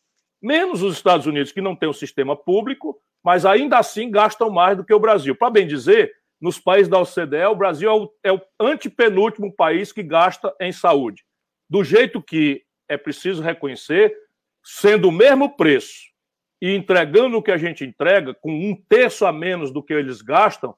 Menos 0.43 0.83
os 0.83 0.97
Estados 0.97 1.27
Unidos, 1.27 1.53
que 1.53 1.61
não 1.61 1.77
têm 1.77 1.89
um 1.89 1.93
sistema 1.93 2.35
público, 2.35 2.99
mas 3.23 3.47
ainda 3.47 3.79
assim 3.79 4.11
gastam 4.11 4.51
mais 4.51 4.77
do 4.77 4.85
que 4.85 4.93
o 4.93 4.99
Brasil. 4.99 5.37
Para 5.37 5.51
bem 5.51 5.69
dizer, 5.69 6.13
nos 6.41 6.59
países 6.59 6.89
da 6.89 7.01
OCDE, 7.01 7.47
o 7.51 7.55
Brasil 7.55 7.89
é 7.89 7.93
o, 7.93 8.11
é 8.25 8.33
o 8.33 8.41
antepenúltimo 8.61 9.53
país 9.53 9.93
que 9.93 10.03
gasta 10.03 10.55
em 10.61 10.73
saúde. 10.73 11.25
Do 11.69 11.83
jeito 11.83 12.23
que 12.23 12.63
é 12.89 12.97
preciso 12.97 13.43
reconhecer, 13.43 14.15
sendo 14.63 15.09
o 15.09 15.13
mesmo 15.13 15.57
preço 15.57 16.13
e 16.61 16.75
entregando 16.75 17.37
o 17.37 17.43
que 17.43 17.51
a 17.51 17.57
gente 17.57 17.85
entrega, 17.85 18.35
com 18.35 18.53
um 18.53 18.77
terço 18.89 19.27
a 19.27 19.33
menos 19.33 19.71
do 19.71 19.83
que 19.83 19.93
eles 19.93 20.23
gastam, 20.23 20.75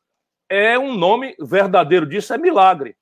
é 0.49 0.79
um 0.79 0.97
nome 0.97 1.35
verdadeiro 1.41 2.07
disso, 2.07 2.33
é 2.33 2.39
milagre. 2.39 2.97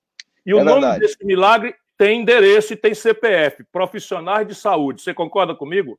E 0.46 0.50
é 0.50 0.54
o 0.54 0.58
verdade. 0.58 0.80
nome 0.80 0.98
desse 0.98 1.24
milagre 1.24 1.74
tem 1.96 2.20
endereço 2.20 2.72
e 2.72 2.76
tem 2.76 2.94
CPF, 2.94 3.64
profissionais 3.70 4.46
de 4.46 4.54
saúde. 4.54 5.02
Você 5.02 5.14
concorda 5.14 5.54
comigo? 5.54 5.98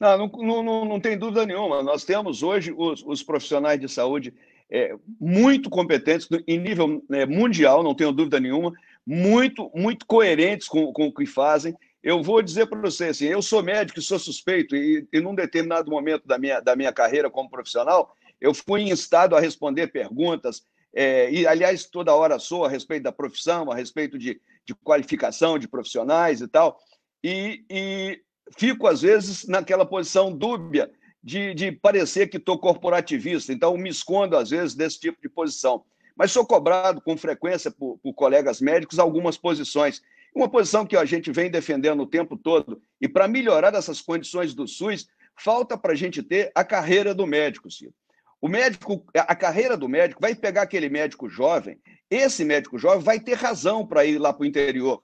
Não, 0.00 0.26
não, 0.26 0.62
não, 0.62 0.84
não 0.84 1.00
tem 1.00 1.16
dúvida 1.16 1.46
nenhuma. 1.46 1.82
Nós 1.82 2.04
temos 2.04 2.42
hoje 2.42 2.74
os, 2.76 3.04
os 3.06 3.22
profissionais 3.22 3.78
de 3.78 3.88
saúde 3.88 4.34
é, 4.72 4.96
muito 5.20 5.68
competentes 5.68 6.26
em 6.48 6.58
nível 6.58 7.04
é, 7.12 7.26
mundial, 7.26 7.82
não 7.82 7.94
tenho 7.94 8.10
dúvida 8.10 8.40
nenhuma, 8.40 8.72
muito, 9.06 9.70
muito 9.74 10.06
coerentes 10.06 10.66
com, 10.66 10.90
com 10.94 11.08
o 11.08 11.12
que 11.12 11.26
fazem. 11.26 11.76
Eu 12.02 12.22
vou 12.22 12.40
dizer 12.40 12.66
para 12.66 12.80
você 12.80 13.08
assim, 13.08 13.26
eu 13.26 13.42
sou 13.42 13.62
médico 13.62 13.98
e 13.98 14.02
sou 14.02 14.18
suspeito, 14.18 14.74
e, 14.74 15.06
e 15.12 15.20
num 15.20 15.34
determinado 15.34 15.90
momento 15.90 16.26
da 16.26 16.38
minha, 16.38 16.58
da 16.60 16.74
minha 16.74 16.90
carreira 16.90 17.30
como 17.30 17.50
profissional, 17.50 18.16
eu 18.40 18.54
fui 18.54 18.80
instado 18.82 19.36
a 19.36 19.40
responder 19.40 19.88
perguntas, 19.88 20.64
é, 20.94 21.30
e 21.30 21.46
aliás, 21.46 21.84
toda 21.84 22.14
hora 22.14 22.38
sou 22.38 22.64
a 22.64 22.68
respeito 22.68 23.02
da 23.02 23.12
profissão, 23.12 23.70
a 23.70 23.76
respeito 23.76 24.18
de, 24.18 24.40
de 24.64 24.74
qualificação 24.74 25.58
de 25.58 25.68
profissionais 25.68 26.40
e 26.40 26.48
tal, 26.48 26.78
e, 27.22 27.62
e 27.68 28.20
fico, 28.56 28.86
às 28.86 29.02
vezes, 29.02 29.46
naquela 29.46 29.84
posição 29.84 30.34
dúbia 30.34 30.90
de, 31.22 31.54
de 31.54 31.72
parecer 31.72 32.28
que 32.28 32.36
estou 32.36 32.58
corporativista, 32.58 33.52
então 33.52 33.76
me 33.76 33.88
escondo, 33.88 34.36
às 34.36 34.50
vezes, 34.50 34.74
desse 34.74 34.98
tipo 34.98 35.20
de 35.22 35.28
posição. 35.28 35.84
Mas 36.16 36.32
sou 36.32 36.44
cobrado 36.44 37.00
com 37.00 37.16
frequência 37.16 37.70
por, 37.70 37.98
por 37.98 38.12
colegas 38.12 38.60
médicos 38.60 38.98
algumas 38.98 39.36
posições. 39.36 40.02
Uma 40.34 40.48
posição 40.48 40.86
que 40.86 40.96
a 40.96 41.04
gente 41.04 41.30
vem 41.30 41.50
defendendo 41.50 42.02
o 42.02 42.06
tempo 42.06 42.36
todo, 42.36 42.82
e 43.00 43.08
para 43.08 43.28
melhorar 43.28 43.74
essas 43.74 44.00
condições 44.00 44.54
do 44.54 44.66
SUS, 44.66 45.06
falta 45.36 45.76
para 45.76 45.92
a 45.92 45.96
gente 45.96 46.22
ter 46.22 46.50
a 46.54 46.64
carreira 46.64 47.14
do 47.14 47.26
médico, 47.26 47.70
Ciro. 47.70 47.94
O 48.40 48.48
médico, 48.48 49.06
a 49.14 49.36
carreira 49.36 49.76
do 49.76 49.88
médico 49.88 50.20
vai 50.20 50.34
pegar 50.34 50.62
aquele 50.62 50.88
médico 50.88 51.28
jovem, 51.28 51.78
esse 52.10 52.44
médico 52.44 52.76
jovem 52.76 53.00
vai 53.00 53.20
ter 53.20 53.34
razão 53.34 53.86
para 53.86 54.04
ir 54.04 54.18
lá 54.18 54.32
para 54.32 54.42
o 54.42 54.46
interior. 54.46 55.02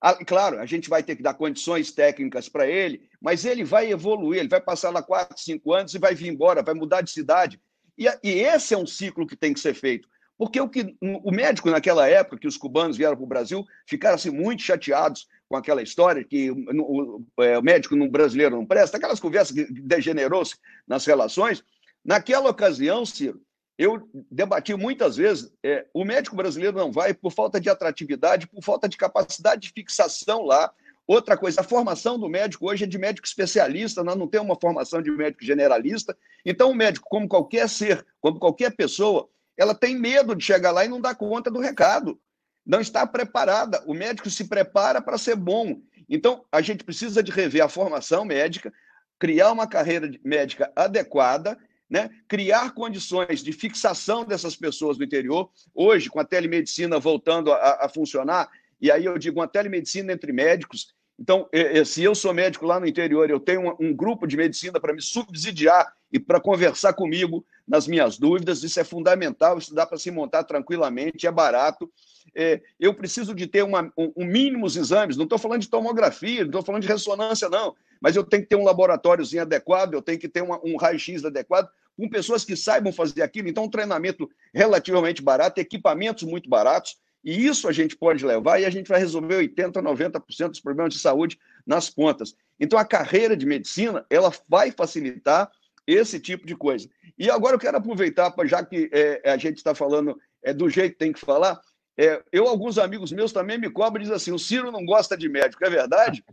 Ah, 0.00 0.14
claro, 0.24 0.58
a 0.58 0.66
gente 0.66 0.88
vai 0.88 1.02
ter 1.02 1.14
que 1.14 1.22
dar 1.22 1.34
condições 1.34 1.92
técnicas 1.92 2.48
para 2.48 2.66
ele, 2.66 3.02
mas 3.20 3.44
ele 3.44 3.62
vai 3.62 3.90
evoluir, 3.90 4.40
ele 4.40 4.48
vai 4.48 4.60
passar 4.60 4.90
lá 4.90 5.02
quatro, 5.02 5.38
cinco 5.38 5.74
anos 5.74 5.92
e 5.94 5.98
vai 5.98 6.14
vir 6.14 6.28
embora, 6.28 6.62
vai 6.62 6.74
mudar 6.74 7.02
de 7.02 7.10
cidade. 7.10 7.60
E, 7.98 8.06
e 8.24 8.30
esse 8.40 8.72
é 8.72 8.78
um 8.78 8.86
ciclo 8.86 9.26
que 9.26 9.36
tem 9.36 9.52
que 9.52 9.60
ser 9.60 9.74
feito. 9.74 10.08
Porque 10.38 10.58
o, 10.58 10.70
que, 10.70 10.96
o 11.02 11.30
médico, 11.30 11.70
naquela 11.70 12.08
época 12.08 12.38
que 12.38 12.48
os 12.48 12.56
cubanos 12.56 12.96
vieram 12.96 13.14
para 13.14 13.24
o 13.24 13.28
Brasil, 13.28 13.62
ficaram 13.86 14.14
assim, 14.14 14.30
muito 14.30 14.62
chateados 14.62 15.26
com 15.46 15.54
aquela 15.54 15.82
história 15.82 16.24
que 16.24 16.50
o, 16.50 17.26
o, 17.36 17.42
é, 17.44 17.58
o 17.58 17.62
médico 17.62 17.94
no 17.94 18.10
brasileiro 18.10 18.56
não 18.56 18.64
presta, 18.64 18.96
aquelas 18.96 19.20
conversas 19.20 19.54
que 19.54 19.70
degenerou-se 19.70 20.56
nas 20.88 21.04
relações. 21.04 21.62
Naquela 22.02 22.48
ocasião, 22.48 23.04
Ciro, 23.04 23.42
eu 23.80 24.06
debati 24.30 24.74
muitas 24.74 25.16
vezes, 25.16 25.50
é, 25.64 25.86
o 25.94 26.04
médico 26.04 26.36
brasileiro 26.36 26.76
não 26.76 26.92
vai 26.92 27.14
por 27.14 27.32
falta 27.32 27.58
de 27.58 27.70
atratividade, 27.70 28.46
por 28.46 28.62
falta 28.62 28.86
de 28.86 28.94
capacidade 28.94 29.62
de 29.62 29.72
fixação 29.72 30.44
lá. 30.44 30.70
Outra 31.06 31.34
coisa, 31.34 31.62
a 31.62 31.64
formação 31.64 32.18
do 32.18 32.28
médico 32.28 32.68
hoje 32.68 32.84
é 32.84 32.86
de 32.86 32.98
médico 32.98 33.26
especialista, 33.26 34.04
nós 34.04 34.18
não 34.18 34.28
temos 34.28 34.48
uma 34.48 34.60
formação 34.60 35.00
de 35.00 35.10
médico 35.10 35.42
generalista. 35.42 36.14
Então, 36.44 36.70
o 36.70 36.74
médico, 36.74 37.08
como 37.08 37.26
qualquer 37.26 37.66
ser, 37.70 38.04
como 38.20 38.38
qualquer 38.38 38.76
pessoa, 38.76 39.30
ela 39.56 39.74
tem 39.74 39.98
medo 39.98 40.36
de 40.36 40.44
chegar 40.44 40.72
lá 40.72 40.84
e 40.84 40.88
não 40.88 41.00
dar 41.00 41.14
conta 41.14 41.50
do 41.50 41.58
recado. 41.58 42.20
Não 42.66 42.82
está 42.82 43.06
preparada. 43.06 43.82
O 43.86 43.94
médico 43.94 44.28
se 44.28 44.46
prepara 44.46 45.00
para 45.00 45.16
ser 45.16 45.36
bom. 45.36 45.80
Então, 46.06 46.44
a 46.52 46.60
gente 46.60 46.84
precisa 46.84 47.22
de 47.22 47.32
rever 47.32 47.64
a 47.64 47.68
formação 47.68 48.26
médica, 48.26 48.70
criar 49.18 49.50
uma 49.52 49.66
carreira 49.66 50.10
médica 50.22 50.70
adequada 50.76 51.56
né? 51.90 52.08
criar 52.28 52.72
condições 52.72 53.42
de 53.42 53.52
fixação 53.52 54.24
dessas 54.24 54.54
pessoas 54.54 54.96
no 54.96 55.04
interior. 55.04 55.50
Hoje, 55.74 56.08
com 56.08 56.20
a 56.20 56.24
telemedicina 56.24 57.00
voltando 57.00 57.52
a, 57.52 57.84
a 57.84 57.88
funcionar, 57.88 58.48
e 58.80 58.90
aí 58.90 59.04
eu 59.04 59.18
digo 59.18 59.40
uma 59.40 59.48
telemedicina 59.48 60.12
entre 60.12 60.32
médicos. 60.32 60.94
Então, 61.18 61.46
se 61.84 62.02
eu 62.02 62.14
sou 62.14 62.32
médico 62.32 62.64
lá 62.64 62.80
no 62.80 62.86
interior, 62.86 63.28
eu 63.28 63.38
tenho 63.38 63.76
um, 63.78 63.94
grupo 63.94 64.26
de 64.26 64.38
medicina 64.38 64.80
para 64.80 64.94
me 64.94 65.02
subsidiar 65.02 65.92
e 66.10 66.18
para 66.18 66.40
conversar 66.40 66.94
comigo 66.94 67.44
nas 67.68 67.86
minhas 67.86 68.16
dúvidas. 68.16 68.62
Isso 68.62 68.80
é 68.80 68.84
fundamental, 68.84 69.58
isso 69.58 69.74
dá 69.74 69.84
para 69.84 69.98
se 69.98 70.10
montar 70.10 70.44
tranquilamente, 70.44 71.26
é 71.26 71.30
barato. 71.30 71.92
É, 72.34 72.62
eu 72.78 72.94
preciso 72.94 73.34
de 73.34 73.46
ter 73.46 73.62
uma, 73.62 73.92
um, 73.98 74.24
mínimos 74.24 74.76
exames, 74.76 75.16
não 75.18 75.24
estou 75.24 75.38
falando 75.38 75.60
de 75.60 75.68
tomografia, 75.68 76.40
não 76.40 76.46
estou 76.46 76.62
falando 76.62 76.82
de 76.82 76.88
ressonância, 76.88 77.50
não, 77.50 77.74
mas 78.00 78.16
eu 78.16 78.24
tenho 78.24 78.42
que 78.42 78.48
ter 78.48 78.56
um 78.56 78.64
laboratóriozinho 78.64 79.42
adequado, 79.42 79.94
eu 79.94 80.02
tenho 80.02 80.18
que 80.18 80.28
ter 80.28 80.42
uma, 80.42 80.58
um 80.64 80.76
raio-x 80.76 81.24
adequado, 81.24 81.68
com 81.96 82.08
pessoas 82.08 82.44
que 82.44 82.56
saibam 82.56 82.92
fazer 82.92 83.22
aquilo. 83.22 83.48
Então, 83.48 83.64
um 83.64 83.70
treinamento 83.70 84.28
relativamente 84.54 85.22
barato, 85.22 85.60
equipamentos 85.60 86.22
muito 86.22 86.48
baratos, 86.48 86.96
e 87.22 87.46
isso 87.46 87.68
a 87.68 87.72
gente 87.72 87.96
pode 87.96 88.24
levar 88.24 88.60
e 88.60 88.64
a 88.64 88.70
gente 88.70 88.88
vai 88.88 88.98
resolver 88.98 89.36
80%, 89.36 89.72
90% 89.72 90.48
dos 90.48 90.60
problemas 90.60 90.94
de 90.94 91.00
saúde 91.00 91.38
nas 91.66 91.90
pontas. 91.90 92.34
Então, 92.58 92.78
a 92.78 92.84
carreira 92.84 93.36
de 93.36 93.44
medicina, 93.44 94.04
ela 94.08 94.32
vai 94.48 94.70
facilitar 94.70 95.50
esse 95.86 96.18
tipo 96.18 96.46
de 96.46 96.56
coisa. 96.56 96.88
E 97.18 97.30
agora 97.30 97.56
eu 97.56 97.60
quero 97.60 97.76
aproveitar, 97.76 98.32
já 98.44 98.64
que 98.64 98.88
é, 98.92 99.30
a 99.30 99.36
gente 99.36 99.58
está 99.58 99.74
falando 99.74 100.18
é, 100.42 100.54
do 100.54 100.70
jeito 100.70 100.92
que 100.92 100.98
tem 100.98 101.12
que 101.12 101.20
falar, 101.20 101.60
é, 101.98 102.22
eu, 102.32 102.46
alguns 102.46 102.78
amigos 102.78 103.12
meus 103.12 103.32
também 103.32 103.58
me 103.58 103.68
cobram 103.68 104.00
e 104.00 104.04
dizem 104.04 104.16
assim, 104.16 104.32
o 104.32 104.38
Ciro 104.38 104.72
não 104.72 104.84
gosta 104.86 105.16
de 105.16 105.28
médico, 105.28 105.64
é 105.64 105.68
verdade? 105.68 106.24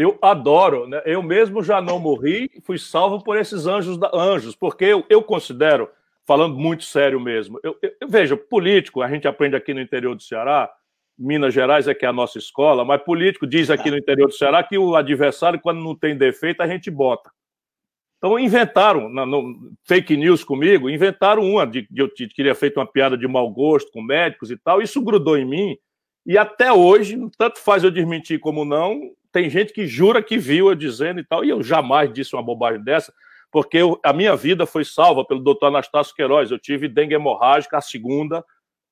Eu 0.00 0.16
adoro, 0.22 0.86
né? 0.86 1.02
Eu 1.04 1.20
mesmo 1.24 1.60
já 1.60 1.80
não 1.80 1.98
morri, 1.98 2.48
fui 2.62 2.78
salvo 2.78 3.20
por 3.20 3.36
esses 3.36 3.66
anjos, 3.66 3.98
da, 3.98 4.08
anjos 4.14 4.54
porque 4.54 4.84
eu, 4.84 5.04
eu 5.10 5.20
considero, 5.20 5.90
falando 6.24 6.54
muito 6.54 6.84
sério 6.84 7.18
mesmo, 7.18 7.58
eu, 7.64 7.76
eu, 7.82 7.92
eu 8.02 8.08
vejo, 8.08 8.36
político, 8.36 9.02
a 9.02 9.08
gente 9.08 9.26
aprende 9.26 9.56
aqui 9.56 9.74
no 9.74 9.80
interior 9.80 10.14
do 10.14 10.22
Ceará, 10.22 10.72
Minas 11.18 11.52
Gerais 11.52 11.88
é 11.88 11.94
que 11.94 12.06
é 12.06 12.08
a 12.08 12.12
nossa 12.12 12.38
escola, 12.38 12.84
mas 12.84 13.02
político 13.02 13.44
diz 13.44 13.70
aqui 13.70 13.90
no 13.90 13.98
interior 13.98 14.28
do 14.28 14.34
Ceará 14.34 14.62
que 14.62 14.78
o 14.78 14.94
adversário, 14.94 15.60
quando 15.60 15.82
não 15.82 15.96
tem 15.96 16.16
defeito, 16.16 16.62
a 16.62 16.68
gente 16.68 16.92
bota. 16.92 17.28
Então 18.18 18.38
inventaram, 18.38 19.08
no, 19.08 19.72
fake 19.82 20.16
news 20.16 20.44
comigo, 20.44 20.88
inventaram 20.88 21.42
uma 21.42 21.66
de 21.66 21.82
que 21.82 22.00
eu 22.00 22.08
queria 22.08 22.54
feito 22.54 22.78
uma 22.78 22.86
piada 22.86 23.18
de 23.18 23.26
mau 23.26 23.50
gosto 23.50 23.90
com 23.90 24.00
médicos 24.00 24.52
e 24.52 24.56
tal. 24.56 24.80
Isso 24.80 25.02
grudou 25.02 25.36
em 25.36 25.44
mim 25.44 25.76
e 26.24 26.38
até 26.38 26.72
hoje, 26.72 27.18
tanto 27.36 27.58
faz 27.58 27.82
eu 27.82 27.90
desmentir 27.90 28.38
como 28.38 28.64
não, 28.64 29.10
tem 29.32 29.48
gente 29.50 29.72
que 29.72 29.86
jura 29.86 30.22
que 30.22 30.38
viu 30.38 30.68
eu 30.68 30.74
dizendo 30.74 31.20
e 31.20 31.24
tal. 31.24 31.44
E 31.44 31.50
eu 31.50 31.62
jamais 31.62 32.12
disse 32.12 32.34
uma 32.34 32.42
bobagem 32.42 32.82
dessa, 32.82 33.12
porque 33.50 33.78
eu, 33.78 33.98
a 34.04 34.12
minha 34.12 34.36
vida 34.36 34.66
foi 34.66 34.84
salva 34.84 35.24
pelo 35.24 35.40
doutor 35.40 35.66
Anastácio 35.66 36.14
Queiroz. 36.14 36.50
Eu 36.50 36.58
tive 36.58 36.88
dengue 36.88 37.14
hemorrágica 37.14 37.78
a 37.78 37.82
segunda 37.82 38.44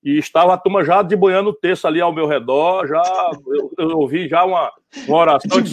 e 0.02 0.18
estava 0.18 0.54
a 0.54 0.58
turma 0.58 0.84
já 0.84 1.02
de 1.02 1.16
boiando 1.16 1.50
o 1.50 1.54
texto 1.54 1.86
ali 1.86 2.00
ao 2.00 2.12
meu 2.12 2.26
redor, 2.26 2.86
já 2.86 3.02
eu, 3.48 3.72
eu 3.76 3.98
ouvi 3.98 4.28
já 4.28 4.44
uma, 4.44 4.70
uma 5.08 5.16
oração 5.16 5.60
de, 5.60 5.72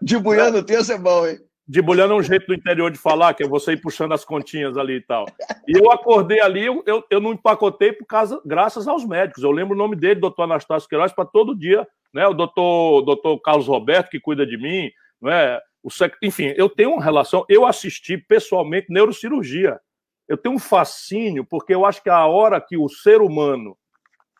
de 0.00 0.18
boiando, 0.18 0.56
é, 0.56 0.60
o 0.60 0.64
texto 0.64 0.92
é 0.92 0.98
bom, 0.98 1.26
hein? 1.26 1.36
De 1.68 1.82
bolhando 1.82 2.14
é 2.14 2.16
um 2.16 2.22
jeito 2.22 2.46
do 2.46 2.54
interior 2.54 2.90
de 2.90 2.96
falar, 2.96 3.34
que 3.34 3.42
é 3.42 3.46
você 3.46 3.72
ir 3.72 3.76
puxando 3.76 4.12
as 4.12 4.24
continhas 4.24 4.78
ali 4.78 4.94
e 4.94 5.00
tal. 5.02 5.26
E 5.66 5.76
eu 5.76 5.92
acordei 5.92 6.40
ali, 6.40 6.64
eu, 6.64 6.82
eu, 6.86 7.04
eu 7.10 7.20
não 7.20 7.34
empacotei 7.34 7.92
por 7.92 8.06
causa, 8.06 8.40
graças 8.42 8.88
aos 8.88 9.04
médicos. 9.04 9.42
Eu 9.42 9.50
lembro 9.50 9.74
o 9.74 9.78
nome 9.78 9.94
dele, 9.94 10.18
doutor 10.18 10.44
Anastácio 10.44 10.88
Queiroz, 10.88 11.12
para 11.12 11.26
todo 11.26 11.54
dia, 11.54 11.86
né? 12.14 12.26
O 12.26 12.32
doutor, 12.32 13.02
doutor 13.02 13.38
Carlos 13.40 13.66
Roberto, 13.66 14.08
que 14.08 14.18
cuida 14.18 14.46
de 14.46 14.56
mim, 14.56 14.90
não 15.20 15.30
é? 15.30 15.60
O 15.82 15.90
sec... 15.90 16.14
Enfim, 16.22 16.54
eu 16.56 16.70
tenho 16.70 16.92
uma 16.92 17.04
relação, 17.04 17.44
eu 17.50 17.66
assisti 17.66 18.16
pessoalmente 18.16 18.86
neurocirurgia. 18.88 19.78
Eu 20.26 20.38
tenho 20.38 20.54
um 20.54 20.58
fascínio, 20.58 21.44
porque 21.44 21.74
eu 21.74 21.84
acho 21.84 22.02
que 22.02 22.08
a 22.08 22.24
hora 22.24 22.62
que 22.62 22.78
o 22.78 22.88
ser 22.88 23.20
humano 23.20 23.76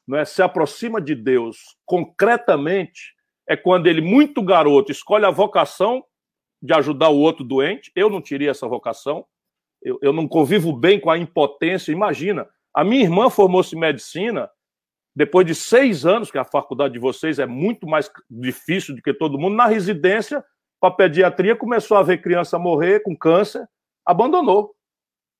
não 0.06 0.16
é, 0.16 0.24
se 0.24 0.40
aproxima 0.40 0.98
de 0.98 1.14
Deus 1.14 1.76
concretamente 1.84 3.14
é 3.46 3.54
quando 3.54 3.86
ele, 3.86 4.00
muito 4.00 4.42
garoto, 4.42 4.90
escolhe 4.90 5.26
a 5.26 5.30
vocação 5.30 6.02
de 6.60 6.74
ajudar 6.74 7.08
o 7.08 7.18
outro 7.18 7.44
doente. 7.44 7.90
Eu 7.94 8.10
não 8.10 8.20
teria 8.20 8.50
essa 8.50 8.66
vocação. 8.66 9.24
Eu, 9.82 9.98
eu 10.02 10.12
não 10.12 10.26
convivo 10.26 10.72
bem 10.72 11.00
com 11.00 11.10
a 11.10 11.18
impotência. 11.18 11.92
Imagina, 11.92 12.48
a 12.74 12.84
minha 12.84 13.02
irmã 13.02 13.30
formou-se 13.30 13.74
em 13.74 13.78
medicina 13.78 14.50
depois 15.14 15.44
de 15.44 15.54
seis 15.54 16.06
anos, 16.06 16.30
que 16.30 16.38
a 16.38 16.44
faculdade 16.44 16.94
de 16.94 17.00
vocês 17.00 17.40
é 17.40 17.46
muito 17.46 17.88
mais 17.88 18.08
difícil 18.30 18.94
do 18.94 19.02
que 19.02 19.12
todo 19.12 19.38
mundo. 19.38 19.56
Na 19.56 19.66
residência, 19.66 20.44
para 20.80 20.94
pediatria, 20.94 21.56
começou 21.56 21.96
a 21.96 22.04
ver 22.04 22.22
criança 22.22 22.56
morrer 22.56 23.00
com 23.00 23.16
câncer, 23.16 23.66
abandonou. 24.06 24.76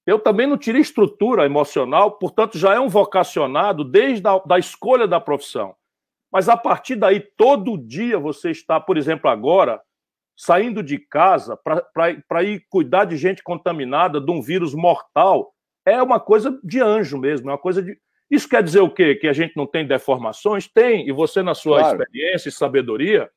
Eu 0.05 0.19
também 0.19 0.47
não 0.49 0.59
tirei 0.59 0.81
estrutura 0.81 1.47
emocional, 1.47 2.13
portanto, 2.13 2.59
já 2.59 2.75
é 2.75 2.81
um 2.81 2.89
vocacionado 2.89 3.85
desde 3.85 4.27
a 4.27 4.39
da 4.39 4.59
escolha 4.59 5.07
da 5.07 5.21
profissão. 5.21 5.77
Mas 6.33 6.49
a 6.49 6.57
partir 6.57 6.97
daí, 6.97 7.21
todo 7.21 7.79
dia 7.79 8.19
você 8.19 8.51
está, 8.51 8.81
por 8.81 8.97
exemplo, 8.97 9.31
agora, 9.31 9.81
saindo 10.39 10.85
de 10.85 10.99
casa 11.01 11.59
para 11.93 12.45
ir 12.45 12.65
cuidar 12.71 13.05
de 13.05 13.17
gente 13.17 13.43
contaminada 13.43 14.21
de 14.21 14.31
um 14.31 14.41
vírus 14.41 14.73
mortal 14.73 15.53
é 15.85 16.01
uma 16.01 16.21
coisa 16.21 16.57
de 16.63 16.81
anjo 16.81 17.19
mesmo, 17.19 17.51
é 17.51 17.53
uma 17.53 17.59
coisa 17.59 17.83
de. 17.83 17.99
Isso 18.31 18.49
quer 18.49 18.63
dizer 18.63 18.81
o 18.81 18.91
quê? 18.91 19.17
Que 19.17 19.27
a 19.27 19.33
gente 19.33 19.57
não 19.57 19.67
tem 19.67 19.85
deformações? 19.85 20.69
Tem, 20.69 21.09
e 21.09 21.13
você, 21.13 21.43
na 21.43 21.55
sua 21.55 21.81
claro. 21.81 22.03
experiência 22.03 22.51
e 22.51 22.53
sabedoria, 22.53 23.29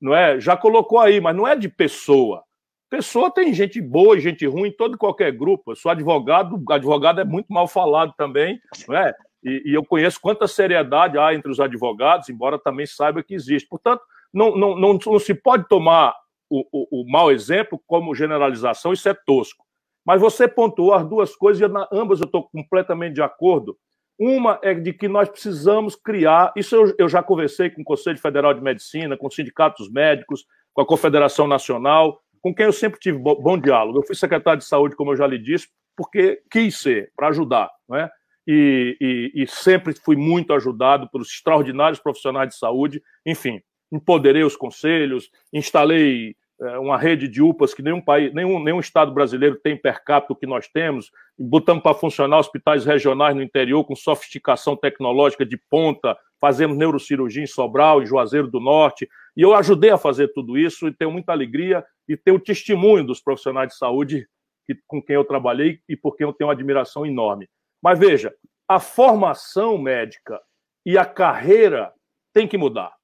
não 0.00 0.14
é? 0.14 0.40
Já 0.40 0.56
colocou 0.56 0.98
aí, 0.98 1.20
mas 1.20 1.36
não 1.36 1.46
é 1.46 1.54
de 1.54 1.68
pessoa. 1.68 2.42
Pessoa 2.88 3.30
tem 3.30 3.52
gente 3.52 3.80
boa 3.82 4.16
e 4.16 4.20
gente 4.20 4.46
ruim 4.46 4.68
em 4.68 4.72
todo 4.72 4.94
e 4.94 4.98
qualquer 4.98 5.32
grupo. 5.32 5.72
Eu 5.72 5.76
sou 5.76 5.90
advogado, 5.90 6.62
advogado 6.70 7.20
é 7.20 7.24
muito 7.24 7.52
mal 7.52 7.66
falado 7.66 8.14
também, 8.16 8.58
não 8.88 8.96
é? 8.96 9.12
E, 9.44 9.62
e 9.66 9.74
eu 9.74 9.84
conheço 9.84 10.20
quanta 10.20 10.46
seriedade 10.46 11.18
há 11.18 11.34
entre 11.34 11.50
os 11.50 11.60
advogados, 11.60 12.28
embora 12.30 12.58
também 12.58 12.86
saiba 12.86 13.22
que 13.22 13.34
existe. 13.34 13.68
Portanto, 13.68 14.02
não, 14.32 14.56
não, 14.56 14.76
não, 14.76 14.98
não 15.04 15.18
se 15.18 15.34
pode 15.34 15.66
tomar 15.68 16.14
o, 16.48 16.64
o, 16.72 17.02
o 17.02 17.10
mau 17.10 17.30
exemplo 17.30 17.80
como 17.86 18.14
generalização, 18.14 18.92
isso 18.92 19.08
é 19.08 19.14
tosco. 19.14 19.64
Mas 20.04 20.20
você 20.20 20.46
pontuou 20.46 20.94
as 20.94 21.06
duas 21.06 21.34
coisas 21.34 21.68
e 21.68 21.72
na, 21.72 21.88
ambas 21.92 22.20
eu 22.20 22.26
estou 22.26 22.48
completamente 22.48 23.14
de 23.14 23.22
acordo. 23.22 23.76
Uma 24.18 24.58
é 24.62 24.72
de 24.72 24.92
que 24.92 25.08
nós 25.08 25.28
precisamos 25.28 25.94
criar, 25.94 26.52
isso 26.56 26.74
eu, 26.74 26.94
eu, 26.98 27.08
já 27.08 27.22
conversei 27.22 27.68
com 27.68 27.82
o 27.82 27.84
Conselho 27.84 28.18
Federal 28.18 28.54
de 28.54 28.62
Medicina, 28.62 29.16
com 29.16 29.28
sindicatos 29.28 29.90
médicos, 29.90 30.46
com 30.72 30.80
a 30.80 30.86
Confederação 30.86 31.46
Nacional, 31.46 32.20
com 32.40 32.54
quem 32.54 32.64
eu 32.64 32.72
sempre 32.72 32.98
tive 32.98 33.18
bom, 33.18 33.34
bom 33.34 33.58
diálogo. 33.58 33.98
Eu 33.98 34.06
fui 34.06 34.14
secretário 34.14 34.60
de 34.60 34.66
saúde, 34.66 34.96
como 34.96 35.12
eu 35.12 35.16
já 35.16 35.26
lhe 35.26 35.38
disse, 35.38 35.68
porque 35.96 36.40
quis 36.50 36.78
ser, 36.78 37.10
para 37.16 37.28
ajudar, 37.28 37.70
não 37.88 37.96
é? 37.96 38.10
E, 38.46 38.96
e, 39.00 39.42
e, 39.42 39.46
sempre 39.48 39.92
fui 39.92 40.14
muito 40.14 40.54
ajudado 40.54 41.10
pelos 41.10 41.28
extraordinários 41.28 41.98
profissionais 41.98 42.50
de 42.50 42.54
saúde. 42.54 43.02
Enfim, 43.26 43.60
empoderei 43.92 44.42
os 44.42 44.56
conselhos, 44.56 45.30
instalei 45.52 46.34
é, 46.60 46.78
uma 46.78 46.96
rede 46.96 47.28
de 47.28 47.42
UPAs 47.42 47.74
que 47.74 47.82
nenhum 47.82 48.00
país, 48.00 48.32
nenhum, 48.32 48.62
nenhum 48.62 48.80
estado 48.80 49.12
brasileiro 49.12 49.56
tem 49.56 49.76
per 49.76 50.02
capita 50.02 50.32
o 50.32 50.36
que 50.36 50.46
nós 50.46 50.66
temos, 50.68 51.10
botamos 51.38 51.82
para 51.82 51.94
funcionar 51.94 52.38
hospitais 52.38 52.84
regionais 52.84 53.36
no 53.36 53.42
interior 53.42 53.84
com 53.84 53.94
sofisticação 53.94 54.74
tecnológica 54.74 55.44
de 55.44 55.58
ponta, 55.68 56.16
fazemos 56.40 56.76
neurocirurgia 56.76 57.42
em 57.42 57.46
Sobral, 57.46 58.02
em 58.02 58.06
Juazeiro 58.06 58.48
do 58.48 58.58
Norte, 58.58 59.06
e 59.36 59.42
eu 59.42 59.54
ajudei 59.54 59.90
a 59.90 59.98
fazer 59.98 60.28
tudo 60.32 60.56
isso 60.56 60.88
e 60.88 60.94
tenho 60.94 61.12
muita 61.12 61.32
alegria 61.32 61.84
e 62.08 62.16
tenho 62.16 62.38
o 62.38 62.40
testemunho 62.40 63.04
dos 63.04 63.20
profissionais 63.20 63.68
de 63.68 63.76
saúde 63.76 64.26
que, 64.66 64.74
com 64.86 65.02
quem 65.02 65.14
eu 65.14 65.24
trabalhei 65.24 65.80
e 65.86 65.94
por 65.94 66.16
quem 66.16 66.26
eu 66.26 66.32
tenho 66.32 66.48
uma 66.48 66.54
admiração 66.54 67.04
enorme. 67.04 67.48
Mas 67.82 67.98
veja, 67.98 68.34
a 68.66 68.80
formação 68.80 69.76
médica 69.76 70.40
e 70.86 70.96
a 70.96 71.04
carreira 71.04 71.92
tem 72.32 72.48
que 72.48 72.56
mudar. 72.56 72.95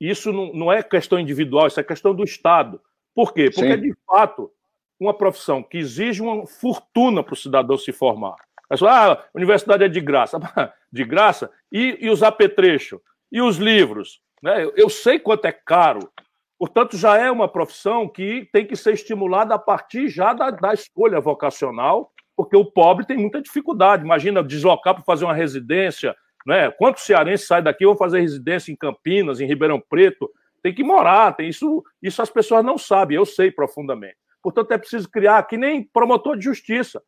Isso 0.00 0.32
não, 0.32 0.52
não 0.52 0.72
é 0.72 0.82
questão 0.82 1.18
individual, 1.18 1.66
isso 1.66 1.80
é 1.80 1.84
questão 1.84 2.14
do 2.14 2.24
Estado. 2.24 2.80
Por 3.14 3.34
quê? 3.34 3.50
Porque, 3.50 3.74
Sim. 3.74 3.80
de 3.80 3.94
fato, 4.06 4.50
uma 4.98 5.14
profissão 5.14 5.62
que 5.62 5.78
exige 5.78 6.22
uma 6.22 6.46
fortuna 6.46 7.22
para 7.22 7.34
o 7.34 7.36
cidadão 7.36 7.76
se 7.76 7.92
formar. 7.92 8.36
Ah, 8.70 9.12
a 9.12 9.24
universidade 9.34 9.84
é 9.84 9.88
de 9.88 10.00
graça. 10.00 10.38
De 10.90 11.04
graça? 11.04 11.50
E, 11.70 11.98
e 12.00 12.08
os 12.08 12.22
apetrechos? 12.22 12.98
E 13.30 13.42
os 13.42 13.58
livros? 13.58 14.22
Né? 14.42 14.64
Eu, 14.64 14.72
eu 14.74 14.88
sei 14.88 15.18
quanto 15.18 15.44
é 15.44 15.52
caro. 15.52 16.10
Portanto, 16.58 16.96
já 16.96 17.18
é 17.18 17.30
uma 17.30 17.46
profissão 17.46 18.08
que 18.08 18.48
tem 18.52 18.66
que 18.66 18.74
ser 18.74 18.94
estimulada 18.94 19.54
a 19.54 19.58
partir 19.58 20.08
já 20.08 20.32
da, 20.32 20.50
da 20.50 20.72
escolha 20.72 21.20
vocacional, 21.20 22.12
porque 22.34 22.56
o 22.56 22.64
pobre 22.64 23.06
tem 23.06 23.16
muita 23.16 23.40
dificuldade. 23.40 24.02
Imagina 24.02 24.42
deslocar 24.42 24.94
para 24.94 25.04
fazer 25.04 25.24
uma 25.24 25.34
residência, 25.34 26.16
né? 26.46 26.70
Quantos 26.70 27.04
cearenses 27.04 27.46
saem 27.46 27.62
daqui 27.62 27.84
vão 27.84 27.96
fazer 27.96 28.20
residência 28.20 28.72
em 28.72 28.76
Campinas, 28.76 29.40
em 29.40 29.46
Ribeirão 29.46 29.80
Preto? 29.80 30.30
Tem 30.62 30.74
que 30.74 30.82
morar, 30.82 31.34
tem 31.34 31.48
isso, 31.48 31.84
isso 32.02 32.20
as 32.20 32.30
pessoas 32.30 32.64
não 32.64 32.76
sabem, 32.76 33.16
eu 33.16 33.24
sei 33.24 33.50
profundamente. 33.50 34.16
Portanto, 34.42 34.72
é 34.72 34.78
preciso 34.78 35.08
criar, 35.10 35.42
que 35.44 35.56
nem 35.56 35.82
promotor 35.82 36.36
de 36.36 36.44
justiça, 36.44 37.02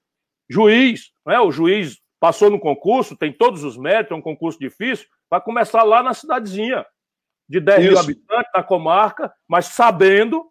juiz, 0.48 1.12
né? 1.26 1.38
o 1.40 1.50
juiz 1.50 1.98
passou 2.18 2.50
no 2.50 2.60
concurso, 2.60 3.16
tem 3.16 3.32
todos 3.32 3.64
os 3.64 3.76
méritos, 3.76 4.12
é 4.12 4.14
um 4.14 4.22
concurso 4.22 4.58
difícil, 4.58 5.06
vai 5.28 5.40
começar 5.40 5.82
lá 5.82 6.02
na 6.02 6.12
cidadezinha, 6.12 6.84
de 7.48 7.60
10 7.60 7.78
isso. 7.78 7.90
mil 7.90 7.98
habitantes, 7.98 8.50
na 8.54 8.62
comarca, 8.62 9.32
mas 9.48 9.66
sabendo 9.66 10.50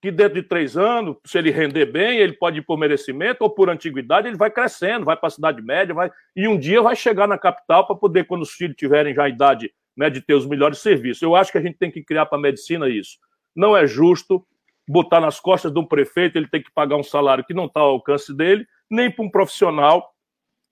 que 0.00 0.10
dentro 0.10 0.34
de 0.34 0.42
três 0.42 0.76
anos, 0.76 1.16
se 1.26 1.36
ele 1.36 1.50
render 1.50 1.86
bem, 1.86 2.18
ele 2.18 2.32
pode 2.32 2.58
ir 2.58 2.62
por 2.62 2.78
merecimento 2.78 3.44
ou 3.44 3.50
por 3.50 3.68
antiguidade, 3.68 4.28
ele 4.28 4.36
vai 4.36 4.50
crescendo, 4.50 5.04
vai 5.04 5.16
para 5.16 5.26
a 5.26 5.30
cidade 5.30 5.60
média, 5.60 5.94
vai 5.94 6.10
e 6.34 6.48
um 6.48 6.58
dia 6.58 6.80
vai 6.80 6.96
chegar 6.96 7.28
na 7.28 7.36
capital 7.36 7.86
para 7.86 7.96
poder, 7.96 8.24
quando 8.24 8.42
os 8.42 8.52
filhos 8.52 8.76
tiverem 8.76 9.14
já 9.14 9.24
a 9.24 9.28
idade 9.28 9.70
né, 9.96 10.08
de 10.08 10.22
ter 10.22 10.34
os 10.34 10.46
melhores 10.46 10.78
serviços. 10.78 11.22
Eu 11.22 11.36
acho 11.36 11.52
que 11.52 11.58
a 11.58 11.60
gente 11.60 11.76
tem 11.76 11.90
que 11.90 12.02
criar 12.02 12.26
para 12.26 12.38
a 12.38 12.40
medicina 12.40 12.88
isso. 12.88 13.18
Não 13.54 13.76
é 13.76 13.86
justo 13.86 14.46
botar 14.88 15.20
nas 15.20 15.38
costas 15.38 15.72
de 15.72 15.78
um 15.78 15.84
prefeito, 15.84 16.36
ele 16.36 16.48
tem 16.48 16.62
que 16.62 16.72
pagar 16.72 16.96
um 16.96 17.02
salário 17.02 17.44
que 17.44 17.54
não 17.54 17.66
está 17.66 17.80
ao 17.80 17.90
alcance 17.90 18.34
dele, 18.34 18.66
nem 18.90 19.10
para 19.10 19.24
um 19.24 19.30
profissional 19.30 20.14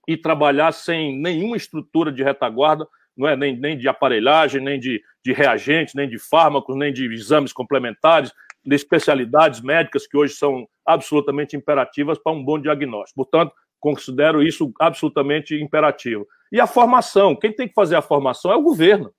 e 0.07 0.17
trabalhar 0.17 0.71
sem 0.71 1.17
nenhuma 1.17 1.55
estrutura 1.55 2.11
de 2.11 2.23
retaguarda, 2.23 2.87
não 3.15 3.27
é 3.27 3.35
nem, 3.35 3.55
nem 3.55 3.77
de 3.77 3.87
aparelhagem, 3.87 4.61
nem 4.61 4.79
de, 4.79 5.01
de 5.23 5.33
reagentes, 5.33 5.93
nem 5.93 6.09
de 6.09 6.17
fármacos, 6.17 6.75
nem 6.75 6.91
de 6.91 7.05
exames 7.13 7.53
complementares, 7.53 8.33
de 8.65 8.75
especialidades 8.75 9.61
médicas 9.61 10.05
que 10.05 10.17
hoje 10.17 10.33
são 10.33 10.67
absolutamente 10.85 11.55
imperativas 11.55 12.17
para 12.17 12.33
um 12.33 12.43
bom 12.43 12.59
diagnóstico. 12.59 13.23
Portanto, 13.23 13.53
considero 13.79 14.43
isso 14.43 14.73
absolutamente 14.79 15.55
imperativo. 15.55 16.27
E 16.51 16.59
a 16.59 16.67
formação, 16.67 17.35
quem 17.35 17.53
tem 17.53 17.67
que 17.67 17.73
fazer 17.73 17.95
a 17.95 18.01
formação 18.01 18.51
é 18.51 18.55
o 18.55 18.61
governo. 18.61 19.13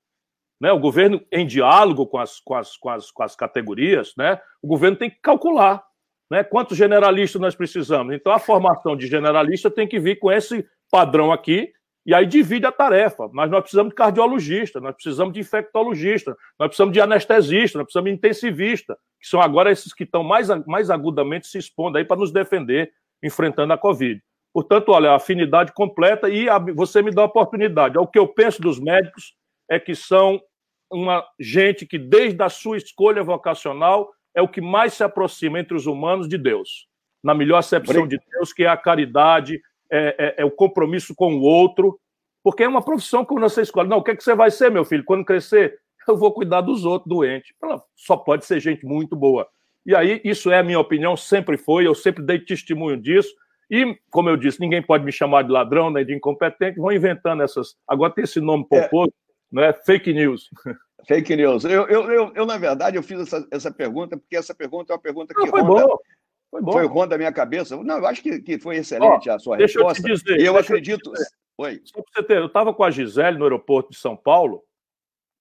Né? 0.61 0.71
O 0.73 0.79
governo, 0.79 1.25
em 1.33 1.47
diálogo 1.47 2.07
com 2.07 2.19
as, 2.19 2.39
com 2.41 2.55
as, 2.55 2.77
com 2.77 2.91
as, 2.91 3.11
com 3.11 3.23
as 3.23 3.35
categorias, 3.35 4.13
né? 4.17 4.39
o 4.63 4.69
governo 4.69 4.97
tem 4.97 5.09
que 5.09 5.19
calcular 5.23 5.83
né? 6.31 6.45
quantos 6.45 6.77
generalistas 6.77 7.41
nós 7.41 7.55
precisamos. 7.55 8.15
Então, 8.15 8.33
a 8.33 8.39
formação 8.39 8.97
de 8.97 9.07
generalista 9.07 9.71
tem 9.71 9.89
que 9.89 9.99
vir 9.99 10.19
com 10.19 10.31
esse 10.31 10.67
padrão 10.91 11.33
aqui, 11.33 11.73
e 12.05 12.15
aí 12.15 12.27
divide 12.27 12.67
a 12.67 12.73
tarefa. 12.73 13.29
Mas 13.33 13.51
nós 13.51 13.61
precisamos 13.61 13.91
de 13.91 13.97
cardiologista, 13.97 14.81
nós 14.81 14.95
precisamos 14.95 15.35
de 15.35 15.41
infectologista, 15.41 16.37
nós 16.59 16.69
precisamos 16.69 16.93
de 16.93 17.01
anestesista, 17.01 17.79
nós 17.79 17.87
precisamos 17.87 18.11
de 18.11 18.17
intensivista, 18.17 18.97
que 19.21 19.29
são 19.29 19.41
agora 19.41 19.71
esses 19.71 19.93
que 19.93 20.05
estão 20.05 20.23
mais, 20.23 20.49
mais 20.67 20.91
agudamente 20.91 21.47
se 21.47 21.59
expondo 21.59 21.99
aí 21.99 22.05
para 22.05 22.17
nos 22.17 22.33
defender 22.33 22.93
enfrentando 23.23 23.73
a 23.73 23.79
Covid. 23.79 24.21
Portanto, 24.53 24.91
olha, 24.91 25.13
afinidade 25.13 25.73
completa 25.73 26.29
e 26.29 26.49
a, 26.49 26.59
você 26.59 27.03
me 27.03 27.11
dá 27.11 27.23
a 27.23 27.27
oportunidade. 27.27 27.99
O 27.99 28.07
que 28.07 28.19
eu 28.19 28.27
penso 28.27 28.61
dos 28.61 28.81
médicos 28.81 29.35
é 29.69 29.79
que 29.79 29.95
são 29.95 30.41
uma 30.91 31.25
gente 31.39 31.87
que, 31.87 31.99
desde 31.99 32.43
a 32.43 32.49
sua 32.49 32.77
escolha 32.77 33.23
vocacional, 33.23 34.11
é 34.35 34.43
o 34.43 34.49
que 34.49 34.61
mais 34.61 34.95
se 34.95 35.05
aproxima 35.05 35.61
entre 35.61 35.75
os 35.75 35.87
humanos 35.87 36.29
de 36.29 36.37
Deus. 36.37 36.89
Na 37.23 37.35
melhor 37.35 37.59
acepção 37.59 38.09
de 38.09 38.19
Deus, 38.33 38.53
que 38.53 38.65
é 38.65 38.69
a 38.69 38.77
caridade, 38.77 39.61
é, 39.91 40.15
é, 40.19 40.35
é, 40.43 40.45
o 40.45 40.51
compromisso 40.51 41.15
com 41.15 41.35
o 41.35 41.41
outro, 41.41 41.99
porque 42.43 42.63
é 42.63 42.69
uma 42.69 42.83
profissão 42.83 43.25
que 43.25 43.35
você 43.35 43.63
escolhe. 43.63 43.89
Não, 43.89 43.99
o 43.99 44.03
que, 44.03 44.13
é 44.13 44.17
que 44.17 44.25
você 44.25 44.35
vai 44.35 44.51
ser, 44.51 44.71
meu 44.71 44.85
filho? 44.85 45.05
Quando 45.05 45.25
crescer, 45.25 45.79
eu 46.09 46.17
vou 46.17 46.33
cuidar 46.33 46.61
dos 46.61 46.85
outros 46.85 47.09
doentes. 47.09 47.53
Só 47.97 48.17
pode 48.17 48.45
ser 48.45 48.61
gente 48.61 48.85
muito 48.85 49.17
boa. 49.17 49.47
E 49.85 49.95
aí, 49.95 50.21
isso 50.25 50.51
é 50.51 50.59
a 50.59 50.63
minha 50.63 50.79
opinião, 50.79 51.17
sempre 51.17 51.57
foi, 51.57 51.87
eu 51.87 51.95
sempre 51.95 52.23
dei 52.23 52.39
testemunho 52.39 52.97
disso. 52.97 53.35
E, 53.71 53.97
como 54.11 54.29
eu 54.29 54.37
disse, 54.37 54.61
ninguém 54.61 54.83
pode 54.83 55.05
me 55.05 55.13
chamar 55.13 55.43
de 55.43 55.51
ladrão 55.51 55.91
nem 55.91 56.05
de 56.05 56.15
incompetente, 56.15 56.79
vão 56.79 56.93
inventando 56.93 57.43
essas. 57.43 57.77
Agora 57.87 58.13
tem 58.13 58.25
esse 58.25 58.41
nome 58.41 58.67
é. 58.71 58.83
pomposo, 58.83 59.11
é. 59.11 59.13
não 59.53 59.63
é? 59.63 59.73
Fake 59.73 60.13
news. 60.13 60.51
Fake 61.07 61.35
news. 61.35 61.65
Eu, 61.65 61.87
eu, 61.89 62.11
eu, 62.11 62.33
eu, 62.35 62.47
na 62.47 62.59
verdade, 62.59 62.97
eu 62.97 63.03
fiz 63.03 63.21
essa, 63.21 63.47
essa 63.51 63.71
pergunta 63.71 64.17
porque 64.17 64.37
essa 64.37 64.55
pergunta 64.55 64.93
é 64.93 64.97
uma 64.97 65.03
pergunta 65.03 65.33
que 65.33 65.41
não, 65.41 65.49
foi 65.49 65.63
bom. 65.63 65.99
Foi 66.51 66.61
bom. 66.61 66.73
Foi 66.73 66.87
ronda 66.87 67.15
a 67.15 67.19
minha 67.19 67.33
cabeça. 67.33 67.77
Não, 67.83 67.99
eu 67.99 68.07
acho 68.07 68.23
que, 68.23 68.41
que 68.41 68.59
foi 68.59 68.77
excelente 68.77 69.31
Ó, 69.31 69.35
a 69.35 69.39
sua 69.39 69.57
deixa 69.57 69.79
resposta. 69.79 70.09
Eu 70.09 70.17
te 70.17 70.23
dizer, 70.25 70.41
e 70.41 70.47
eu 70.47 70.57
acredito. 70.57 71.11
Eu 71.11 71.25
Oi. 71.61 71.81
Só 71.85 72.03
você 72.03 72.23
ter, 72.23 72.39
eu 72.39 72.47
estava 72.47 72.73
com 72.73 72.83
a 72.83 72.91
Gisele 72.91 73.37
no 73.37 73.45
aeroporto 73.45 73.91
de 73.91 73.99
São 73.99 74.17
Paulo 74.17 74.65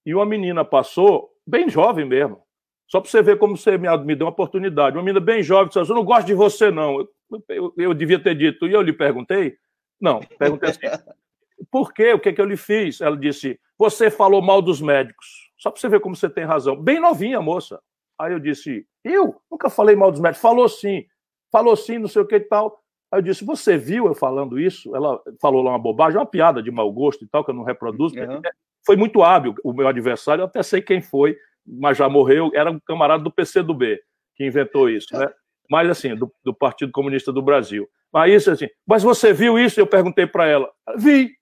e 0.04 0.14
uma 0.14 0.26
menina 0.26 0.62
passou, 0.62 1.30
bem 1.46 1.66
jovem 1.68 2.04
mesmo, 2.04 2.42
só 2.86 3.00
para 3.00 3.10
você 3.10 3.22
ver 3.22 3.38
como 3.38 3.56
você 3.56 3.78
me, 3.78 4.14
deu 4.14 4.26
uma 4.26 4.32
oportunidade. 4.32 4.96
Uma 4.96 5.02
menina 5.02 5.24
bem 5.24 5.42
jovem 5.42 5.68
disse: 5.68 5.78
Eu 5.78 5.96
não 5.96 6.04
gosto 6.04 6.26
de 6.26 6.34
você, 6.34 6.70
não. 6.70 6.98
Eu, 6.98 7.08
eu, 7.48 7.74
eu 7.78 7.94
devia 7.94 8.22
ter 8.22 8.34
dito. 8.34 8.66
E 8.66 8.72
eu 8.72 8.82
lhe 8.82 8.92
perguntei? 8.92 9.56
Não, 9.98 10.20
perguntei 10.38 10.70
assim: 10.70 10.80
Por 11.70 11.94
quê? 11.94 12.12
O 12.12 12.18
que, 12.18 12.30
é 12.30 12.32
que 12.32 12.40
eu 12.40 12.46
lhe 12.46 12.56
fiz? 12.56 13.00
Ela 13.00 13.16
disse: 13.16 13.58
Você 13.78 14.10
falou 14.10 14.42
mal 14.42 14.60
dos 14.60 14.80
médicos. 14.80 15.50
Só 15.56 15.70
para 15.70 15.80
você 15.80 15.88
ver 15.88 16.00
como 16.00 16.16
você 16.16 16.28
tem 16.28 16.44
razão. 16.44 16.76
Bem 16.76 17.00
novinha, 17.00 17.40
moça. 17.40 17.80
Aí 18.18 18.32
eu 18.32 18.40
disse: 18.40 18.86
Eu 19.04 19.40
nunca 19.50 19.70
falei 19.70 19.96
mal 19.96 20.10
dos 20.10 20.20
médicos. 20.20 20.42
Falou 20.42 20.68
sim. 20.68 21.04
Falou 21.50 21.74
sim, 21.76 21.98
não 21.98 22.08
sei 22.08 22.22
o 22.22 22.26
que 22.26 22.36
e 22.36 22.40
tal. 22.40 22.80
Aí 23.12 23.18
eu 23.18 23.22
disse: 23.22 23.44
Você 23.44 23.76
viu 23.76 24.06
eu 24.06 24.14
falando 24.14 24.58
isso? 24.58 24.94
Ela 24.94 25.20
falou 25.40 25.62
lá 25.62 25.72
uma 25.72 25.78
bobagem, 25.78 26.18
uma 26.18 26.26
piada 26.26 26.62
de 26.62 26.70
mau 26.70 26.90
gosto 26.92 27.24
e 27.24 27.28
tal, 27.28 27.44
que 27.44 27.50
eu 27.50 27.54
não 27.54 27.64
reproduzo. 27.64 28.14
Uhum. 28.16 28.40
Foi 28.86 28.96
muito 28.96 29.22
hábil 29.22 29.54
o 29.64 29.72
meu 29.72 29.88
adversário, 29.88 30.42
eu 30.42 30.46
até 30.46 30.62
sei 30.62 30.80
quem 30.80 31.02
foi, 31.02 31.36
mas 31.66 31.98
já 31.98 32.08
morreu. 32.08 32.50
Era 32.54 32.70
um 32.70 32.80
camarada 32.80 33.22
do 33.22 33.30
PCdoB 33.30 33.98
que 34.36 34.46
inventou 34.46 34.88
isso, 34.88 35.16
né? 35.16 35.28
Mas 35.68 35.90
assim, 35.90 36.14
do, 36.14 36.32
do 36.44 36.54
Partido 36.54 36.92
Comunista 36.92 37.32
do 37.32 37.42
Brasil. 37.42 37.88
Mas 38.12 38.32
isso 38.32 38.50
assim, 38.50 38.68
mas 38.86 39.02
você 39.02 39.32
viu 39.32 39.58
isso? 39.58 39.78
Eu 39.78 39.86
perguntei 39.86 40.26
para 40.26 40.46
ela: 40.46 40.70
Vi. 40.96 41.32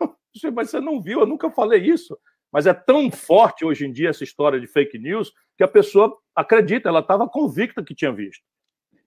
Mas 0.52 0.70
você 0.70 0.80
não 0.80 1.00
viu, 1.00 1.20
eu 1.20 1.26
nunca 1.26 1.48
falei 1.48 1.80
isso. 1.80 2.18
Mas 2.54 2.66
é 2.66 2.72
tão 2.72 3.10
forte 3.10 3.64
hoje 3.64 3.84
em 3.84 3.90
dia 3.90 4.10
essa 4.10 4.22
história 4.22 4.60
de 4.60 4.68
fake 4.68 4.96
news 4.96 5.32
que 5.58 5.64
a 5.64 5.68
pessoa 5.68 6.16
acredita, 6.36 6.88
ela 6.88 7.00
estava 7.00 7.28
convicta 7.28 7.82
que 7.82 7.96
tinha 7.96 8.12
visto. 8.12 8.44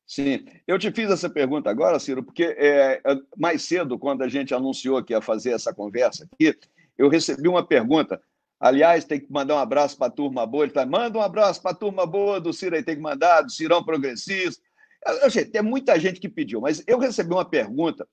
Sim, 0.06 0.46
eu 0.68 0.78
te 0.78 0.92
fiz 0.92 1.10
essa 1.10 1.30
pergunta 1.30 1.70
agora, 1.70 1.98
Ciro, 1.98 2.22
porque 2.22 2.44
é, 2.44 3.02
é, 3.06 3.16
mais 3.38 3.62
cedo, 3.62 3.98
quando 3.98 4.22
a 4.22 4.28
gente 4.28 4.54
anunciou 4.54 5.02
que 5.02 5.14
ia 5.14 5.22
fazer 5.22 5.52
essa 5.52 5.74
conversa 5.74 6.28
aqui, 6.30 6.58
eu 6.98 7.08
recebi 7.08 7.48
uma 7.48 7.66
pergunta. 7.66 8.22
Aliás, 8.60 9.06
tem 9.06 9.18
que 9.18 9.32
mandar 9.32 9.56
um 9.56 9.60
abraço 9.60 9.98
para 9.98 10.08
a 10.08 10.12
turma 10.12 10.46
boa. 10.46 10.66
Ele 10.66 10.74
tá, 10.74 10.86
manda 10.86 11.18
um 11.18 11.22
abraço 11.22 11.62
para 11.62 11.72
a 11.72 11.76
turma 11.76 12.06
boa 12.06 12.42
do 12.42 12.52
Ciro 12.52 12.76
aí, 12.76 12.84
tem 12.84 12.96
que 12.98 13.02
mandar, 13.02 13.44
do 13.44 13.52
Cirão 13.52 13.82
Progressista. 13.82 14.62
Eu, 15.06 15.30
eu, 15.30 15.52
tem 15.52 15.62
muita 15.62 15.98
gente 15.98 16.20
que 16.20 16.28
pediu, 16.28 16.60
mas 16.60 16.84
eu 16.86 17.00
recebi 17.00 17.34
uma 17.34 17.46
pergunta 17.46 18.06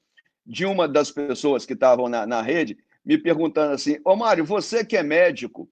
de 0.46 0.64
uma 0.64 0.86
das 0.86 1.10
pessoas 1.10 1.66
que 1.66 1.72
estavam 1.72 2.08
na, 2.08 2.24
na 2.24 2.40
rede, 2.40 2.78
me 3.04 3.18
perguntando 3.18 3.72
assim: 3.72 3.98
Ô 4.04 4.16
Mário, 4.16 4.44
você 4.44 4.84
que 4.84 4.96
é 4.96 5.02
médico, 5.02 5.68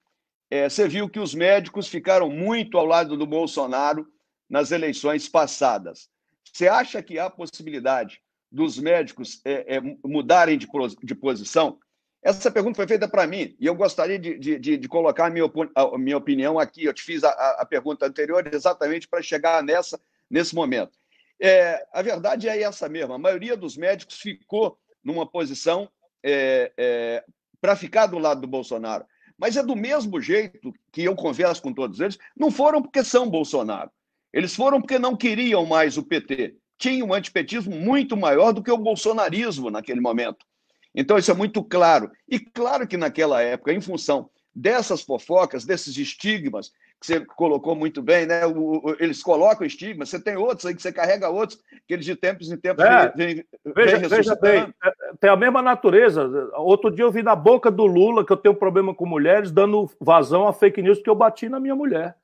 é, 0.50 0.68
você 0.68 0.86
viu 0.86 1.08
que 1.08 1.18
os 1.18 1.34
médicos 1.34 1.88
ficaram 1.88 2.28
muito 2.28 2.76
ao 2.76 2.84
lado 2.84 3.16
do 3.16 3.26
Bolsonaro 3.26 4.06
nas 4.48 4.70
eleições 4.70 5.28
passadas. 5.28 6.10
Você 6.52 6.68
acha 6.68 7.02
que 7.02 7.18
há 7.18 7.30
possibilidade 7.30 8.20
dos 8.50 8.78
médicos 8.78 9.40
é, 9.44 9.76
é, 9.76 9.80
mudarem 10.04 10.58
de, 10.58 10.68
de, 11.02 11.14
posição? 11.14 11.78
Essa 12.22 12.50
pergunta 12.50 12.76
foi 12.76 12.86
feita 12.86 13.08
para 13.08 13.26
mim 13.26 13.56
e 13.58 13.66
eu 13.66 13.74
gostaria 13.74 14.18
de, 14.18 14.38
de, 14.38 14.76
de 14.76 14.88
colocar 14.88 15.26
a 15.26 15.30
minha, 15.30 15.50
a 15.74 15.98
minha, 15.98 16.18
opinião 16.18 16.58
aqui. 16.58 16.84
Eu 16.84 16.92
te 16.92 17.02
fiz 17.02 17.24
a, 17.24 17.30
a 17.30 17.64
pergunta 17.64 18.04
anterior 18.06 18.46
exatamente 18.52 19.08
para 19.08 19.22
chegar 19.22 19.62
nessa 19.62 19.98
nesse 20.32 20.54
momento. 20.54 20.98
É, 21.38 21.86
a 21.92 22.00
verdade 22.00 22.48
é 22.48 22.62
essa 22.62 22.88
mesma. 22.88 23.16
A 23.16 23.18
maioria 23.18 23.56
dos 23.56 23.76
médicos 23.76 24.18
ficou 24.18 24.78
numa 25.04 25.26
posição 25.26 25.90
é, 26.22 26.72
é, 26.76 27.24
para 27.60 27.76
ficar 27.76 28.06
do 28.06 28.18
lado 28.18 28.40
do 28.40 28.46
Bolsonaro. 28.46 29.04
Mas 29.38 29.56
é 29.56 29.62
do 29.62 29.74
mesmo 29.74 30.20
jeito 30.20 30.72
que 30.92 31.02
eu 31.02 31.14
converso 31.14 31.62
com 31.62 31.72
todos 31.72 31.98
eles, 32.00 32.18
não 32.36 32.50
foram 32.50 32.80
porque 32.80 33.02
são 33.02 33.28
Bolsonaro. 33.28 33.90
Eles 34.32 34.54
foram 34.54 34.80
porque 34.80 34.98
não 34.98 35.16
queriam 35.16 35.66
mais 35.66 35.96
o 35.96 36.02
PT. 36.02 36.56
Tinha 36.78 37.04
um 37.04 37.12
antipetismo 37.12 37.74
muito 37.74 38.16
maior 38.16 38.52
do 38.52 38.62
que 38.62 38.70
o 38.70 38.78
bolsonarismo 38.78 39.70
naquele 39.70 40.00
momento. 40.00 40.46
Então, 40.94 41.18
isso 41.18 41.30
é 41.30 41.34
muito 41.34 41.62
claro. 41.62 42.10
E 42.28 42.38
claro 42.38 42.86
que 42.86 42.96
naquela 42.96 43.42
época, 43.42 43.72
em 43.72 43.80
função 43.80 44.30
dessas 44.54 45.02
fofocas, 45.02 45.64
desses 45.64 45.96
estigmas, 45.96 46.72
que 47.02 47.06
você 47.08 47.20
colocou 47.20 47.74
muito 47.74 48.00
bem, 48.00 48.26
né? 48.26 48.46
O, 48.46 48.76
o, 48.76 48.96
eles 49.00 49.20
colocam 49.20 49.66
estigmas, 49.66 50.08
você 50.08 50.20
tem 50.20 50.36
outros 50.36 50.64
aí 50.64 50.72
que 50.74 50.80
você 50.80 50.92
carrega 50.92 51.28
outros, 51.28 51.58
que 51.88 51.94
eles 51.94 52.06
de 52.06 52.14
tempos 52.14 52.52
em 52.52 52.56
tempos 52.56 52.84
é, 52.84 53.12
vem, 53.16 53.44
veja, 53.74 53.98
vem 53.98 54.08
veja 54.08 54.36
bem, 54.36 54.72
é, 54.84 54.92
tem 55.20 55.28
a 55.28 55.34
mesma 55.34 55.60
natureza. 55.60 56.30
Outro 56.54 56.92
dia 56.92 57.04
eu 57.04 57.10
vi 57.10 57.20
na 57.20 57.34
boca 57.34 57.72
do 57.72 57.84
Lula 57.84 58.24
que 58.24 58.32
eu 58.32 58.36
tenho 58.36 58.54
problema 58.54 58.94
com 58.94 59.04
mulheres, 59.04 59.50
dando 59.50 59.90
vazão 60.00 60.46
a 60.46 60.52
fake 60.52 60.80
news 60.80 61.02
que 61.02 61.10
eu 61.10 61.14
bati 61.16 61.48
na 61.48 61.58
minha 61.58 61.74
mulher, 61.74 62.14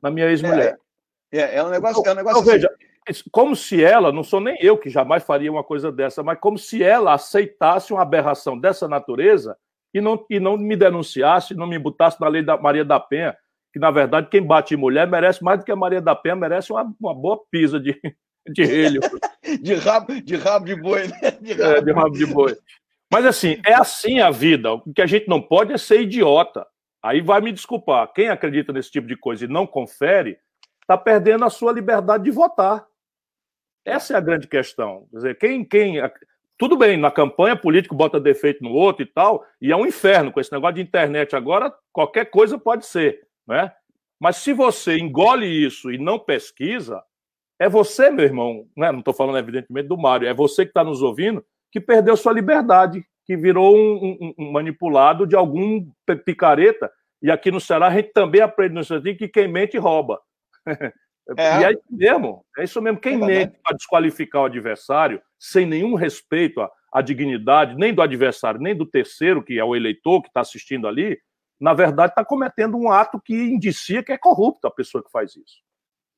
na 0.00 0.08
minha 0.08 0.30
ex-mulher. 0.30 0.78
É, 1.32 1.40
é, 1.40 1.56
é, 1.56 1.64
um 1.64 1.70
negócio. 1.70 2.00
Então, 2.00 2.12
é 2.12 2.14
um 2.14 2.18
negócio 2.18 2.40
então, 2.40 2.54
assim. 2.54 2.60
veja, 2.60 3.22
como 3.32 3.56
se 3.56 3.82
ela, 3.82 4.12
não 4.12 4.22
sou 4.22 4.38
nem 4.38 4.56
eu 4.60 4.78
que 4.78 4.88
jamais 4.88 5.24
faria 5.24 5.50
uma 5.50 5.64
coisa 5.64 5.90
dessa, 5.90 6.22
mas 6.22 6.38
como 6.38 6.56
se 6.56 6.80
ela 6.80 7.12
aceitasse 7.12 7.92
uma 7.92 8.02
aberração 8.02 8.56
dessa 8.56 8.86
natureza 8.86 9.56
e 9.92 10.00
não, 10.00 10.24
e 10.30 10.38
não 10.38 10.56
me 10.56 10.76
denunciasse, 10.76 11.56
não 11.56 11.66
me 11.66 11.78
botasse 11.78 12.20
na 12.20 12.28
lei 12.28 12.44
da 12.44 12.56
Maria 12.56 12.84
da 12.84 13.00
Penha 13.00 13.36
que 13.78 13.80
na 13.80 13.90
verdade 13.90 14.28
quem 14.28 14.42
bate 14.42 14.74
em 14.74 14.76
mulher 14.76 15.06
merece 15.06 15.42
mais 15.42 15.60
do 15.60 15.64
que 15.64 15.72
a 15.72 15.76
Maria 15.76 16.00
da 16.00 16.14
Penha, 16.14 16.34
merece 16.34 16.72
uma, 16.72 16.92
uma 17.00 17.14
boa 17.14 17.40
pisa 17.50 17.78
de, 17.78 17.98
de 18.52 18.64
relho. 18.64 19.00
de, 19.62 19.74
rabo, 19.74 20.20
de 20.20 20.36
rabo 20.36 20.66
de 20.66 20.74
boi, 20.74 21.06
né? 21.06 21.30
De 21.40 21.52
rabo. 21.54 21.76
É, 21.76 21.80
de 21.80 21.92
rabo 21.92 22.10
de 22.10 22.26
boi. 22.26 22.56
Mas 23.10 23.24
assim, 23.24 23.60
é 23.64 23.74
assim 23.74 24.20
a 24.20 24.30
vida. 24.30 24.74
O 24.74 24.92
que 24.92 25.00
a 25.00 25.06
gente 25.06 25.28
não 25.28 25.40
pode 25.40 25.72
é 25.72 25.78
ser 25.78 26.02
idiota. 26.02 26.66
Aí 27.02 27.20
vai 27.20 27.40
me 27.40 27.52
desculpar. 27.52 28.12
Quem 28.12 28.28
acredita 28.28 28.72
nesse 28.72 28.90
tipo 28.90 29.06
de 29.06 29.16
coisa 29.16 29.44
e 29.44 29.48
não 29.48 29.66
confere, 29.66 30.36
está 30.82 30.98
perdendo 30.98 31.44
a 31.44 31.50
sua 31.50 31.72
liberdade 31.72 32.24
de 32.24 32.30
votar. 32.30 32.84
Essa 33.84 34.14
é 34.14 34.16
a 34.16 34.20
grande 34.20 34.46
questão. 34.46 35.06
Quer 35.10 35.16
dizer, 35.16 35.38
quem, 35.38 35.64
quem. 35.64 35.94
Tudo 36.58 36.76
bem, 36.76 36.96
na 36.96 37.10
campanha 37.10 37.56
político 37.56 37.94
bota 37.94 38.18
defeito 38.18 38.62
no 38.62 38.72
outro 38.72 39.04
e 39.04 39.06
tal, 39.06 39.46
e 39.62 39.70
é 39.70 39.76
um 39.76 39.86
inferno 39.86 40.32
com 40.32 40.40
esse 40.40 40.52
negócio 40.52 40.74
de 40.74 40.82
internet. 40.82 41.36
Agora, 41.36 41.72
qualquer 41.92 42.26
coisa 42.26 42.58
pode 42.58 42.84
ser. 42.84 43.27
Né? 43.48 43.72
Mas 44.20 44.36
se 44.36 44.52
você 44.52 44.98
engole 44.98 45.46
isso 45.46 45.90
e 45.90 45.96
não 45.96 46.18
pesquisa, 46.18 47.02
é 47.58 47.68
você, 47.68 48.10
meu 48.10 48.24
irmão, 48.24 48.66
né? 48.76 48.92
não 48.92 48.98
estou 48.98 49.14
falando 49.14 49.38
evidentemente 49.38 49.88
do 49.88 49.96
Mário, 49.96 50.28
é 50.28 50.34
você 50.34 50.64
que 50.64 50.70
está 50.70 50.84
nos 50.84 51.02
ouvindo, 51.02 51.44
que 51.72 51.80
perdeu 51.80 52.16
sua 52.16 52.32
liberdade, 52.32 53.04
que 53.24 53.36
virou 53.36 53.76
um, 53.76 54.18
um, 54.20 54.34
um, 54.38 54.52
manipulado 54.52 55.26
de 55.26 55.34
algum 55.34 55.86
picareta. 56.24 56.90
E 57.22 57.30
aqui 57.30 57.50
no 57.50 57.60
Ceará 57.60 57.88
a 57.88 57.94
gente 57.94 58.12
também 58.12 58.40
aprende 58.40 58.74
no 58.74 58.84
sentido 58.84 59.18
que 59.18 59.28
quem 59.28 59.48
mente 59.48 59.78
rouba. 59.78 60.20
É. 61.36 61.60
E 61.60 61.64
é 61.64 61.72
isso 61.72 61.82
mesmo, 61.90 62.44
é 62.56 62.64
isso 62.64 62.80
mesmo. 62.80 62.98
Quem 62.98 63.12
é 63.12 63.18
mente 63.18 63.58
para 63.62 63.76
desqualificar 63.76 64.40
o 64.40 64.44
adversário, 64.46 65.20
sem 65.38 65.66
nenhum 65.66 65.94
respeito 65.94 66.58
à, 66.58 66.70
à 66.90 67.02
dignidade, 67.02 67.76
nem 67.76 67.92
do 67.92 68.00
adversário, 68.00 68.58
nem 68.58 68.74
do 68.74 68.86
terceiro, 68.86 69.42
que 69.42 69.58
é 69.58 69.62
o 69.62 69.76
eleitor 69.76 70.22
que 70.22 70.28
está 70.28 70.40
assistindo 70.40 70.88
ali, 70.88 71.18
na 71.60 71.74
verdade, 71.74 72.12
está 72.12 72.24
cometendo 72.24 72.76
um 72.76 72.90
ato 72.90 73.20
que 73.20 73.34
indicia 73.34 74.02
que 74.02 74.12
é 74.12 74.18
corrupto 74.18 74.66
a 74.66 74.70
pessoa 74.70 75.02
que 75.02 75.10
faz 75.10 75.34
isso. 75.36 75.62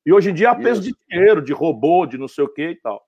E 0.05 0.13
hoje 0.13 0.31
em 0.31 0.33
dia, 0.33 0.51
a 0.51 0.55
peso 0.55 0.81
de 0.81 0.93
dinheiro, 1.09 1.41
de 1.41 1.53
robô, 1.53 2.05
de 2.05 2.17
não 2.17 2.27
sei 2.27 2.43
o 2.43 2.49
que 2.49 2.69
e 2.69 2.75
tal. 2.75 3.03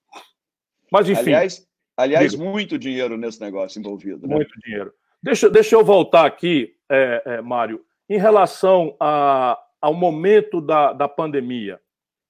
Mas, 0.92 1.10
enfim. 1.10 1.34
Aliás, 1.34 1.68
aliás 1.98 2.36
muito 2.36 2.78
dinheiro 2.78 3.18
nesse 3.18 3.42
negócio 3.42 3.80
envolvido. 3.80 4.28
Né? 4.28 4.36
Muito 4.36 4.54
dinheiro. 4.64 4.94
Deixa, 5.22 5.50
deixa 5.50 5.76
eu 5.76 5.84
voltar 5.84 6.26
aqui, 6.26 6.76
é, 6.90 7.24
é, 7.26 7.42
Mário, 7.42 7.84
em 8.10 8.18
relação 8.18 8.96
a, 9.00 9.58
ao 9.82 9.94
momento 9.94 10.62
da, 10.62 10.94
da 10.94 11.08
pandemia. 11.08 11.80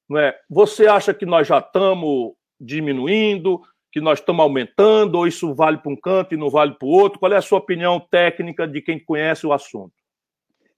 Não 0.07 0.19
é? 0.19 0.37
Você 0.49 0.87
acha 0.87 1.13
que 1.13 1.25
nós 1.25 1.47
já 1.47 1.59
estamos 1.59 2.33
diminuindo? 2.59 3.61
Que 3.93 4.01
nós 4.01 4.17
estamos 4.17 4.41
aumentando, 4.41 5.19
ou 5.19 5.27
isso 5.27 5.53
vale 5.53 5.77
para 5.77 5.91
um 5.91 5.95
canto 5.95 6.33
e 6.33 6.37
não 6.37 6.49
vale 6.49 6.73
para 6.73 6.87
o 6.87 6.91
outro? 6.91 7.19
Qual 7.19 7.31
é 7.31 7.37
a 7.37 7.41
sua 7.43 7.59
opinião 7.59 7.99
técnica 7.99 8.67
de 8.67 8.81
quem 8.81 8.99
conhece 8.99 9.45
o 9.45 9.53
assunto? 9.53 9.93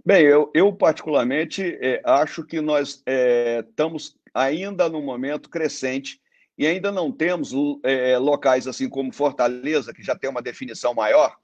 Bem, 0.06 0.24
eu, 0.24 0.52
eu 0.54 0.74
particularmente 0.74 1.64
é, 1.82 2.02
acho 2.04 2.44
que 2.44 2.60
nós 2.60 3.02
é, 3.06 3.64
estamos 3.66 4.18
ainda 4.34 4.90
num 4.90 5.02
momento 5.02 5.50
crescente 5.50 6.20
e 6.58 6.68
ainda 6.68 6.92
não 6.92 7.10
temos 7.10 7.54
é, 7.86 8.18
locais 8.18 8.68
assim 8.68 8.90
como 8.90 9.14
Fortaleza, 9.14 9.94
que 9.94 10.04
já 10.04 10.14
tem 10.14 10.30
uma 10.30 10.42
definição 10.42 10.94
maior, 10.94 11.38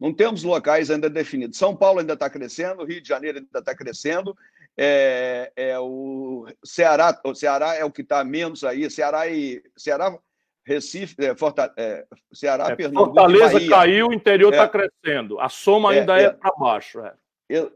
não 0.00 0.12
temos 0.12 0.42
locais 0.42 0.90
ainda 0.90 1.08
definidos. 1.08 1.56
São 1.56 1.76
Paulo 1.76 2.00
ainda 2.00 2.14
está 2.14 2.28
crescendo, 2.28 2.84
Rio 2.84 3.00
de 3.00 3.08
Janeiro 3.08 3.38
ainda 3.38 3.60
está 3.60 3.76
crescendo, 3.76 4.36
é, 4.76 5.52
é 5.54 5.78
o 5.78 6.48
Ceará, 6.64 7.16
o 7.24 7.32
Ceará 7.32 7.76
é 7.76 7.84
o 7.84 7.92
que 7.92 8.02
está 8.02 8.24
menos 8.24 8.64
aí, 8.64 8.90
Ceará 8.90 9.28
e 9.28 9.62
Ceará, 9.76 10.18
Recife, 10.64 11.16
é, 11.18 11.34
Forta, 11.34 11.72
é, 11.76 12.06
Ceará, 12.32 12.68
é, 12.68 12.76
Pernambuco. 12.76 13.14
Fortaleza 13.14 13.68
caiu, 13.68 14.08
o 14.08 14.12
interior 14.12 14.52
está 14.52 14.64
é. 14.64 14.68
crescendo. 14.68 15.40
A 15.40 15.48
soma 15.48 15.92
ainda 15.92 16.20
é, 16.20 16.24
é 16.24 16.30
para 16.30 16.52
baixo. 16.52 17.00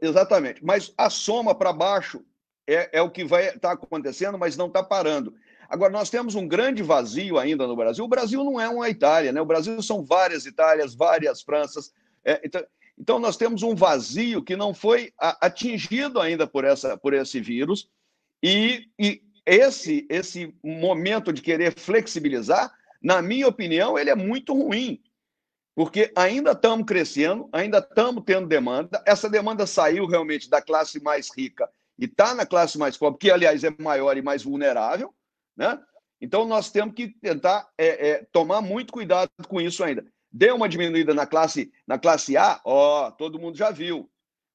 Exatamente. 0.01 0.63
Mas 0.63 0.93
a 0.97 1.09
soma 1.09 1.53
para 1.53 1.73
baixo 1.73 2.23
é, 2.65 3.01
o 3.01 3.09
que 3.09 3.23
vai 3.23 3.47
estar 3.47 3.59
tá 3.59 3.71
acontecendo, 3.73 4.37
mas 4.37 4.57
não 4.57 4.67
está 4.67 4.83
parando. 4.83 5.33
Agora, 5.69 5.91
nós 5.91 6.09
temos 6.09 6.35
um 6.35 6.47
grande 6.47 6.81
vazio 6.81 7.37
ainda 7.37 7.67
no 7.67 7.75
Brasil. 7.75 8.03
O 8.03 8.09
Brasil 8.09 8.43
não 8.43 8.59
é 8.59 8.69
uma 8.69 8.89
Itália, 8.89 9.31
né? 9.31 9.41
O 9.41 9.45
Brasil 9.45 9.81
são 9.81 10.03
várias 10.03 10.45
Itálias, 10.45 10.95
várias 10.95 11.41
Franças. 11.41 11.93
então, 12.43 12.63
então, 12.99 13.19
nós 13.19 13.37
temos 13.37 13.61
um 13.61 13.75
vazio 13.75 14.41
que 14.41 14.55
não 14.55 14.73
foi 14.73 15.13
atingido 15.19 16.19
ainda 16.19 16.47
por, 16.47 16.63
essa, 16.63 16.97
por 16.97 17.13
esse 17.13 17.39
vírus, 17.39 17.87
e, 18.41 18.89
e 18.97 19.21
esse, 19.45 20.05
esse 20.09 20.53
momento 20.63 21.31
de 21.31 21.41
querer 21.41 21.73
flexibilizar, 21.77 22.73
na 23.01 23.21
minha 23.21 23.47
opinião, 23.47 23.97
ele 23.97 24.09
é 24.09 24.15
muito 24.15 24.53
ruim, 24.53 25.01
porque 25.75 26.11
ainda 26.15 26.51
estamos 26.51 26.85
crescendo, 26.85 27.47
ainda 27.51 27.79
estamos 27.79 28.23
tendo 28.25 28.47
demanda, 28.47 29.01
essa 29.05 29.29
demanda 29.29 29.67
saiu 29.67 30.07
realmente 30.07 30.49
da 30.49 30.61
classe 30.61 31.01
mais 31.01 31.29
rica 31.35 31.69
e 31.99 32.05
está 32.05 32.33
na 32.33 32.45
classe 32.45 32.77
mais 32.77 32.97
pobre, 32.97 33.19
que, 33.19 33.31
aliás, 33.31 33.63
é 33.63 33.69
maior 33.79 34.17
e 34.17 34.21
mais 34.21 34.43
vulnerável, 34.43 35.13
né? 35.55 35.79
Então, 36.19 36.45
nós 36.45 36.71
temos 36.71 36.95
que 36.95 37.09
tentar 37.09 37.69
é, 37.77 38.09
é, 38.09 38.27
tomar 38.31 38.61
muito 38.61 38.91
cuidado 38.91 39.29
com 39.47 39.61
isso 39.61 39.83
ainda. 39.83 40.03
Deu 40.31 40.55
uma 40.55 40.67
diminuída 40.67 41.13
na 41.13 41.27
classe, 41.27 41.71
na 41.85 41.97
classe 41.99 42.35
A, 42.35 42.59
ó, 42.65 43.11
todo 43.11 43.39
mundo 43.39 43.55
já 43.55 43.69
viu. 43.69 44.09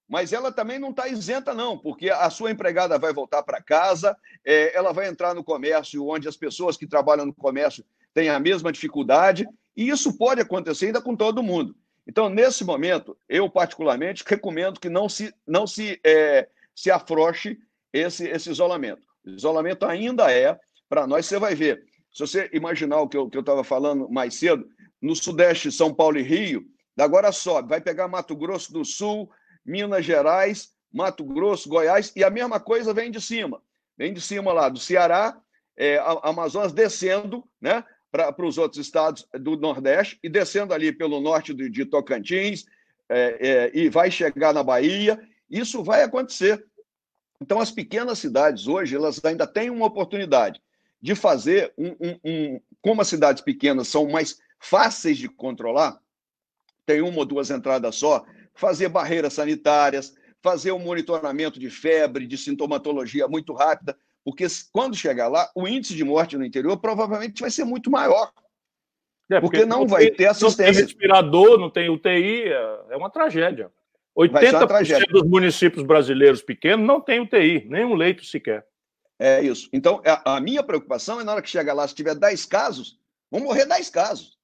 Mas 0.09 0.33
ela 0.33 0.53
também 0.53 0.79
não 0.79 0.91
está 0.91 1.09
isenta, 1.09 1.55
não, 1.55 1.79
porque 1.79 2.11
a 2.11 2.29
sua 2.31 2.51
empregada 2.51 2.99
vai 2.99 3.13
voltar 3.13 3.43
para 3.43 3.63
casa, 3.63 4.17
é, 4.45 4.77
ela 4.77 4.93
vai 4.93 5.09
entrar 5.09 5.35
no 5.35 5.45
comércio, 5.45 6.07
onde 6.07 6.29
as 6.29 6.37
pessoas 6.37 6.77
que 6.77 6.87
trabalham 6.87 7.27
no 7.27 7.35
comércio 7.35 7.85
têm 8.15 8.29
a 8.29 8.41
mesma 8.41 8.73
dificuldade, 8.73 9.47
e 9.77 9.89
isso 9.89 10.17
pode 10.17 10.41
acontecer 10.41 10.87
ainda 10.87 11.01
com 11.01 11.17
todo 11.17 11.43
mundo. 11.43 11.75
Então, 12.07 12.29
nesse 12.29 12.65
momento, 12.65 13.17
eu 13.29 13.49
particularmente 13.49 14.25
recomendo 14.27 14.81
que 14.81 14.89
não 14.89 15.09
se, 15.09 15.33
não 15.47 15.67
se, 15.67 16.01
é, 16.05 16.49
se 16.75 16.91
afrouxe 16.91 17.59
esse, 17.93 18.29
esse 18.29 18.51
isolamento. 18.51 19.07
O 19.25 19.31
isolamento 19.31 19.85
ainda 19.87 20.31
é, 20.33 20.59
para 20.89 21.07
nós, 21.07 21.27
você 21.27 21.39
vai 21.39 21.55
ver. 21.55 21.85
Se 22.13 22.21
você 22.21 22.51
imaginar 22.53 23.01
o 23.01 23.09
que 23.09 23.17
eu 23.17 23.29
estava 23.29 23.65
falando 23.65 24.09
mais 24.11 24.35
cedo, 24.35 24.69
no 25.01 25.17
Sudeste, 25.17 25.73
São 25.73 25.95
Paulo 25.95 26.19
e 26.19 26.23
Rio, 26.23 26.65
agora 26.99 27.33
sobe, 27.33 27.69
vai 27.69 27.81
pegar 27.81 28.09
Mato 28.09 28.37
Grosso 28.37 28.73
do 28.73 28.85
Sul, 28.85 29.31
Minas 29.65 30.05
Gerais, 30.05 30.73
Mato 30.93 31.25
Grosso, 31.25 31.69
Goiás, 31.69 32.13
e 32.15 32.23
a 32.23 32.31
mesma 32.31 32.61
coisa 32.61 32.93
vem 32.93 33.11
de 33.11 33.21
cima. 33.21 33.63
Vem 33.97 34.13
de 34.13 34.21
cima 34.21 34.53
lá 34.53 34.69
do 34.69 34.79
Ceará, 34.79 35.41
é, 35.77 35.99
Amazonas 36.23 36.73
descendo 36.73 37.45
né, 37.61 37.85
para 38.13 38.47
os 38.47 38.59
outros 38.59 38.79
estados 38.85 39.27
do 39.41 39.57
Nordeste 39.57 40.19
e 40.23 40.29
descendo 40.29 40.75
ali 40.75 40.93
pelo 40.93 41.19
norte 41.19 41.55
de, 41.55 41.71
de 41.71 41.87
Tocantins 41.87 42.67
é, 43.09 43.39
é, 43.41 43.71
e 43.75 43.89
vai 43.89 44.11
chegar 44.11 44.53
na 44.53 44.63
Bahia. 44.63 45.19
Isso 45.51 45.83
vai 45.83 46.03
acontecer. 46.03 46.63
Então, 47.41 47.59
as 47.59 47.71
pequenas 47.71 48.19
cidades 48.19 48.69
hoje, 48.69 48.95
elas 48.95 49.25
ainda 49.25 49.47
têm 49.47 49.71
uma 49.71 49.87
oportunidade 49.87 50.61
de 51.01 51.15
fazer 51.15 51.73
um, 51.77 51.89
um, 51.89 52.21
um 52.25 52.61
como 52.81 53.01
as 53.01 53.09
cidades 53.09 53.43
pequenas 53.43 53.89
são 53.89 54.09
mais 54.09 54.39
fáceis 54.61 55.19
de 55.19 55.29
controlar, 55.29 55.99
tem 56.87 57.01
uma 57.01 57.19
ou 57.19 57.25
duas 57.25 57.51
entradas 57.51 57.97
só, 57.97 58.25
fazer 58.55 58.89
barreiras 58.89 59.33
sanitárias, 59.33 60.15
fazer 60.41 60.73
um 60.73 60.79
monitoramento 60.79 61.59
de 61.59 61.71
febre, 61.71 62.27
de 62.27 62.37
sintomatologia 62.37 63.27
muito 63.27 63.53
rápida, 63.53 63.97
porque 64.25 64.47
quando 64.73 64.97
chegar 64.97 65.29
lá, 65.29 65.51
o 65.55 65.67
índice 65.67 65.95
de 65.95 66.05
morte 66.05 66.37
no 66.37 66.45
interior 66.45 66.77
provavelmente 66.79 67.41
vai 67.41 67.51
ser 67.51 67.65
muito 67.65 67.91
maior. 67.91 68.33
É, 69.31 69.41
porque, 69.41 69.59
porque, 69.59 69.67
não, 69.67 69.81
não 69.81 69.87
vai 69.87 70.07
tem, 70.07 70.15
ter 70.15 70.27
assistência. 70.27 70.67
Não 70.67 70.75
tem 70.75 70.83
respirador, 70.83 71.59
não 71.59 71.71
tem 71.71 71.91
UTI, 71.91 72.45
é, 72.45 72.81
é 72.91 72.97
uma 72.97 73.11
tragédia. 73.11 73.71
80% 74.17 74.51
uma 74.51 74.67
tragédia. 74.67 75.07
dos 75.11 75.23
municípios 75.23 75.85
brasileiros 75.85 76.43
pequenos 76.43 76.87
não 76.87 77.01
tem 77.01 77.21
UTI, 77.21 77.67
nem 77.69 77.85
um 77.85 77.95
leito 77.95 78.25
sequer. 78.25 78.67
É 79.19 79.41
isso. 79.41 79.69
Então, 79.73 80.03
a, 80.05 80.37
a 80.37 80.41
minha 80.41 80.63
preocupação 80.63 81.21
é 81.21 81.25
na 81.25 81.33
hora 81.33 81.43
que 81.43 81.49
chegar 81.49 81.73
lá, 81.73 81.87
se 81.87 81.95
tiver 81.95 82.15
10 82.15 82.45
casos, 82.47 82.99
vão 83.31 83.43
morrer 83.43 83.67
10 83.67 83.89
casos. 83.89 84.37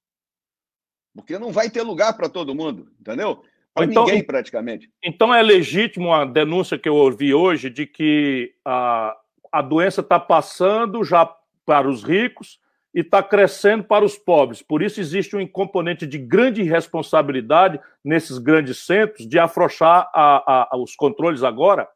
Porque 1.14 1.39
não 1.39 1.51
vai 1.51 1.68
ter 1.68 1.83
lugar 1.83 2.16
para 2.16 2.29
todo 2.29 2.55
mundo, 2.55 2.91
entendeu? 3.01 3.43
Para 3.74 3.87
então, 3.87 4.05
ninguém, 4.05 4.24
praticamente. 4.24 4.91
Então 5.03 5.35
é 5.35 5.43
legítimo 5.43 6.12
a 6.12 6.24
denúncia 6.24 6.79
que 6.79 6.89
eu 6.89 6.95
ouvi 6.95 7.35
hoje 7.35 7.70
de 7.70 7.87
que 7.87 8.55
a, 8.64 9.16
a 9.53 9.63
doença 9.63 10.01
está 10.01 10.19
passando 10.19 11.03
já 11.05 11.31
para 11.65 11.89
os 11.89 12.03
ricos 12.03 12.59
e 12.95 13.01
está 13.01 13.23
crescendo 13.23 13.85
para 13.85 14.05
os 14.05 14.17
pobres. 14.17 14.63
Por 14.63 14.83
isso 14.83 15.01
existe 15.01 15.37
um 15.37 15.47
componente 15.47 16.07
de 16.07 16.19
grande 16.19 16.63
responsabilidade 16.63 17.79
nesses 18.03 18.39
grandes 18.39 18.79
centros 18.85 19.29
de 19.29 19.39
afrouxar 19.39 20.11
a, 20.15 20.69
a, 20.73 20.77
os 20.79 20.97
controles 20.97 21.43
agora? 21.43 21.89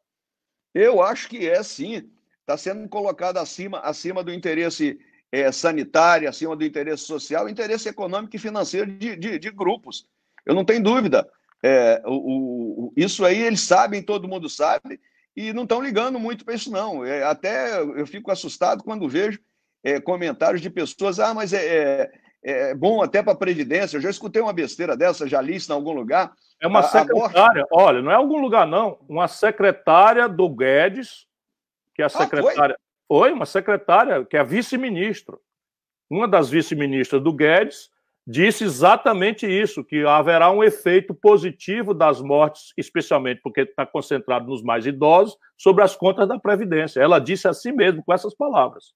Eu 0.74 1.02
acho 1.02 1.28
que 1.28 1.48
é 1.48 1.62
sim. 1.62 2.10
Está 2.40 2.56
sendo 2.56 2.88
colocado 2.88 3.38
acima, 3.38 3.78
acima 3.80 4.22
do 4.22 4.32
interesse 4.32 4.98
é, 5.30 5.50
sanitária, 5.50 6.28
acima 6.28 6.54
do 6.54 6.64
interesse 6.64 7.04
social, 7.04 7.48
interesse 7.48 7.88
econômico 7.88 8.36
e 8.36 8.38
financeiro 8.38 8.90
de, 8.90 9.16
de, 9.16 9.38
de 9.38 9.50
grupos. 9.50 10.06
Eu 10.44 10.54
não 10.54 10.64
tenho 10.64 10.82
dúvida. 10.82 11.28
É, 11.62 12.02
o, 12.04 12.88
o, 12.88 12.92
isso 12.96 13.24
aí 13.24 13.40
eles 13.40 13.60
sabem, 13.60 14.02
todo 14.02 14.28
mundo 14.28 14.48
sabe, 14.48 15.00
e 15.36 15.52
não 15.52 15.62
estão 15.62 15.80
ligando 15.80 16.18
muito 16.18 16.44
para 16.44 16.54
isso, 16.54 16.70
não. 16.70 17.04
É, 17.04 17.22
até 17.24 17.80
eu 17.80 18.06
fico 18.06 18.30
assustado 18.30 18.84
quando 18.84 19.08
vejo 19.08 19.40
é, 19.82 20.00
comentários 20.00 20.60
de 20.60 20.70
pessoas, 20.70 21.18
ah, 21.18 21.34
mas 21.34 21.52
é, 21.52 21.64
é, 21.64 22.10
é 22.42 22.74
bom 22.74 23.02
até 23.02 23.22
para 23.22 23.32
a 23.32 23.36
Previdência. 23.36 23.96
Eu 23.96 24.00
já 24.00 24.10
escutei 24.10 24.42
uma 24.42 24.52
besteira 24.52 24.96
dessa, 24.96 25.26
já 25.26 25.40
li 25.40 25.56
isso 25.56 25.72
em 25.72 25.74
algum 25.74 25.92
lugar. 25.92 26.32
É 26.60 26.66
uma 26.66 26.80
a, 26.80 26.82
secretária, 26.84 27.62
a 27.62 27.66
morte... 27.66 27.68
olha, 27.72 28.02
não 28.02 28.10
é 28.12 28.14
algum 28.14 28.40
lugar, 28.40 28.66
não. 28.66 28.98
Uma 29.08 29.26
secretária 29.26 30.28
do 30.28 30.48
Guedes, 30.48 31.26
que 31.94 32.02
é 32.02 32.04
a 32.04 32.08
secretária. 32.08 32.76
Ah, 32.78 32.82
foi 33.08 33.32
uma 33.32 33.46
secretária, 33.46 34.24
que 34.24 34.36
é 34.36 34.44
vice-ministro. 34.44 35.40
Uma 36.08 36.28
das 36.28 36.50
vice-ministras 36.50 37.22
do 37.22 37.32
Guedes 37.32 37.90
disse 38.26 38.64
exatamente 38.64 39.46
isso, 39.46 39.84
que 39.84 40.04
haverá 40.04 40.50
um 40.50 40.62
efeito 40.62 41.14
positivo 41.14 41.92
das 41.92 42.20
mortes, 42.20 42.72
especialmente 42.76 43.40
porque 43.42 43.62
está 43.62 43.84
concentrado 43.84 44.46
nos 44.46 44.62
mais 44.62 44.86
idosos, 44.86 45.36
sobre 45.56 45.82
as 45.82 45.96
contas 45.96 46.28
da 46.28 46.38
Previdência. 46.38 47.00
Ela 47.00 47.18
disse 47.18 47.48
assim 47.48 47.72
mesmo, 47.72 48.02
com 48.04 48.12
essas 48.12 48.34
palavras. 48.34 48.92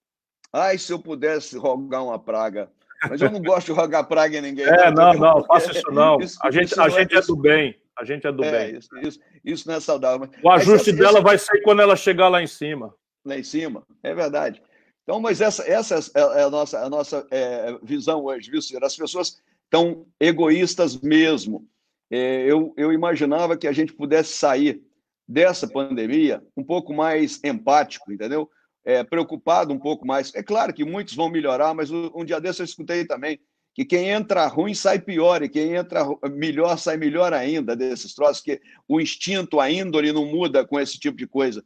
Ai, 0.52 0.78
se 0.78 0.92
eu 0.92 0.98
pudesse 0.98 1.58
rogar 1.58 2.04
uma 2.04 2.18
praga. 2.18 2.70
Mas 3.08 3.20
eu 3.20 3.30
não 3.30 3.42
gosto 3.42 3.66
de 3.66 3.72
rogar 3.72 4.06
praga 4.06 4.38
em 4.38 4.42
ninguém. 4.42 4.64
É, 4.68 4.90
não, 4.90 5.12
não, 5.12 5.34
não 5.34 5.44
faça 5.44 5.70
isso 5.70 5.90
não. 5.90 6.18
Isso, 6.18 6.38
a 6.42 6.50
gente, 6.50 6.78
a 6.80 6.88
gente 6.88 7.14
é, 7.14 7.18
é 7.18 7.22
do 7.22 7.36
bem. 7.36 7.78
A 7.98 8.04
gente 8.04 8.26
é 8.26 8.32
do 8.32 8.44
é, 8.44 8.50
bem. 8.50 8.78
Isso, 8.78 8.88
isso, 9.02 9.20
isso, 9.44 9.68
não 9.68 9.76
é 9.76 9.80
saudável. 9.80 10.28
O 10.42 10.50
ajuste 10.50 10.90
esse, 10.90 10.98
dela 10.98 11.20
vai 11.20 11.36
ser 11.38 11.62
quando 11.62 11.82
ela 11.82 11.96
chegar 11.96 12.28
lá 12.28 12.42
em 12.42 12.46
cima 12.46 12.94
lá 13.26 13.36
em 13.36 13.42
cima. 13.42 13.82
É 14.02 14.14
verdade. 14.14 14.62
Então, 15.06 15.20
mas 15.20 15.40
essa, 15.40 15.62
essa 15.62 15.94
é, 16.16 16.40
é 16.40 16.42
a 16.42 16.50
nossa, 16.50 16.80
a 16.80 16.90
nossa 16.90 17.24
é, 17.30 17.78
visão 17.80 18.24
hoje, 18.24 18.50
viu, 18.50 18.60
Ciro? 18.60 18.84
As 18.84 18.96
pessoas 18.96 19.40
estão 19.62 20.04
egoístas 20.18 21.00
mesmo. 21.00 21.64
É, 22.10 22.42
eu, 22.42 22.74
eu 22.76 22.92
imaginava 22.92 23.56
que 23.56 23.68
a 23.68 23.72
gente 23.72 23.92
pudesse 23.92 24.32
sair 24.32 24.82
dessa 25.26 25.68
pandemia 25.68 26.42
um 26.56 26.64
pouco 26.64 26.92
mais 26.92 27.40
empático, 27.44 28.12
entendeu? 28.12 28.50
É, 28.84 29.04
preocupado 29.04 29.72
um 29.72 29.78
pouco 29.78 30.04
mais. 30.04 30.34
É 30.34 30.42
claro 30.42 30.74
que 30.74 30.84
muitos 30.84 31.14
vão 31.14 31.28
melhorar, 31.28 31.72
mas 31.72 31.88
um 31.90 32.24
dia 32.24 32.40
desse 32.40 32.60
eu 32.60 32.64
escutei 32.64 33.04
também 33.04 33.38
que 33.74 33.84
quem 33.84 34.08
entra 34.08 34.46
ruim 34.46 34.74
sai 34.74 34.98
pior 34.98 35.42
e 35.42 35.48
quem 35.48 35.74
entra 35.74 36.04
melhor 36.32 36.78
sai 36.78 36.96
melhor 36.96 37.32
ainda 37.32 37.76
desses 37.76 38.12
troços, 38.14 38.42
que 38.42 38.60
o 38.88 39.00
instinto, 39.00 39.60
a 39.60 39.70
índole 39.70 40.12
não 40.12 40.24
muda 40.26 40.66
com 40.66 40.80
esse 40.80 40.98
tipo 40.98 41.16
de 41.16 41.26
coisa. 41.26 41.62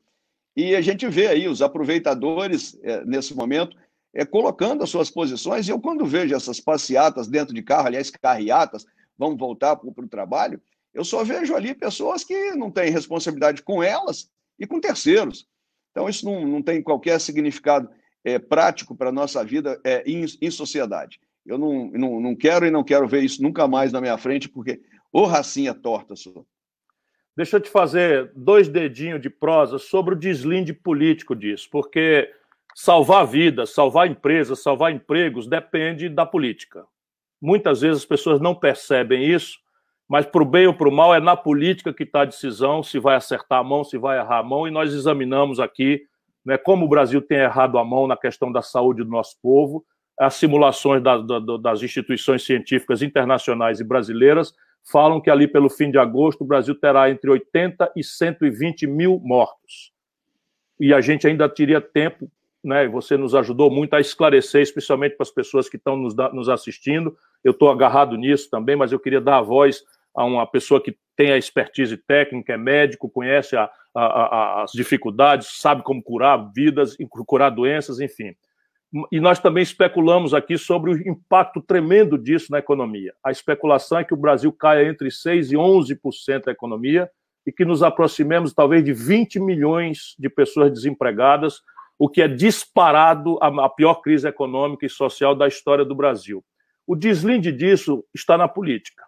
E 0.57 0.75
a 0.75 0.81
gente 0.81 1.07
vê 1.09 1.29
aí 1.29 1.49
os 1.49 1.63
aproveitadores, 1.63 2.79
é, 2.83 3.05
nesse 3.05 3.35
momento, 3.35 3.77
é, 4.13 4.25
colocando 4.25 4.83
as 4.83 4.91
suas 4.91 5.11
posições. 5.11 5.69
E 5.69 5.71
eu, 5.71 5.81
quando 5.81 6.05
vejo 6.05 6.35
essas 6.35 6.61
passeatas 6.61 7.29
dentro 7.29 7.55
de 7.55 7.63
carro, 7.63 7.87
aliás, 7.87 8.11
carreatas, 8.11 8.85
vão 9.17 9.37
voltar 9.37 9.77
para 9.77 9.89
o 9.89 10.09
trabalho, 10.09 10.61
eu 10.93 11.05
só 11.05 11.23
vejo 11.23 11.55
ali 11.55 11.75
pessoas 11.75 12.25
que 12.25 12.53
não 12.53 12.71
têm 12.71 12.91
responsabilidade 12.91 13.63
com 13.63 13.83
elas 13.83 14.29
e 14.59 14.67
com 14.67 14.81
terceiros. 14.81 15.47
Então, 15.91 16.09
isso 16.09 16.25
não, 16.25 16.47
não 16.47 16.63
tem 16.63 16.83
qualquer 16.83 17.21
significado 17.21 17.89
é, 18.25 18.39
prático 18.39 18.95
para 18.95 19.09
a 19.09 19.13
nossa 19.13 19.45
vida 19.45 19.81
é, 19.85 20.03
em, 20.07 20.25
em, 20.41 20.51
sociedade. 20.51 21.21
Eu 21.47 21.59
não, 21.59 21.91
não, 21.91 22.21
não 22.21 22.37
quero 22.37 22.67
e 22.67 22.71
não 22.71 22.85
quero 22.85 23.09
ver 23.09 23.23
isso 23.23 23.43
nunca 23.43 23.67
mais 23.67 23.93
na 23.93 24.01
minha 24.01 24.19
frente, 24.19 24.49
porque 24.49 24.81
ô 25.13 25.25
racinha 25.25 25.75
torta 25.75 26.17
sou. 26.17 26.47
Deixa 27.41 27.57
eu 27.57 27.61
te 27.63 27.71
fazer 27.71 28.31
dois 28.37 28.69
dedinhos 28.69 29.19
de 29.19 29.31
prosa 29.31 29.79
sobre 29.79 30.13
o 30.15 30.19
deslinde 30.19 30.75
político 30.75 31.35
disso, 31.35 31.71
porque 31.73 32.31
salvar 32.75 33.27
vidas, 33.27 33.71
salvar 33.71 34.07
empresas, 34.07 34.63
salvar 34.63 34.93
empregos 34.93 35.47
depende 35.47 36.11
da 36.11 36.27
política. 36.27 36.85
Muitas 37.41 37.81
vezes 37.81 38.03
as 38.03 38.05
pessoas 38.05 38.43
não 38.43 38.55
percebem 38.55 39.25
isso 39.25 39.59
mas 40.07 40.27
para 40.27 40.43
o 40.43 40.45
bem 40.45 40.67
ou 40.67 40.75
para 40.75 40.89
o 40.89 40.93
mal 40.93 41.15
é 41.15 41.21
na 41.21 41.35
política 41.35 41.95
que 41.95 42.03
está 42.03 42.23
a 42.23 42.25
decisão 42.27 42.83
se 42.83 42.99
vai 42.99 43.17
acertar 43.17 43.61
a 43.61 43.65
mão, 43.65 43.85
se 43.85 43.97
vai 43.97 44.19
errar 44.19 44.41
a 44.41 44.43
mão, 44.43 44.69
e 44.69 44.71
nós 44.71 44.93
examinamos 44.93 45.59
aqui 45.59 46.03
né, 46.45 46.59
como 46.59 46.85
o 46.85 46.89
Brasil 46.89 47.23
tem 47.23 47.39
errado 47.39 47.79
a 47.79 47.85
mão 47.85 48.07
na 48.07 48.19
questão 48.19 48.53
da 48.53 48.61
saúde 48.61 49.03
do 49.03 49.09
nosso 49.09 49.39
povo, 49.41 49.83
as 50.19 50.35
simulações 50.35 51.03
da, 51.03 51.17
da, 51.17 51.39
das 51.63 51.81
instituições 51.81 52.45
científicas 52.45 53.01
internacionais 53.01 53.81
e 53.81 53.85
brasileiras 53.85 54.53
falam 54.85 55.21
que 55.21 55.31
ali 55.31 55.47
pelo 55.47 55.69
fim 55.69 55.91
de 55.91 55.99
agosto 55.99 56.43
o 56.43 56.47
Brasil 56.47 56.75
terá 56.75 57.11
entre 57.11 57.31
80 57.31 57.93
e 57.97 58.03
120 58.03 58.87
mil 58.87 59.21
mortos. 59.23 59.93
E 60.79 60.95
a 60.95 61.01
gente 61.01 61.27
ainda 61.27 61.49
teria 61.49 61.81
tempo, 61.81 62.31
né? 62.65 62.89
Você 62.89 63.17
nos 63.17 63.35
ajudou 63.35 63.71
muito 63.71 63.95
a 63.95 64.01
esclarecer, 64.01 64.63
especialmente 64.63 65.17
para 65.17 65.25
as 65.25 65.31
pessoas 65.31 65.69
que 65.69 65.77
estão 65.77 65.97
nos, 65.97 66.15
nos 66.33 66.49
assistindo. 66.49 67.17
Eu 67.45 67.53
estou 67.53 67.71
agarrado 67.71 68.17
nisso 68.17 68.49
também, 68.51 68.77
mas 68.77 68.93
eu 68.93 68.99
queria 68.99 69.21
dar 69.21 69.39
a 69.39 69.43
voz 69.43 69.83
a 70.15 70.25
uma 70.25 70.47
pessoa 70.47 70.83
que 70.83 70.97
tem 71.17 71.33
a 71.33 71.39
expertise 71.39 71.97
técnica, 71.97 72.55
é 72.55 72.57
médico, 72.57 73.11
conhece 73.11 73.57
a, 73.57 73.71
a, 73.95 74.05
a, 74.05 74.63
as 74.63 74.73
dificuldades, 74.73 75.61
sabe 75.61 75.83
como 75.83 76.03
curar 76.03 76.51
vidas, 76.55 76.97
curar 77.27 77.51
doenças, 77.51 78.01
enfim. 78.01 78.35
E 79.13 79.21
nós 79.21 79.39
também 79.39 79.63
especulamos 79.63 80.35
aqui 80.35 80.59
sobre 80.59 80.91
o 80.91 81.09
impacto 81.09 81.61
tremendo 81.61 82.19
disso 82.19 82.51
na 82.51 82.59
economia. 82.59 83.15
A 83.25 83.31
especulação 83.31 83.99
é 83.99 84.05
que 84.05 84.15
o 84.15 84.17
Brasil 84.17 84.53
caia 84.53 84.89
entre 84.89 85.09
6% 85.09 85.51
e 85.51 85.55
11% 85.55 86.45
da 86.45 86.53
economia 86.53 87.09
e 87.47 87.53
que 87.53 87.65
nos 87.65 87.83
aproximemos 87.83 88.53
talvez 88.53 88.85
de 88.85 88.93
20 88.93 89.39
milhões 89.39 90.15
de 90.19 90.29
pessoas 90.29 90.73
desempregadas, 90.73 91.61
o 91.99 92.09
que 92.09 92.21
é 92.21 92.29
disparado 92.29 93.39
a 93.41 93.69
pior 93.69 93.97
crise 93.97 94.27
econômica 94.27 94.85
e 94.85 94.91
social 94.91 95.35
da 95.35 95.47
história 95.47 95.85
do 95.85 95.95
Brasil. 95.95 96.45
O 96.87 96.97
deslinde 96.97 97.53
disso 97.53 98.05
está 98.13 98.37
na 98.37 98.49
política 98.49 99.05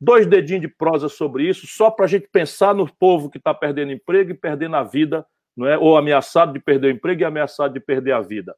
dois 0.00 0.26
dedinhos 0.26 0.62
de 0.62 0.68
prosa 0.68 1.08
sobre 1.08 1.48
isso, 1.48 1.66
só 1.66 1.90
para 1.90 2.04
a 2.04 2.08
gente 2.08 2.28
pensar 2.28 2.74
no 2.74 2.92
povo 2.92 3.30
que 3.30 3.38
está 3.38 3.54
perdendo 3.54 3.92
emprego 3.92 4.30
e 4.30 4.34
perdendo 4.34 4.76
a 4.76 4.82
vida, 4.82 5.26
não 5.56 5.66
é? 5.66 5.78
ou 5.78 5.96
ameaçado 5.96 6.52
de 6.52 6.60
perder 6.60 6.88
o 6.88 6.90
emprego 6.90 7.22
e 7.22 7.24
ameaçado 7.24 7.72
de 7.72 7.80
perder 7.80 8.12
a 8.12 8.20
vida. 8.20 8.54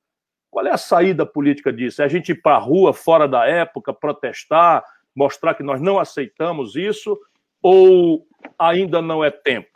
Qual 0.51 0.67
é 0.67 0.73
a 0.73 0.79
saída 0.79 1.27
política 1.27 1.73
disso? 1.73 2.03
É 2.03 2.05
a 2.05 2.09
gente 2.09 2.33
ir 2.33 2.43
para 2.43 2.57
a 2.57 2.61
rua, 2.61 2.93
fora 2.93 3.29
da 3.29 3.47
época, 3.47 3.93
protestar, 3.93 4.83
mostrar 5.15 5.55
que 5.55 5.63
nós 5.63 5.81
não 5.81 5.99
aceitamos 5.99 6.77
isso, 6.77 7.19
ou 7.63 8.27
ainda 8.59 9.03
não 9.03 9.23
é 9.23 9.31
tempo? 9.31 9.69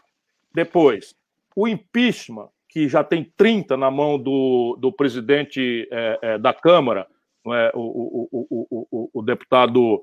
Depois, 0.55 1.15
o 1.55 1.67
impeachment, 1.67 2.49
que 2.69 2.89
já 2.89 3.05
tem 3.05 3.31
30 3.37 3.77
na 3.77 3.91
mão 3.91 4.19
do, 4.19 4.79
do 4.81 4.93
presidente 4.93 5.89
é, 5.91 6.19
é, 6.23 6.39
da 6.39 6.55
Câmara, 6.55 7.07
é? 7.49 7.73
o, 7.75 8.29
o, 8.31 8.87
o, 8.91 9.11
o, 9.13 9.23
deputado 9.23 10.03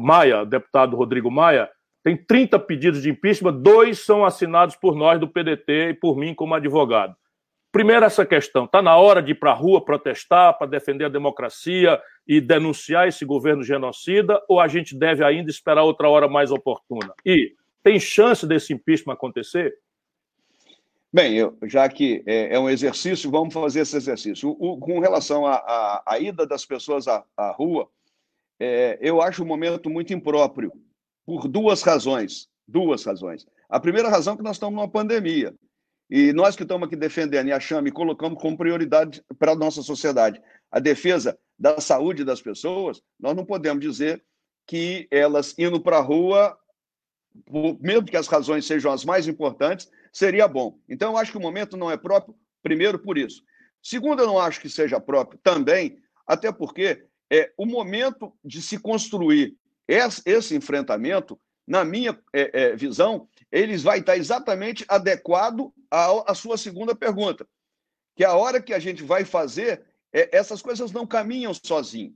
Maia, 0.00 0.44
deputado 0.44 0.96
Rodrigo 0.96 1.30
Maia, 1.30 1.70
tem 2.02 2.16
30 2.16 2.58
pedidos 2.60 3.02
de 3.02 3.10
impeachment, 3.10 3.60
dois 3.60 4.00
são 4.00 4.24
assinados 4.24 4.74
por 4.74 4.96
nós 4.96 5.20
do 5.20 5.28
PDT 5.28 5.90
e 5.90 5.94
por 5.94 6.16
mim 6.16 6.34
como 6.34 6.54
advogado. 6.54 7.14
Primeiro, 7.72 8.04
essa 8.04 8.26
questão: 8.26 8.64
está 8.64 8.82
na 8.82 8.96
hora 8.96 9.22
de 9.22 9.32
ir 9.32 9.36
para 9.36 9.52
a 9.52 9.54
rua 9.54 9.84
protestar 9.84 10.56
para 10.58 10.66
defender 10.66 11.04
a 11.04 11.08
democracia 11.08 12.00
e 12.26 12.40
denunciar 12.40 13.08
esse 13.08 13.24
governo 13.24 13.62
genocida, 13.62 14.42
ou 14.48 14.60
a 14.60 14.68
gente 14.68 14.96
deve 14.96 15.24
ainda 15.24 15.50
esperar 15.50 15.82
outra 15.82 16.08
hora 16.08 16.28
mais 16.28 16.50
oportuna? 16.50 17.14
E 17.24 17.54
tem 17.82 17.98
chance 17.98 18.46
desse 18.46 18.72
impeachment 18.72 19.14
acontecer? 19.14 19.74
Bem, 21.12 21.36
eu, 21.36 21.58
já 21.64 21.88
que 21.88 22.22
é, 22.24 22.54
é, 22.54 22.58
um 22.58 22.70
exercício, 22.70 23.30
vamos 23.30 23.52
fazer 23.52 23.80
esse 23.80 23.96
exercício. 23.96 24.48
O, 24.48 24.74
o, 24.74 24.78
com 24.78 25.00
relação 25.00 25.44
à 25.44 26.18
ida 26.20 26.46
das 26.46 26.64
pessoas 26.64 27.08
à, 27.08 27.24
à 27.36 27.50
rua, 27.50 27.88
é, 28.60 28.96
eu 29.00 29.20
acho 29.20 29.42
o 29.42 29.46
momento 29.46 29.90
muito 29.90 30.12
impróprio, 30.12 30.72
por 31.26 31.48
duas 31.48 31.82
razões. 31.82 32.48
Duas 32.66 33.02
razões. 33.02 33.44
A 33.68 33.80
primeira 33.80 34.08
razão 34.08 34.34
é 34.34 34.36
que 34.36 34.42
nós 34.44 34.54
estamos 34.54 34.76
numa 34.76 34.88
pandemia. 34.88 35.52
E 36.10 36.32
nós 36.32 36.56
que 36.56 36.64
estamos 36.64 36.88
aqui 36.88 36.96
defendendo 36.96 37.48
e 37.48 37.52
achamos 37.52 37.88
e 37.88 37.92
colocamos 37.92 38.40
como 38.40 38.56
prioridade 38.56 39.22
para 39.38 39.52
a 39.52 39.56
nossa 39.56 39.80
sociedade 39.80 40.42
a 40.70 40.80
defesa 40.80 41.38
da 41.58 41.80
saúde 41.80 42.24
das 42.24 42.42
pessoas, 42.42 43.00
nós 43.18 43.36
não 43.36 43.44
podemos 43.44 43.80
dizer 43.80 44.22
que 44.66 45.06
elas 45.10 45.54
indo 45.58 45.80
para 45.80 45.98
a 45.98 46.02
rua, 46.02 46.56
mesmo 47.80 48.06
que 48.06 48.16
as 48.16 48.26
razões 48.26 48.66
sejam 48.66 48.92
as 48.92 49.04
mais 49.04 49.28
importantes, 49.28 49.90
seria 50.12 50.48
bom. 50.48 50.78
Então, 50.88 51.12
eu 51.12 51.18
acho 51.18 51.32
que 51.32 51.38
o 51.38 51.40
momento 51.40 51.76
não 51.76 51.90
é 51.90 51.96
próprio, 51.96 52.34
primeiro 52.62 52.98
por 52.98 53.18
isso. 53.18 53.42
Segundo, 53.82 54.22
eu 54.22 54.26
não 54.26 54.38
acho 54.38 54.60
que 54.60 54.68
seja 54.68 55.00
próprio 55.00 55.38
também, 55.42 55.98
até 56.26 56.50
porque 56.52 57.04
é, 57.30 57.52
o 57.56 57.66
momento 57.66 58.32
de 58.44 58.60
se 58.60 58.78
construir 58.78 59.56
esse, 59.86 60.56
enfrentamento, 60.56 61.38
na 61.66 61.84
minha 61.84 62.18
é, 62.32 62.62
é, 62.62 62.76
visão, 62.76 63.28
eles 63.50 63.82
vai 63.82 63.98
estar 63.98 64.16
exatamente 64.16 64.84
adequado 64.88 65.72
à, 65.90 66.34
sua 66.34 66.56
segunda 66.56 66.94
pergunta, 66.94 67.46
que 68.14 68.24
é 68.24 68.26
a 68.26 68.34
hora 68.34 68.60
que 68.60 68.72
a 68.72 68.78
gente 68.78 69.02
vai 69.02 69.24
fazer, 69.24 69.82
é, 70.12 70.36
essas 70.36 70.62
coisas 70.62 70.92
não 70.92 71.06
caminham 71.06 71.52
sozinho. 71.54 72.14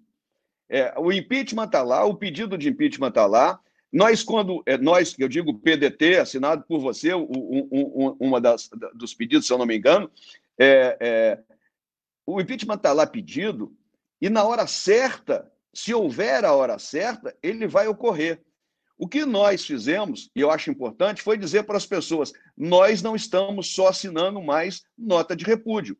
É, 0.68 0.94
o 0.98 1.12
impeachment 1.12 1.66
está 1.66 1.82
lá, 1.82 2.04
o 2.04 2.14
pedido 2.14 2.56
de 2.56 2.68
impeachment 2.68 3.08
está 3.08 3.26
lá. 3.26 3.60
Nós, 3.92 4.22
quando 4.22 4.62
é, 4.66 4.76
nós, 4.76 5.14
eu 5.18 5.28
digo 5.28 5.58
PDT, 5.58 6.16
assinado 6.16 6.64
por 6.66 6.80
você, 6.80 7.14
um, 7.14 7.28
um, 7.30 8.16
uma 8.18 8.40
das 8.40 8.68
dos 8.94 9.14
pedidos, 9.14 9.46
se 9.46 9.52
eu 9.52 9.58
não 9.58 9.66
me 9.66 9.76
engano, 9.76 10.10
o 12.26 12.40
impeachment 12.40 12.76
está 12.76 12.92
lá 12.92 13.06
pedido 13.06 13.76
e 14.20 14.30
na 14.30 14.42
hora 14.44 14.66
certa, 14.66 15.52
se 15.72 15.92
houver 15.92 16.44
a 16.44 16.54
hora 16.54 16.78
certa, 16.78 17.36
ele 17.42 17.66
vai 17.66 17.86
ocorrer. 17.86 18.40
O 18.96 19.08
que 19.08 19.24
nós 19.24 19.64
fizemos, 19.64 20.30
e 20.34 20.40
eu 20.40 20.50
acho 20.50 20.70
importante, 20.70 21.22
foi 21.22 21.36
dizer 21.36 21.64
para 21.64 21.76
as 21.76 21.86
pessoas: 21.86 22.32
nós 22.56 23.02
não 23.02 23.16
estamos 23.16 23.74
só 23.74 23.88
assinando 23.88 24.40
mais 24.40 24.84
nota 24.96 25.34
de 25.34 25.44
repúdio. 25.44 25.98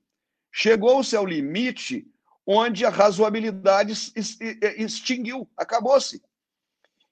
Chegou-se 0.53 1.17
ao 1.17 1.27
limite 1.27 2.07
onde 2.47 2.85
a 2.85 2.91
razoabilidade 2.91 3.93
extinguiu, 4.77 5.49
acabou-se. 5.57 6.23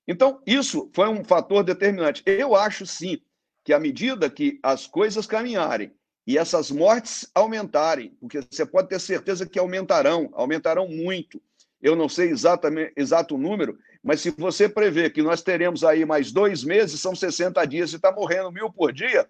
Então, 0.06 0.42
isso 0.46 0.90
foi 0.94 1.08
um 1.08 1.24
fator 1.24 1.64
determinante. 1.64 2.22
Eu 2.26 2.54
acho 2.54 2.86
sim 2.86 3.20
que, 3.64 3.72
à 3.72 3.80
medida 3.80 4.28
que 4.28 4.60
as 4.62 4.86
coisas 4.86 5.26
caminharem 5.26 5.92
e 6.26 6.38
essas 6.38 6.70
mortes 6.70 7.28
aumentarem, 7.34 8.16
porque 8.20 8.40
você 8.40 8.66
pode 8.66 8.88
ter 8.88 9.00
certeza 9.00 9.46
que 9.46 9.58
aumentarão, 9.58 10.30
aumentarão 10.34 10.88
muito. 10.88 11.42
Eu 11.80 11.96
não 11.96 12.08
sei 12.08 12.28
exatamente 12.28 12.92
exato 12.96 13.36
número, 13.36 13.78
mas 14.02 14.20
se 14.20 14.30
você 14.30 14.68
prevê 14.68 15.08
que 15.08 15.22
nós 15.22 15.42
teremos 15.42 15.84
aí 15.84 16.04
mais 16.04 16.32
dois 16.32 16.64
meses, 16.64 17.00
são 17.00 17.14
60 17.14 17.64
dias, 17.66 17.92
e 17.92 17.96
está 17.96 18.10
morrendo 18.10 18.50
mil 18.50 18.70
por 18.70 18.92
dia, 18.92 19.28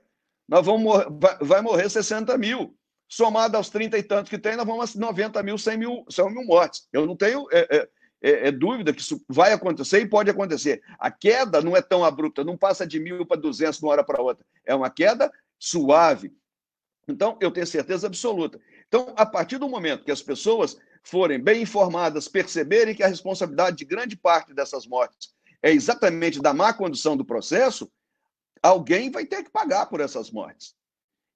nós 0.49 0.65
vamos 0.65 1.05
vai, 1.21 1.37
vai 1.41 1.61
morrer 1.61 1.91
60 1.91 2.37
mil. 2.39 2.75
Somado 3.09 3.59
aos 3.59 3.69
30 3.69 3.99
e 3.99 4.03
tantos 4.03 4.31
que 4.31 4.39
tem, 4.39 4.57
nós 4.57 4.67
vamos 4.67 4.97
a 4.97 4.99
90 4.99 5.43
mil, 5.43 5.59
100 5.59 5.77
mil, 5.77 6.05
100 6.09 6.31
mil 6.31 6.45
mortes. 6.47 6.89
Eu 6.91 7.05
não 7.05 7.15
tenho 7.15 7.47
é, 7.53 7.69
é, 7.71 7.89
é, 8.23 8.49
é, 8.49 8.53
dúvida 8.53 8.93
que 8.93 9.03
isso 9.03 9.23
vai 9.29 9.53
acontecer 9.53 10.01
e 10.01 10.09
pode 10.09 10.31
acontecer. 10.31 10.83
A 10.99 11.11
queda 11.11 11.61
não 11.61 11.77
é 11.77 11.83
tão 11.83 12.03
abrupta, 12.03 12.43
não 12.43 12.57
passa 12.57 12.87
de 12.87 12.99
mil 12.99 13.27
para 13.27 13.39
200 13.39 13.79
de 13.79 13.85
uma 13.85 13.93
hora 13.93 14.05
para 14.05 14.23
outra. 14.23 14.47
É 14.65 14.75
uma 14.75 14.89
queda 14.89 15.31
suave, 15.59 16.33
então, 17.09 17.37
eu 17.41 17.51
tenho 17.51 17.67
certeza 17.67 18.07
absoluta. 18.07 18.61
Então, 18.87 19.13
a 19.17 19.27
partir 19.27 19.59
do 19.59 19.69
momento 19.69 20.05
que 20.05 20.11
as 20.11 20.23
pessoas 20.23 20.79
forem 21.03 21.39
bem 21.39 21.63
informadas, 21.63 22.29
perceberem 22.29 22.95
que 22.95 23.03
a 23.03 23.09
responsabilidade 23.09 23.77
de 23.77 23.85
grande 23.85 24.17
parte 24.17 24.55
dessas 24.55 24.87
mortes 24.87 25.35
é 25.63 25.71
exatamente 25.71 26.41
da 26.41 26.53
má 26.53 26.73
condução 26.73 27.17
do 27.17 27.25
processo, 27.25 27.91
alguém 28.63 29.11
vai 29.11 29.25
ter 29.25 29.45
que 29.45 29.51
pagar 29.51 29.87
por 29.87 30.01
essas 30.01 30.31
mortes. 30.31 30.75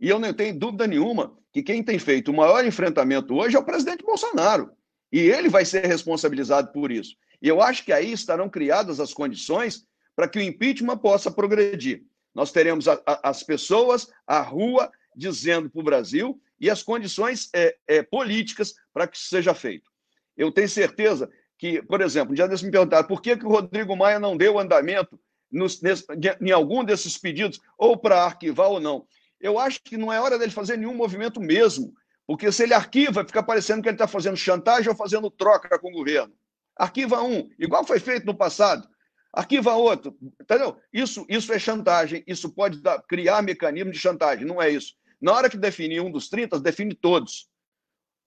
E 0.01 0.09
eu 0.09 0.19
não 0.19 0.33
tenho 0.33 0.59
dúvida 0.59 0.87
nenhuma 0.87 1.37
que 1.53 1.63
quem 1.63 1.83
tem 1.83 1.99
feito 1.99 2.31
o 2.31 2.37
maior 2.37 2.65
enfrentamento 2.65 3.35
hoje 3.35 3.57
é 3.57 3.59
o 3.59 3.65
presidente 3.65 4.05
Bolsonaro. 4.05 4.71
E 5.11 5.21
ele 5.21 5.49
vai 5.49 5.65
ser 5.65 5.87
responsabilizado 5.87 6.73
por 6.73 6.91
isso. 6.91 7.17
E 7.41 7.49
eu 7.49 7.63
acho 7.63 7.85
que 7.85 7.93
aí 7.93 8.13
estarão 8.13 8.49
criadas 8.51 9.01
as 9.01 9.15
condições 9.15 9.87
para 10.15 10.29
que 10.29 10.39
o 10.39 10.43
impeachment 10.43 10.99
possa 10.99 11.31
progredir. 11.31 12.05
Nós 12.35 12.51
teremos 12.53 12.89
a, 12.89 13.01
a, 13.07 13.31
as 13.31 13.43
pessoas, 13.43 14.09
a 14.27 14.41
rua 14.41 14.91
dizendo 15.15 15.71
para 15.71 15.81
o 15.81 15.85
Brasil 15.85 16.41
e 16.61 16.71
as 16.71 16.83
condições 16.83 17.49
é, 17.55 17.77
é, 17.87 18.03
políticas 18.03 18.75
para 18.93 19.07
que 19.07 19.17
isso 19.17 19.29
seja 19.29 19.55
feito. 19.55 19.91
Eu 20.37 20.53
tenho 20.53 20.69
certeza 20.69 21.31
que, 21.59 21.83
por 21.83 22.01
exemplo, 22.01 22.35
desse 22.35 22.65
me 22.65 22.71
perguntaram 22.71 23.07
por 23.07 23.23
que, 23.23 23.37
que 23.37 23.47
o 23.47 23.51
Rodrigo 23.51 23.97
Maia 23.97 24.19
não 24.19 24.37
deu 24.37 24.59
andamento 24.59 25.19
nos, 25.51 25.81
nesse, 25.81 26.05
em 26.41 26.51
algum 26.51 26.85
desses 26.85 27.17
pedidos, 27.17 27.61
ou 27.79 27.97
para 27.97 28.25
arquivar 28.25 28.69
ou 28.69 28.81
não. 28.81 29.07
Eu 29.41 29.59
acho 29.59 29.83
que 29.83 29.97
não 29.97 30.13
é 30.13 30.21
hora 30.21 30.39
dele 30.39 30.51
fazer 30.51 30.77
nenhum 30.77 30.95
movimento 30.95 31.41
mesmo, 31.41 31.95
porque 32.27 32.51
se 32.51 32.63
ele 32.63 32.75
arquiva, 32.75 33.25
fica 33.25 33.43
parecendo 33.43 33.83
que 33.83 33.89
ele 33.89 33.95
está 33.95 34.09
fazendo 34.09 34.37
chantagem 34.37 34.89
ou 34.89 34.97
fazendo 34.97 35.31
troca 35.31 35.79
com 35.79 35.89
o 35.89 35.93
governo. 35.93 36.35
Arquiva 36.77 37.23
um, 37.23 37.49
igual 37.59 37.87
foi 37.87 37.99
feito 37.99 38.27
no 38.27 38.35
passado. 38.35 38.87
Arquiva 39.33 39.75
outro, 39.75 40.17
entendeu? 40.41 40.79
Isso, 40.93 41.25
isso 41.29 41.53
é 41.53 41.59
chantagem, 41.59 42.25
isso 42.27 42.51
pode 42.51 42.81
dar, 42.81 43.01
criar 43.03 43.43
mecanismo 43.43 43.93
de 43.93 43.99
chantagem, 43.99 44.47
não 44.47 44.61
é 44.61 44.71
isso. 44.71 44.95
Na 45.21 45.33
hora 45.33 45.51
que 45.51 45.57
definir 45.57 46.01
um 46.01 46.11
dos 46.11 46.29
30, 46.29 46.61
define 46.61 46.95
todos. 46.95 47.49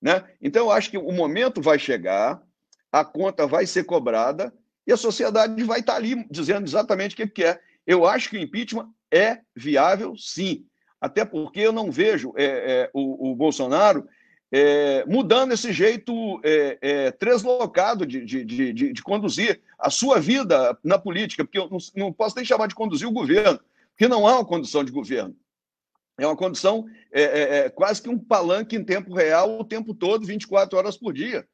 Né? 0.02 0.24
Então, 0.42 0.66
eu 0.66 0.72
acho 0.72 0.90
que 0.90 0.98
o 0.98 1.12
momento 1.12 1.62
vai 1.62 1.78
chegar, 1.78 2.42
a 2.92 3.06
conta 3.06 3.46
vai 3.46 3.66
ser 3.66 3.84
cobrada 3.84 4.54
e 4.88 4.92
a 4.92 4.98
sociedade 4.98 5.62
vai 5.64 5.82
estar 5.82 5.96
ali 5.96 6.26
dizendo 6.30 6.66
exatamente 6.66 7.14
o 7.14 7.18
que 7.18 7.28
quer. 7.28 7.62
Eu 7.86 8.06
acho 8.06 8.30
que 8.30 8.38
o 8.38 8.42
impeachment 8.42 8.90
é 9.12 9.40
viável, 9.56 10.16
sim. 10.18 10.66
Até 11.02 11.24
porque 11.24 11.60
eu 11.60 11.72
não 11.72 11.92
vejo 11.92 12.34
é, 12.36 12.44
é, 12.46 12.90
o, 12.94 13.32
o, 13.32 13.36
Bolsonaro 13.36 14.08
é, 14.52 15.06
mudando 15.06 15.54
esse 15.54 15.72
jeito 15.72 16.42
é, 16.44 16.78
é, 16.82 17.12
translocado 17.12 18.06
de, 18.06 18.26
de, 18.26 18.44
de, 18.44 18.94
de, 18.94 19.04
conduzir 19.04 19.62
a 19.78 19.90
sua 19.90 20.20
vida 20.20 20.78
na 20.84 20.98
política, 20.98 21.46
porque 21.46 21.60
eu 21.60 21.70
não, 21.70 21.78
não, 21.96 22.12
posso 22.12 22.36
nem 22.36 22.44
chamar 22.44 22.68
de 22.68 22.76
conduzir 22.76 23.08
o 23.08 23.14
governo, 23.14 23.60
porque 23.92 24.08
não 24.08 24.28
há 24.28 24.36
uma 24.36 24.46
condução 24.46 24.84
de 24.84 24.92
governo. 24.92 25.36
É 26.20 26.28
uma 26.28 26.36
condição 26.36 26.86
é, 27.12 27.24
é, 27.24 27.58
é 27.60 27.70
quase 27.70 28.02
que 28.02 28.10
um 28.10 28.20
palanque 28.20 28.76
em 28.76 28.84
tempo 28.84 29.14
real 29.14 29.60
o 29.60 29.64
tempo 29.64 29.94
todo, 29.94 30.26
24 30.26 30.78
horas 30.78 30.98
por 30.98 31.14
dia. 31.14 31.48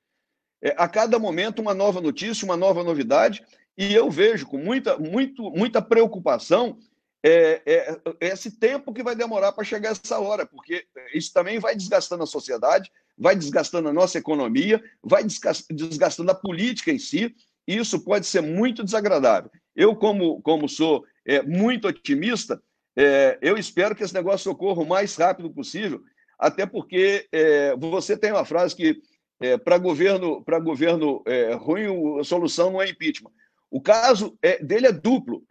É, 0.62 0.74
a 0.78 0.88
cada 0.88 1.20
momento, 1.20 1.62
uma 1.62 1.74
nova 1.74 2.02
notícia, 2.02 2.46
uma 2.46 2.58
nova 2.58 2.84
novidade, 2.84 3.44
e 3.78 3.94
eu 3.94 4.10
vejo 4.10 4.48
com 4.48 4.58
muita, 4.58 4.98
muito, 4.98 5.52
muita 5.52 5.82
preocupação 5.82 6.78
é, 7.24 7.62
é, 7.66 8.00
esse 8.20 8.52
tempo 8.52 8.94
que 8.94 9.04
vai 9.04 9.16
demorar 9.16 9.52
para 9.52 9.64
chegar 9.64 9.92
essa 9.92 10.20
hora, 10.20 10.46
porque 10.46 10.86
isso 11.14 11.34
também 11.34 11.60
vai 11.60 11.76
desgastando 11.76 12.24
a 12.24 12.28
sociedade, 12.28 12.92
vai 13.18 13.36
desgastando 13.36 13.90
a 13.90 13.94
nossa 13.94 14.18
economia, 14.18 14.84
vai 15.04 15.24
desgastando 15.24 16.32
a 16.32 16.36
política 16.36 16.92
em 16.92 17.00
si, 17.00 17.36
e 17.68 17.78
isso 17.78 18.00
pode 18.00 18.28
ser 18.28 18.42
muito 18.42 18.84
desagradável. 18.84 19.50
Eu, 19.76 19.96
como, 19.96 20.42
como 20.42 20.70
sou 20.70 21.04
muito 21.48 21.88
otimista, 21.88 22.62
é, 22.96 23.38
eu 23.42 23.58
espero 23.58 23.96
que 23.96 24.04
esse 24.04 24.14
negócio 24.14 24.52
ocorra 24.52 24.82
o 24.82 24.88
mais 24.88 25.16
rápido 25.16 25.50
possível, 25.50 26.02
até 26.40 26.66
porque 26.66 27.28
é, 27.32 27.76
você 27.76 28.18
tem 28.18 28.32
uma 28.32 28.46
frase 28.46 28.76
que 28.76 29.02
é, 29.42 29.58
para 29.58 29.78
governo, 29.78 30.44
para 30.44 30.60
governo 30.60 31.22
é, 31.26 31.54
ruim, 31.54 32.20
a 32.20 32.24
solução 32.24 32.72
não 32.72 32.82
é 32.82 32.90
impeachment. 32.90 33.32
O 33.70 33.82
caso 33.82 34.38
é, 34.42 34.64
dele 34.64 34.88
é 34.88 34.92
duplo. 34.92 35.44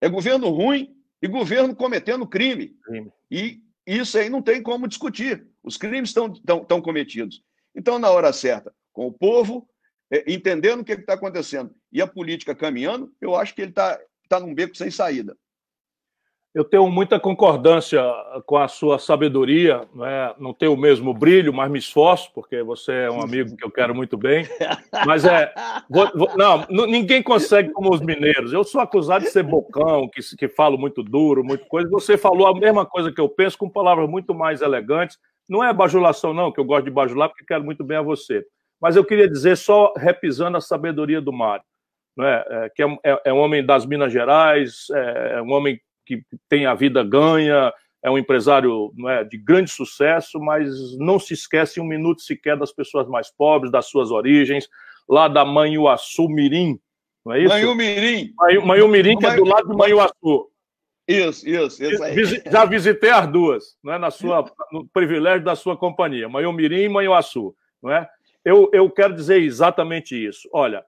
É 0.00 0.08
governo 0.08 0.48
ruim 0.48 0.94
e 1.20 1.28
governo 1.28 1.74
cometendo 1.74 2.26
crime. 2.26 2.74
crime. 2.84 3.12
E 3.30 3.60
isso 3.86 4.16
aí 4.16 4.30
não 4.30 4.40
tem 4.40 4.62
como 4.62 4.88
discutir. 4.88 5.46
Os 5.62 5.76
crimes 5.76 6.10
estão 6.10 6.80
cometidos. 6.80 7.42
Então, 7.74 7.98
na 7.98 8.10
hora 8.10 8.32
certa, 8.32 8.72
com 8.92 9.06
o 9.06 9.12
povo 9.12 9.68
é, 10.10 10.32
entendendo 10.32 10.80
o 10.80 10.84
que 10.84 10.92
está 10.92 11.14
acontecendo 11.14 11.74
e 11.92 12.00
a 12.00 12.06
política 12.06 12.54
caminhando, 12.54 13.12
eu 13.20 13.34
acho 13.34 13.54
que 13.54 13.62
ele 13.62 13.70
está 13.70 13.98
tá 14.28 14.40
num 14.40 14.54
beco 14.54 14.76
sem 14.76 14.90
saída. 14.90 15.36
Eu 16.58 16.64
tenho 16.64 16.90
muita 16.90 17.20
concordância 17.20 18.02
com 18.44 18.56
a 18.56 18.66
sua 18.66 18.98
sabedoria, 18.98 19.82
não, 19.94 20.04
é? 20.04 20.34
não 20.40 20.52
tenho 20.52 20.72
o 20.72 20.76
mesmo 20.76 21.14
brilho, 21.14 21.54
mas 21.54 21.70
me 21.70 21.78
esforço, 21.78 22.32
porque 22.34 22.64
você 22.64 22.92
é 23.04 23.10
um 23.12 23.22
amigo 23.22 23.56
que 23.56 23.64
eu 23.64 23.70
quero 23.70 23.94
muito 23.94 24.16
bem. 24.16 24.44
Mas 25.06 25.24
é. 25.24 25.54
Vou, 25.88 26.10
vou, 26.12 26.36
não, 26.36 26.66
ninguém 26.88 27.22
consegue 27.22 27.70
como 27.70 27.94
os 27.94 28.00
mineiros. 28.00 28.52
Eu 28.52 28.64
sou 28.64 28.80
acusado 28.80 29.24
de 29.24 29.30
ser 29.30 29.44
bocão, 29.44 30.08
que, 30.08 30.20
que 30.36 30.48
falo 30.48 30.76
muito 30.76 31.00
duro, 31.00 31.44
muito 31.44 31.64
coisa. 31.66 31.88
Você 31.90 32.18
falou 32.18 32.48
a 32.48 32.58
mesma 32.58 32.84
coisa 32.84 33.12
que 33.12 33.20
eu 33.20 33.28
penso, 33.28 33.56
com 33.56 33.70
palavras 33.70 34.10
muito 34.10 34.34
mais 34.34 34.60
elegantes. 34.60 35.16
Não 35.48 35.62
é 35.62 35.72
bajulação, 35.72 36.34
não, 36.34 36.50
que 36.50 36.58
eu 36.58 36.64
gosto 36.64 36.86
de 36.86 36.90
bajular, 36.90 37.28
porque 37.28 37.44
quero 37.44 37.62
muito 37.62 37.84
bem 37.84 37.98
a 37.98 38.02
você. 38.02 38.44
Mas 38.80 38.96
eu 38.96 39.04
queria 39.04 39.28
dizer, 39.28 39.56
só 39.56 39.94
repisando 39.96 40.56
a 40.56 40.60
sabedoria 40.60 41.20
do 41.20 41.32
Mário, 41.32 41.64
não 42.16 42.26
é? 42.26 42.44
é 42.50 42.68
que 42.74 42.82
é, 42.82 42.98
é, 43.04 43.20
é 43.26 43.32
um 43.32 43.38
homem 43.38 43.64
das 43.64 43.86
Minas 43.86 44.12
Gerais, 44.12 44.86
é, 44.92 45.34
é 45.36 45.42
um 45.42 45.52
homem 45.52 45.80
que 46.08 46.22
tem 46.48 46.64
a 46.64 46.74
vida 46.74 47.04
ganha, 47.04 47.70
é 48.02 48.10
um 48.10 48.16
empresário 48.16 48.92
é, 49.06 49.24
de 49.24 49.36
grande 49.36 49.70
sucesso, 49.70 50.40
mas 50.40 50.96
não 50.98 51.18
se 51.18 51.34
esquece 51.34 51.80
um 51.80 51.84
minuto 51.84 52.22
sequer 52.22 52.56
das 52.56 52.72
pessoas 52.72 53.06
mais 53.06 53.30
pobres, 53.30 53.70
das 53.70 53.86
suas 53.86 54.10
origens, 54.10 54.68
lá 55.06 55.28
da 55.28 55.44
Manhuaçu 55.44 56.28
Mirim, 56.28 56.80
não 57.24 57.34
é 57.34 57.40
isso? 57.40 57.54
Manhu 57.54 57.74
Mirim. 57.74 58.32
Manhu 58.64 58.88
Mirim, 58.88 59.18
que 59.18 59.26
é 59.26 59.36
do 59.36 59.44
lado 59.44 59.68
de 59.68 59.76
Manhuaçu. 59.76 60.50
Isso, 61.06 61.48
isso, 61.48 61.82
isso 61.82 62.02
aí. 62.02 62.42
Já 62.50 62.64
visitei 62.64 63.10
as 63.10 63.26
duas, 63.26 63.76
não 63.82 63.92
é? 63.92 63.98
Na 63.98 64.10
sua, 64.10 64.50
no 64.72 64.86
privilégio 64.88 65.44
da 65.44 65.56
sua 65.56 65.76
companhia, 65.76 66.28
Manhu 66.28 66.52
Mirim 66.52 66.82
e 66.82 66.88
Manhuaçu, 66.88 67.54
não 67.82 67.92
é? 67.92 68.08
Eu, 68.44 68.70
eu 68.72 68.90
quero 68.90 69.14
dizer 69.14 69.42
exatamente 69.42 70.14
isso. 70.14 70.48
Olha, 70.52 70.84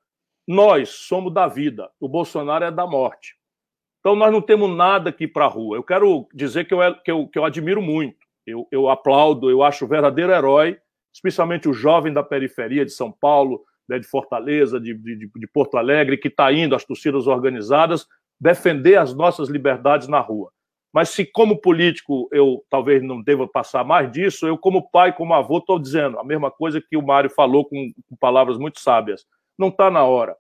nós 0.47 0.91
somos 0.91 1.33
da 1.33 1.47
vida, 1.47 1.91
o 1.99 2.09
Bolsonaro 2.09 2.65
é 2.65 2.71
da 2.71 2.87
morte. 2.87 3.35
Então, 4.01 4.17
nós 4.17 4.33
não 4.33 4.41
temos 4.41 4.75
nada 4.75 5.11
aqui 5.11 5.29
para 5.29 5.45
a 5.45 5.49
rua. 5.49 5.77
Eu 5.77 5.83
quero 5.83 6.27
dizer 6.35 6.65
que 6.65 6.75
eu, 6.75 6.81
que 7.03 7.11
eu, 7.11 7.29
que 7.29 7.39
eu 7.39 7.45
admiro 7.45 7.83
muito, 7.83 8.17
eu, 8.47 8.67
eu 8.73 8.89
aplaudo, 8.89 9.51
eu 9.51 9.63
acho 9.63 9.85
o 9.85 9.89
verdadeiro 9.89 10.33
herói, 10.33 10.79
especialmente 11.13 11.69
o 11.69 11.73
jovem 11.73 12.13
da 12.13 12.23
periferia 12.23 12.85
de 12.85 12.93
São 12.93 13.13
Paulo, 13.13 13.63
né, 13.89 13.99
de 13.99 14.07
Fortaleza, 14.07 14.81
de, 14.81 14.95
de, 14.95 15.31
de 15.35 15.47
Porto 15.49 15.77
Alegre, 15.77 16.17
que 16.17 16.29
está 16.29 16.51
indo 16.53 16.75
às 16.75 16.85
torcidas 16.85 17.27
organizadas 17.27 18.07
defender 18.41 18.97
as 18.97 19.15
nossas 19.15 19.49
liberdades 19.49 20.09
na 20.09 20.21
rua. 20.21 20.51
Mas 20.93 21.11
se, 21.11 21.25
como 21.25 21.61
político, 21.61 22.29
eu 22.33 22.65
talvez 22.69 23.03
não 23.03 23.23
deva 23.23 23.47
passar 23.47 23.85
mais 23.85 24.11
disso, 24.11 24.47
eu, 24.47 24.57
como 24.57 24.91
pai, 24.91 25.15
como 25.15 25.35
avô, 25.35 25.59
estou 25.59 25.79
dizendo 25.79 26.19
a 26.19 26.25
mesma 26.25 26.51
coisa 26.51 26.81
que 26.81 26.97
o 26.97 27.03
Mário 27.03 27.31
falou 27.31 27.65
com, 27.65 27.93
com 28.09 28.17
palavras 28.17 28.59
muito 28.59 28.81
sábias. 28.81 29.25
Não 29.59 29.69
está 29.69 29.91
na 29.91 30.05
hora. 30.05 30.35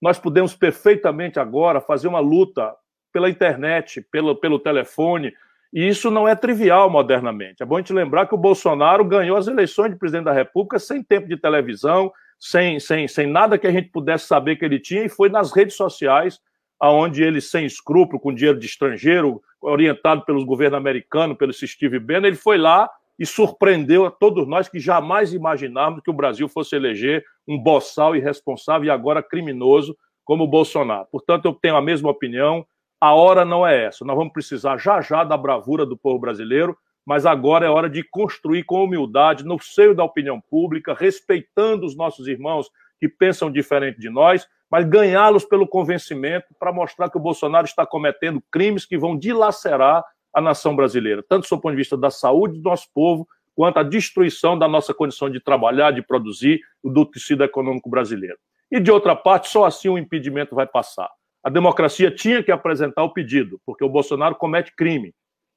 Nós 0.00 0.18
podemos 0.18 0.54
perfeitamente 0.54 1.40
agora 1.40 1.80
fazer 1.80 2.06
uma 2.06 2.20
luta 2.20 2.76
pela 3.12 3.30
internet, 3.30 4.00
pelo, 4.10 4.34
pelo 4.36 4.58
telefone, 4.58 5.32
e 5.72 5.86
isso 5.86 6.10
não 6.10 6.26
é 6.26 6.34
trivial 6.34 6.88
modernamente. 6.88 7.62
É 7.62 7.66
bom 7.66 7.76
a 7.76 7.80
gente 7.80 7.92
lembrar 7.92 8.26
que 8.26 8.34
o 8.34 8.38
Bolsonaro 8.38 9.04
ganhou 9.04 9.36
as 9.36 9.46
eleições 9.46 9.90
de 9.90 9.98
presidente 9.98 10.24
da 10.24 10.32
República 10.32 10.78
sem 10.78 11.02
tempo 11.02 11.28
de 11.28 11.36
televisão, 11.36 12.10
sem, 12.38 12.80
sem, 12.80 13.06
sem 13.08 13.26
nada 13.26 13.58
que 13.58 13.66
a 13.66 13.72
gente 13.72 13.90
pudesse 13.90 14.26
saber 14.26 14.56
que 14.56 14.64
ele 14.64 14.78
tinha, 14.78 15.04
e 15.04 15.08
foi 15.08 15.28
nas 15.28 15.52
redes 15.52 15.76
sociais, 15.76 16.40
aonde 16.80 17.22
ele, 17.22 17.40
sem 17.40 17.66
escrúpulo, 17.66 18.20
com 18.20 18.32
dinheiro 18.32 18.58
de 18.58 18.66
estrangeiro, 18.66 19.42
orientado 19.60 20.24
pelos 20.24 20.44
governos 20.44 20.78
americanos, 20.78 21.36
pelo 21.36 21.52
Steve 21.52 21.98
Bannon, 21.98 22.28
ele 22.28 22.36
foi 22.36 22.56
lá 22.56 22.88
e 23.18 23.26
surpreendeu 23.26 24.06
a 24.06 24.10
todos 24.10 24.46
nós 24.46 24.68
que 24.68 24.78
jamais 24.78 25.32
imaginávamos 25.32 26.02
que 26.02 26.10
o 26.10 26.14
Brasil 26.14 26.48
fosse 26.48 26.76
eleger 26.76 27.24
um 27.46 27.58
boçal 27.58 28.14
irresponsável 28.14 28.86
e 28.86 28.90
agora 28.90 29.22
criminoso 29.22 29.96
como 30.24 30.44
o 30.44 30.48
Bolsonaro. 30.48 31.08
Portanto, 31.10 31.46
eu 31.46 31.52
tenho 31.52 31.74
a 31.74 31.82
mesma 31.82 32.10
opinião, 32.10 32.64
a 33.00 33.14
hora 33.14 33.44
não 33.44 33.66
é 33.66 33.84
essa. 33.84 34.04
Nós 34.04 34.16
vamos 34.16 34.32
precisar 34.32 34.78
já 34.78 35.00
já 35.00 35.24
da 35.24 35.36
bravura 35.36 35.86
do 35.86 35.96
povo 35.96 36.18
brasileiro, 36.18 36.76
mas 37.06 37.24
agora 37.24 37.64
é 37.64 37.70
hora 37.70 37.88
de 37.88 38.02
construir 38.02 38.64
com 38.64 38.84
humildade, 38.84 39.44
no 39.44 39.58
seio 39.60 39.94
da 39.94 40.04
opinião 40.04 40.40
pública, 40.40 40.94
respeitando 40.94 41.86
os 41.86 41.96
nossos 41.96 42.26
irmãos 42.28 42.68
que 43.00 43.08
pensam 43.08 43.50
diferente 43.50 43.98
de 43.98 44.10
nós, 44.10 44.46
mas 44.70 44.84
ganhá-los 44.84 45.44
pelo 45.44 45.66
convencimento 45.66 46.48
para 46.58 46.72
mostrar 46.72 47.08
que 47.08 47.16
o 47.16 47.20
Bolsonaro 47.20 47.66
está 47.66 47.86
cometendo 47.86 48.42
crimes 48.50 48.84
que 48.84 48.98
vão 48.98 49.16
dilacerar 49.16 50.04
a 50.34 50.40
nação 50.40 50.76
brasileira, 50.76 51.24
tanto 51.26 51.48
do 51.48 51.60
ponto 51.60 51.70
de 51.70 51.78
vista 51.78 51.96
da 51.96 52.10
saúde 52.10 52.58
do 52.58 52.68
nosso 52.68 52.88
povo, 52.92 53.26
quanto 53.54 53.78
a 53.78 53.82
destruição 53.82 54.58
da 54.58 54.68
nossa 54.68 54.92
condição 54.92 55.30
de 55.30 55.40
trabalhar, 55.40 55.90
de 55.92 56.02
produzir, 56.02 56.60
do 56.84 57.04
tecido 57.06 57.42
econômico 57.42 57.88
brasileiro. 57.88 58.36
E 58.70 58.78
de 58.78 58.90
outra 58.90 59.16
parte, 59.16 59.48
só 59.48 59.64
assim 59.64 59.88
o 59.88 59.98
impedimento 59.98 60.54
vai 60.54 60.66
passar. 60.66 61.08
A 61.48 61.50
democracia 61.50 62.10
tinha 62.10 62.42
que 62.42 62.52
apresentar 62.52 63.02
o 63.04 63.10
pedido, 63.10 63.58
porque 63.64 63.82
o 63.82 63.88
Bolsonaro 63.88 64.34
comete 64.34 64.70
crime. 64.76 65.14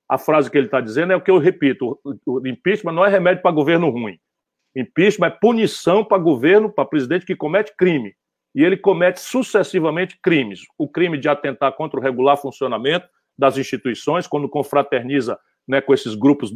A 0.07 0.17
frase 0.17 0.49
que 0.49 0.57
ele 0.57 0.67
está 0.67 0.79
dizendo 0.79 1.11
é 1.11 1.17
o 1.17 1.21
que 1.21 1.29
eu 1.29 1.37
repito: 1.37 1.99
o 2.25 2.47
impeachment 2.47 2.93
não 2.93 3.05
é 3.05 3.09
remédio 3.09 3.41
para 3.41 3.51
governo 3.51 3.89
ruim. 3.89 4.17
Impeachment 4.73 5.27
é 5.27 5.31
punição 5.31 6.01
para 6.05 6.17
governo, 6.17 6.71
para 6.71 6.85
presidente 6.85 7.25
que 7.25 7.35
comete 7.35 7.73
crime. 7.77 8.15
E 8.55 8.63
ele 8.63 8.77
comete 8.77 9.19
sucessivamente 9.19 10.17
crimes. 10.23 10.61
O 10.77 10.87
crime 10.87 11.17
de 11.17 11.27
atentar 11.27 11.73
contra 11.73 11.99
o 11.99 12.01
regular 12.01 12.37
funcionamento 12.37 13.05
das 13.37 13.57
instituições, 13.57 14.25
quando 14.25 14.47
confraterniza 14.47 15.37
né, 15.71 15.79
com 15.79 15.93
esses 15.93 16.15
grupos 16.15 16.53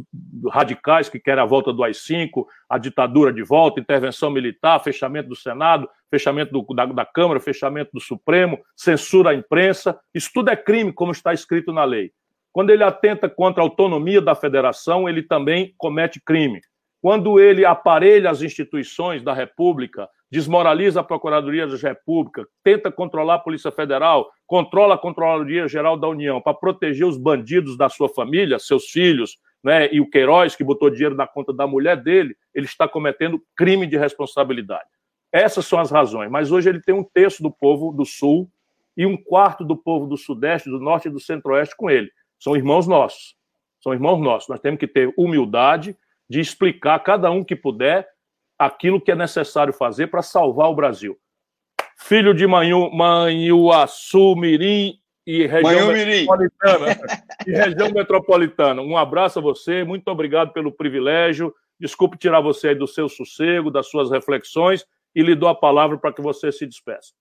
radicais 0.52 1.08
que 1.08 1.18
querem 1.18 1.42
a 1.42 1.46
volta 1.46 1.72
do 1.72 1.82
AI-5, 1.82 2.44
a 2.68 2.76
ditadura 2.76 3.32
de 3.32 3.42
volta, 3.42 3.80
intervenção 3.80 4.30
militar, 4.30 4.78
fechamento 4.84 5.30
do 5.30 5.34
Senado, 5.34 5.88
fechamento 6.10 6.52
do, 6.52 6.74
da, 6.74 6.84
da, 6.84 7.06
Câmara, 7.06 7.40
fechamento 7.40 7.92
do 7.94 8.00
Supremo, 8.00 8.58
censura 8.76 9.30
à 9.30 9.34
imprensa. 9.34 9.98
Isso 10.14 10.28
tudo 10.34 10.50
é 10.50 10.56
crime, 10.56 10.92
como 10.92 11.12
está 11.12 11.32
escrito 11.32 11.72
na 11.72 11.82
lei. 11.82 12.12
Quando 12.52 12.68
ele 12.68 12.84
atenta 12.84 13.26
contra 13.26 13.62
a 13.62 13.64
autonomia 13.64 14.20
da 14.20 14.34
federação, 14.34 15.08
ele 15.08 15.22
também 15.22 15.72
comete 15.78 16.20
crime. 16.20 16.60
Quando 17.00 17.40
ele 17.40 17.64
aparelha 17.64 18.30
as 18.30 18.42
instituições 18.42 19.22
da 19.22 19.32
República, 19.32 20.10
desmoraliza 20.30 21.00
a 21.00 21.04
Procuradoria 21.04 21.66
da 21.66 21.76
República, 21.76 22.46
tenta 22.62 22.92
controlar 22.92 23.36
a 23.36 23.38
Polícia 23.38 23.70
Federal, 23.70 24.30
controla 24.46 24.94
a 24.94 24.98
Controladoria 24.98 25.68
Geral 25.68 25.96
da 25.96 26.08
União 26.08 26.40
para 26.40 26.54
proteger 26.54 27.06
os 27.06 27.16
bandidos 27.16 27.76
da 27.76 27.88
sua 27.88 28.08
família, 28.08 28.58
seus 28.58 28.86
filhos, 28.90 29.38
né, 29.62 29.92
e 29.92 30.00
o 30.00 30.08
Queiroz, 30.08 30.54
que 30.54 30.62
botou 30.62 30.88
dinheiro 30.88 31.16
na 31.16 31.26
conta 31.26 31.52
da 31.52 31.66
mulher 31.66 31.96
dele, 31.96 32.36
ele 32.54 32.66
está 32.66 32.86
cometendo 32.86 33.42
crime 33.56 33.86
de 33.86 33.96
responsabilidade. 33.96 34.88
Essas 35.32 35.66
são 35.66 35.78
as 35.78 35.90
razões. 35.90 36.30
Mas 36.30 36.50
hoje 36.52 36.68
ele 36.68 36.80
tem 36.80 36.94
um 36.94 37.04
terço 37.04 37.42
do 37.42 37.50
povo 37.50 37.92
do 37.92 38.04
Sul 38.04 38.48
e 38.96 39.04
um 39.04 39.16
quarto 39.16 39.64
do 39.64 39.76
povo 39.76 40.06
do 40.06 40.16
Sudeste, 40.16 40.70
do 40.70 40.78
Norte 40.78 41.08
e 41.08 41.10
do 41.10 41.20
Centro-Oeste 41.20 41.76
com 41.76 41.90
ele. 41.90 42.10
São 42.38 42.56
irmãos 42.56 42.86
nossos. 42.86 43.34
São 43.82 43.92
irmãos 43.92 44.18
nossos. 44.18 44.48
Nós 44.48 44.60
temos 44.60 44.78
que 44.78 44.86
ter 44.86 45.12
humildade 45.16 45.96
de 46.28 46.40
explicar, 46.40 46.98
cada 47.00 47.30
um 47.30 47.44
que 47.44 47.54
puder, 47.54 48.08
aquilo 48.58 49.00
que 49.00 49.10
é 49.10 49.14
necessário 49.14 49.72
fazer 49.72 50.06
para 50.06 50.22
salvar 50.22 50.70
o 50.70 50.74
Brasil. 50.74 51.18
Filho 51.96 52.34
de 52.34 52.46
Manhu, 52.46 52.90
Manhuaçu, 52.92 54.36
Mirim 54.36 55.00
e 55.26 55.46
região 55.46 55.92
metropolitana. 55.92 57.00
e 57.46 57.50
região 57.50 57.90
metropolitana. 57.90 58.82
Um 58.82 58.96
abraço 58.96 59.38
a 59.38 59.42
você, 59.42 59.82
muito 59.82 60.06
obrigado 60.08 60.52
pelo 60.52 60.70
privilégio. 60.70 61.52
Desculpe 61.80 62.16
tirar 62.16 62.40
você 62.40 62.68
aí 62.68 62.74
do 62.74 62.86
seu 62.86 63.08
sossego, 63.08 63.70
das 63.70 63.88
suas 63.88 64.10
reflexões, 64.10 64.84
e 65.14 65.22
lhe 65.22 65.34
dou 65.34 65.48
a 65.48 65.54
palavra 65.54 65.98
para 65.98 66.12
que 66.12 66.22
você 66.22 66.52
se 66.52 66.66
despeça. 66.66 67.12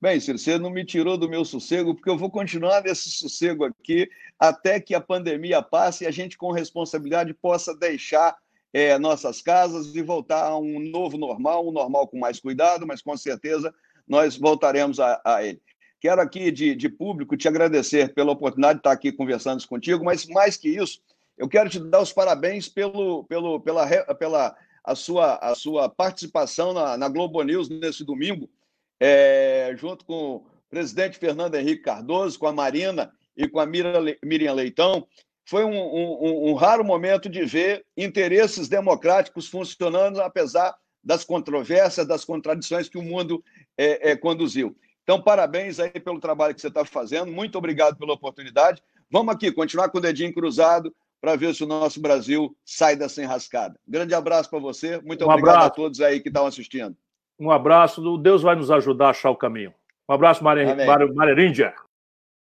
Bem, 0.00 0.18
Ciro, 0.18 0.36
você 0.38 0.58
não 0.58 0.70
me 0.70 0.84
tirou 0.84 1.16
do 1.16 1.28
meu 1.28 1.44
sossego, 1.44 1.94
porque 1.94 2.10
eu 2.10 2.18
vou 2.18 2.28
continuar 2.28 2.82
nesse 2.82 3.08
sossego 3.08 3.64
aqui 3.64 4.08
até 4.36 4.80
que 4.80 4.96
a 4.96 5.00
pandemia 5.00 5.62
passe 5.62 6.02
e 6.02 6.06
a 6.08 6.10
gente, 6.10 6.36
com 6.36 6.50
responsabilidade, 6.50 7.32
possa 7.34 7.76
deixar 7.76 8.36
é, 8.72 8.98
nossas 8.98 9.42
casas 9.42 9.94
e 9.94 10.02
voltar 10.02 10.44
a 10.44 10.58
um 10.58 10.78
novo 10.78 11.18
normal, 11.18 11.68
um 11.68 11.72
normal 11.72 12.08
com 12.08 12.18
mais 12.18 12.40
cuidado, 12.40 12.86
mas 12.86 13.02
com 13.02 13.16
certeza 13.16 13.74
nós 14.08 14.36
voltaremos 14.36 14.98
a, 14.98 15.20
a 15.24 15.44
ele. 15.44 15.60
Quero 16.00 16.20
aqui, 16.20 16.50
de, 16.50 16.74
de, 16.74 16.88
público, 16.88 17.36
te 17.36 17.46
agradecer 17.46 18.12
pela 18.12 18.32
oportunidade 18.32 18.74
de 18.74 18.80
estar 18.80 18.92
aqui 18.92 19.12
conversando 19.12 19.66
contigo, 19.68 20.04
mas 20.04 20.26
mais 20.26 20.56
que 20.56 20.68
isso, 20.68 21.00
eu 21.38 21.48
quero 21.48 21.70
te 21.70 21.78
dar 21.78 22.00
os 22.00 22.12
parabéns 22.12 22.68
pelo, 22.68 23.24
pelo, 23.24 23.60
pela, 23.60 23.86
pela 24.14 24.56
a 24.84 24.94
sua, 24.94 25.36
a 25.36 25.54
sua 25.54 25.88
participação 25.88 26.72
na, 26.72 26.96
na 26.96 27.08
Globo 27.08 27.42
News 27.42 27.68
nesse 27.68 28.04
domingo, 28.04 28.50
é, 28.98 29.74
junto 29.76 30.04
com 30.04 30.36
o 30.36 30.46
presidente 30.68 31.18
Fernando 31.18 31.54
Henrique 31.54 31.82
Cardoso, 31.82 32.38
com 32.38 32.46
a 32.46 32.52
Marina 32.52 33.12
e 33.36 33.48
com 33.48 33.60
a 33.60 33.66
Miriam 33.66 34.52
Leitão. 34.54 35.06
Foi 35.44 35.64
um, 35.64 35.74
um, 35.74 36.50
um 36.50 36.54
raro 36.54 36.84
momento 36.84 37.28
de 37.28 37.44
ver 37.44 37.84
interesses 37.96 38.68
democráticos 38.68 39.48
funcionando, 39.48 40.20
apesar 40.20 40.74
das 41.02 41.24
controvérsias, 41.24 42.06
das 42.06 42.24
contradições 42.24 42.88
que 42.88 42.98
o 42.98 43.02
mundo 43.02 43.42
é, 43.76 44.12
é, 44.12 44.16
conduziu. 44.16 44.76
Então, 45.02 45.20
parabéns 45.20 45.80
aí 45.80 45.90
pelo 45.90 46.20
trabalho 46.20 46.54
que 46.54 46.60
você 46.60 46.68
está 46.68 46.84
fazendo. 46.84 47.32
Muito 47.32 47.58
obrigado 47.58 47.96
pela 47.96 48.12
oportunidade. 48.12 48.80
Vamos 49.10 49.34
aqui, 49.34 49.50
continuar 49.50 49.88
com 49.88 49.98
o 49.98 50.00
dedinho 50.00 50.32
cruzado 50.32 50.94
para 51.20 51.36
ver 51.36 51.54
se 51.54 51.64
o 51.64 51.66
nosso 51.66 52.00
Brasil 52.00 52.56
sai 52.64 52.96
dessa 52.96 53.22
enrascada. 53.22 53.78
Grande 53.86 54.14
abraço 54.14 54.48
para 54.48 54.60
você. 54.60 55.00
Muito 55.02 55.24
um 55.24 55.30
obrigado 55.30 55.54
abraço. 55.54 55.68
a 55.68 55.74
todos 55.74 56.00
aí 56.00 56.20
que 56.20 56.28
estão 56.28 56.46
assistindo. 56.46 56.96
Um 57.38 57.50
abraço. 57.50 58.16
Deus 58.18 58.42
vai 58.42 58.54
nos 58.54 58.70
ajudar 58.70 59.06
a 59.06 59.10
achar 59.10 59.30
o 59.30 59.36
caminho. 59.36 59.74
Um 60.08 60.14
abraço, 60.14 60.42
Maria, 60.42 60.74
Maria, 60.74 61.12
Maria 61.12 61.34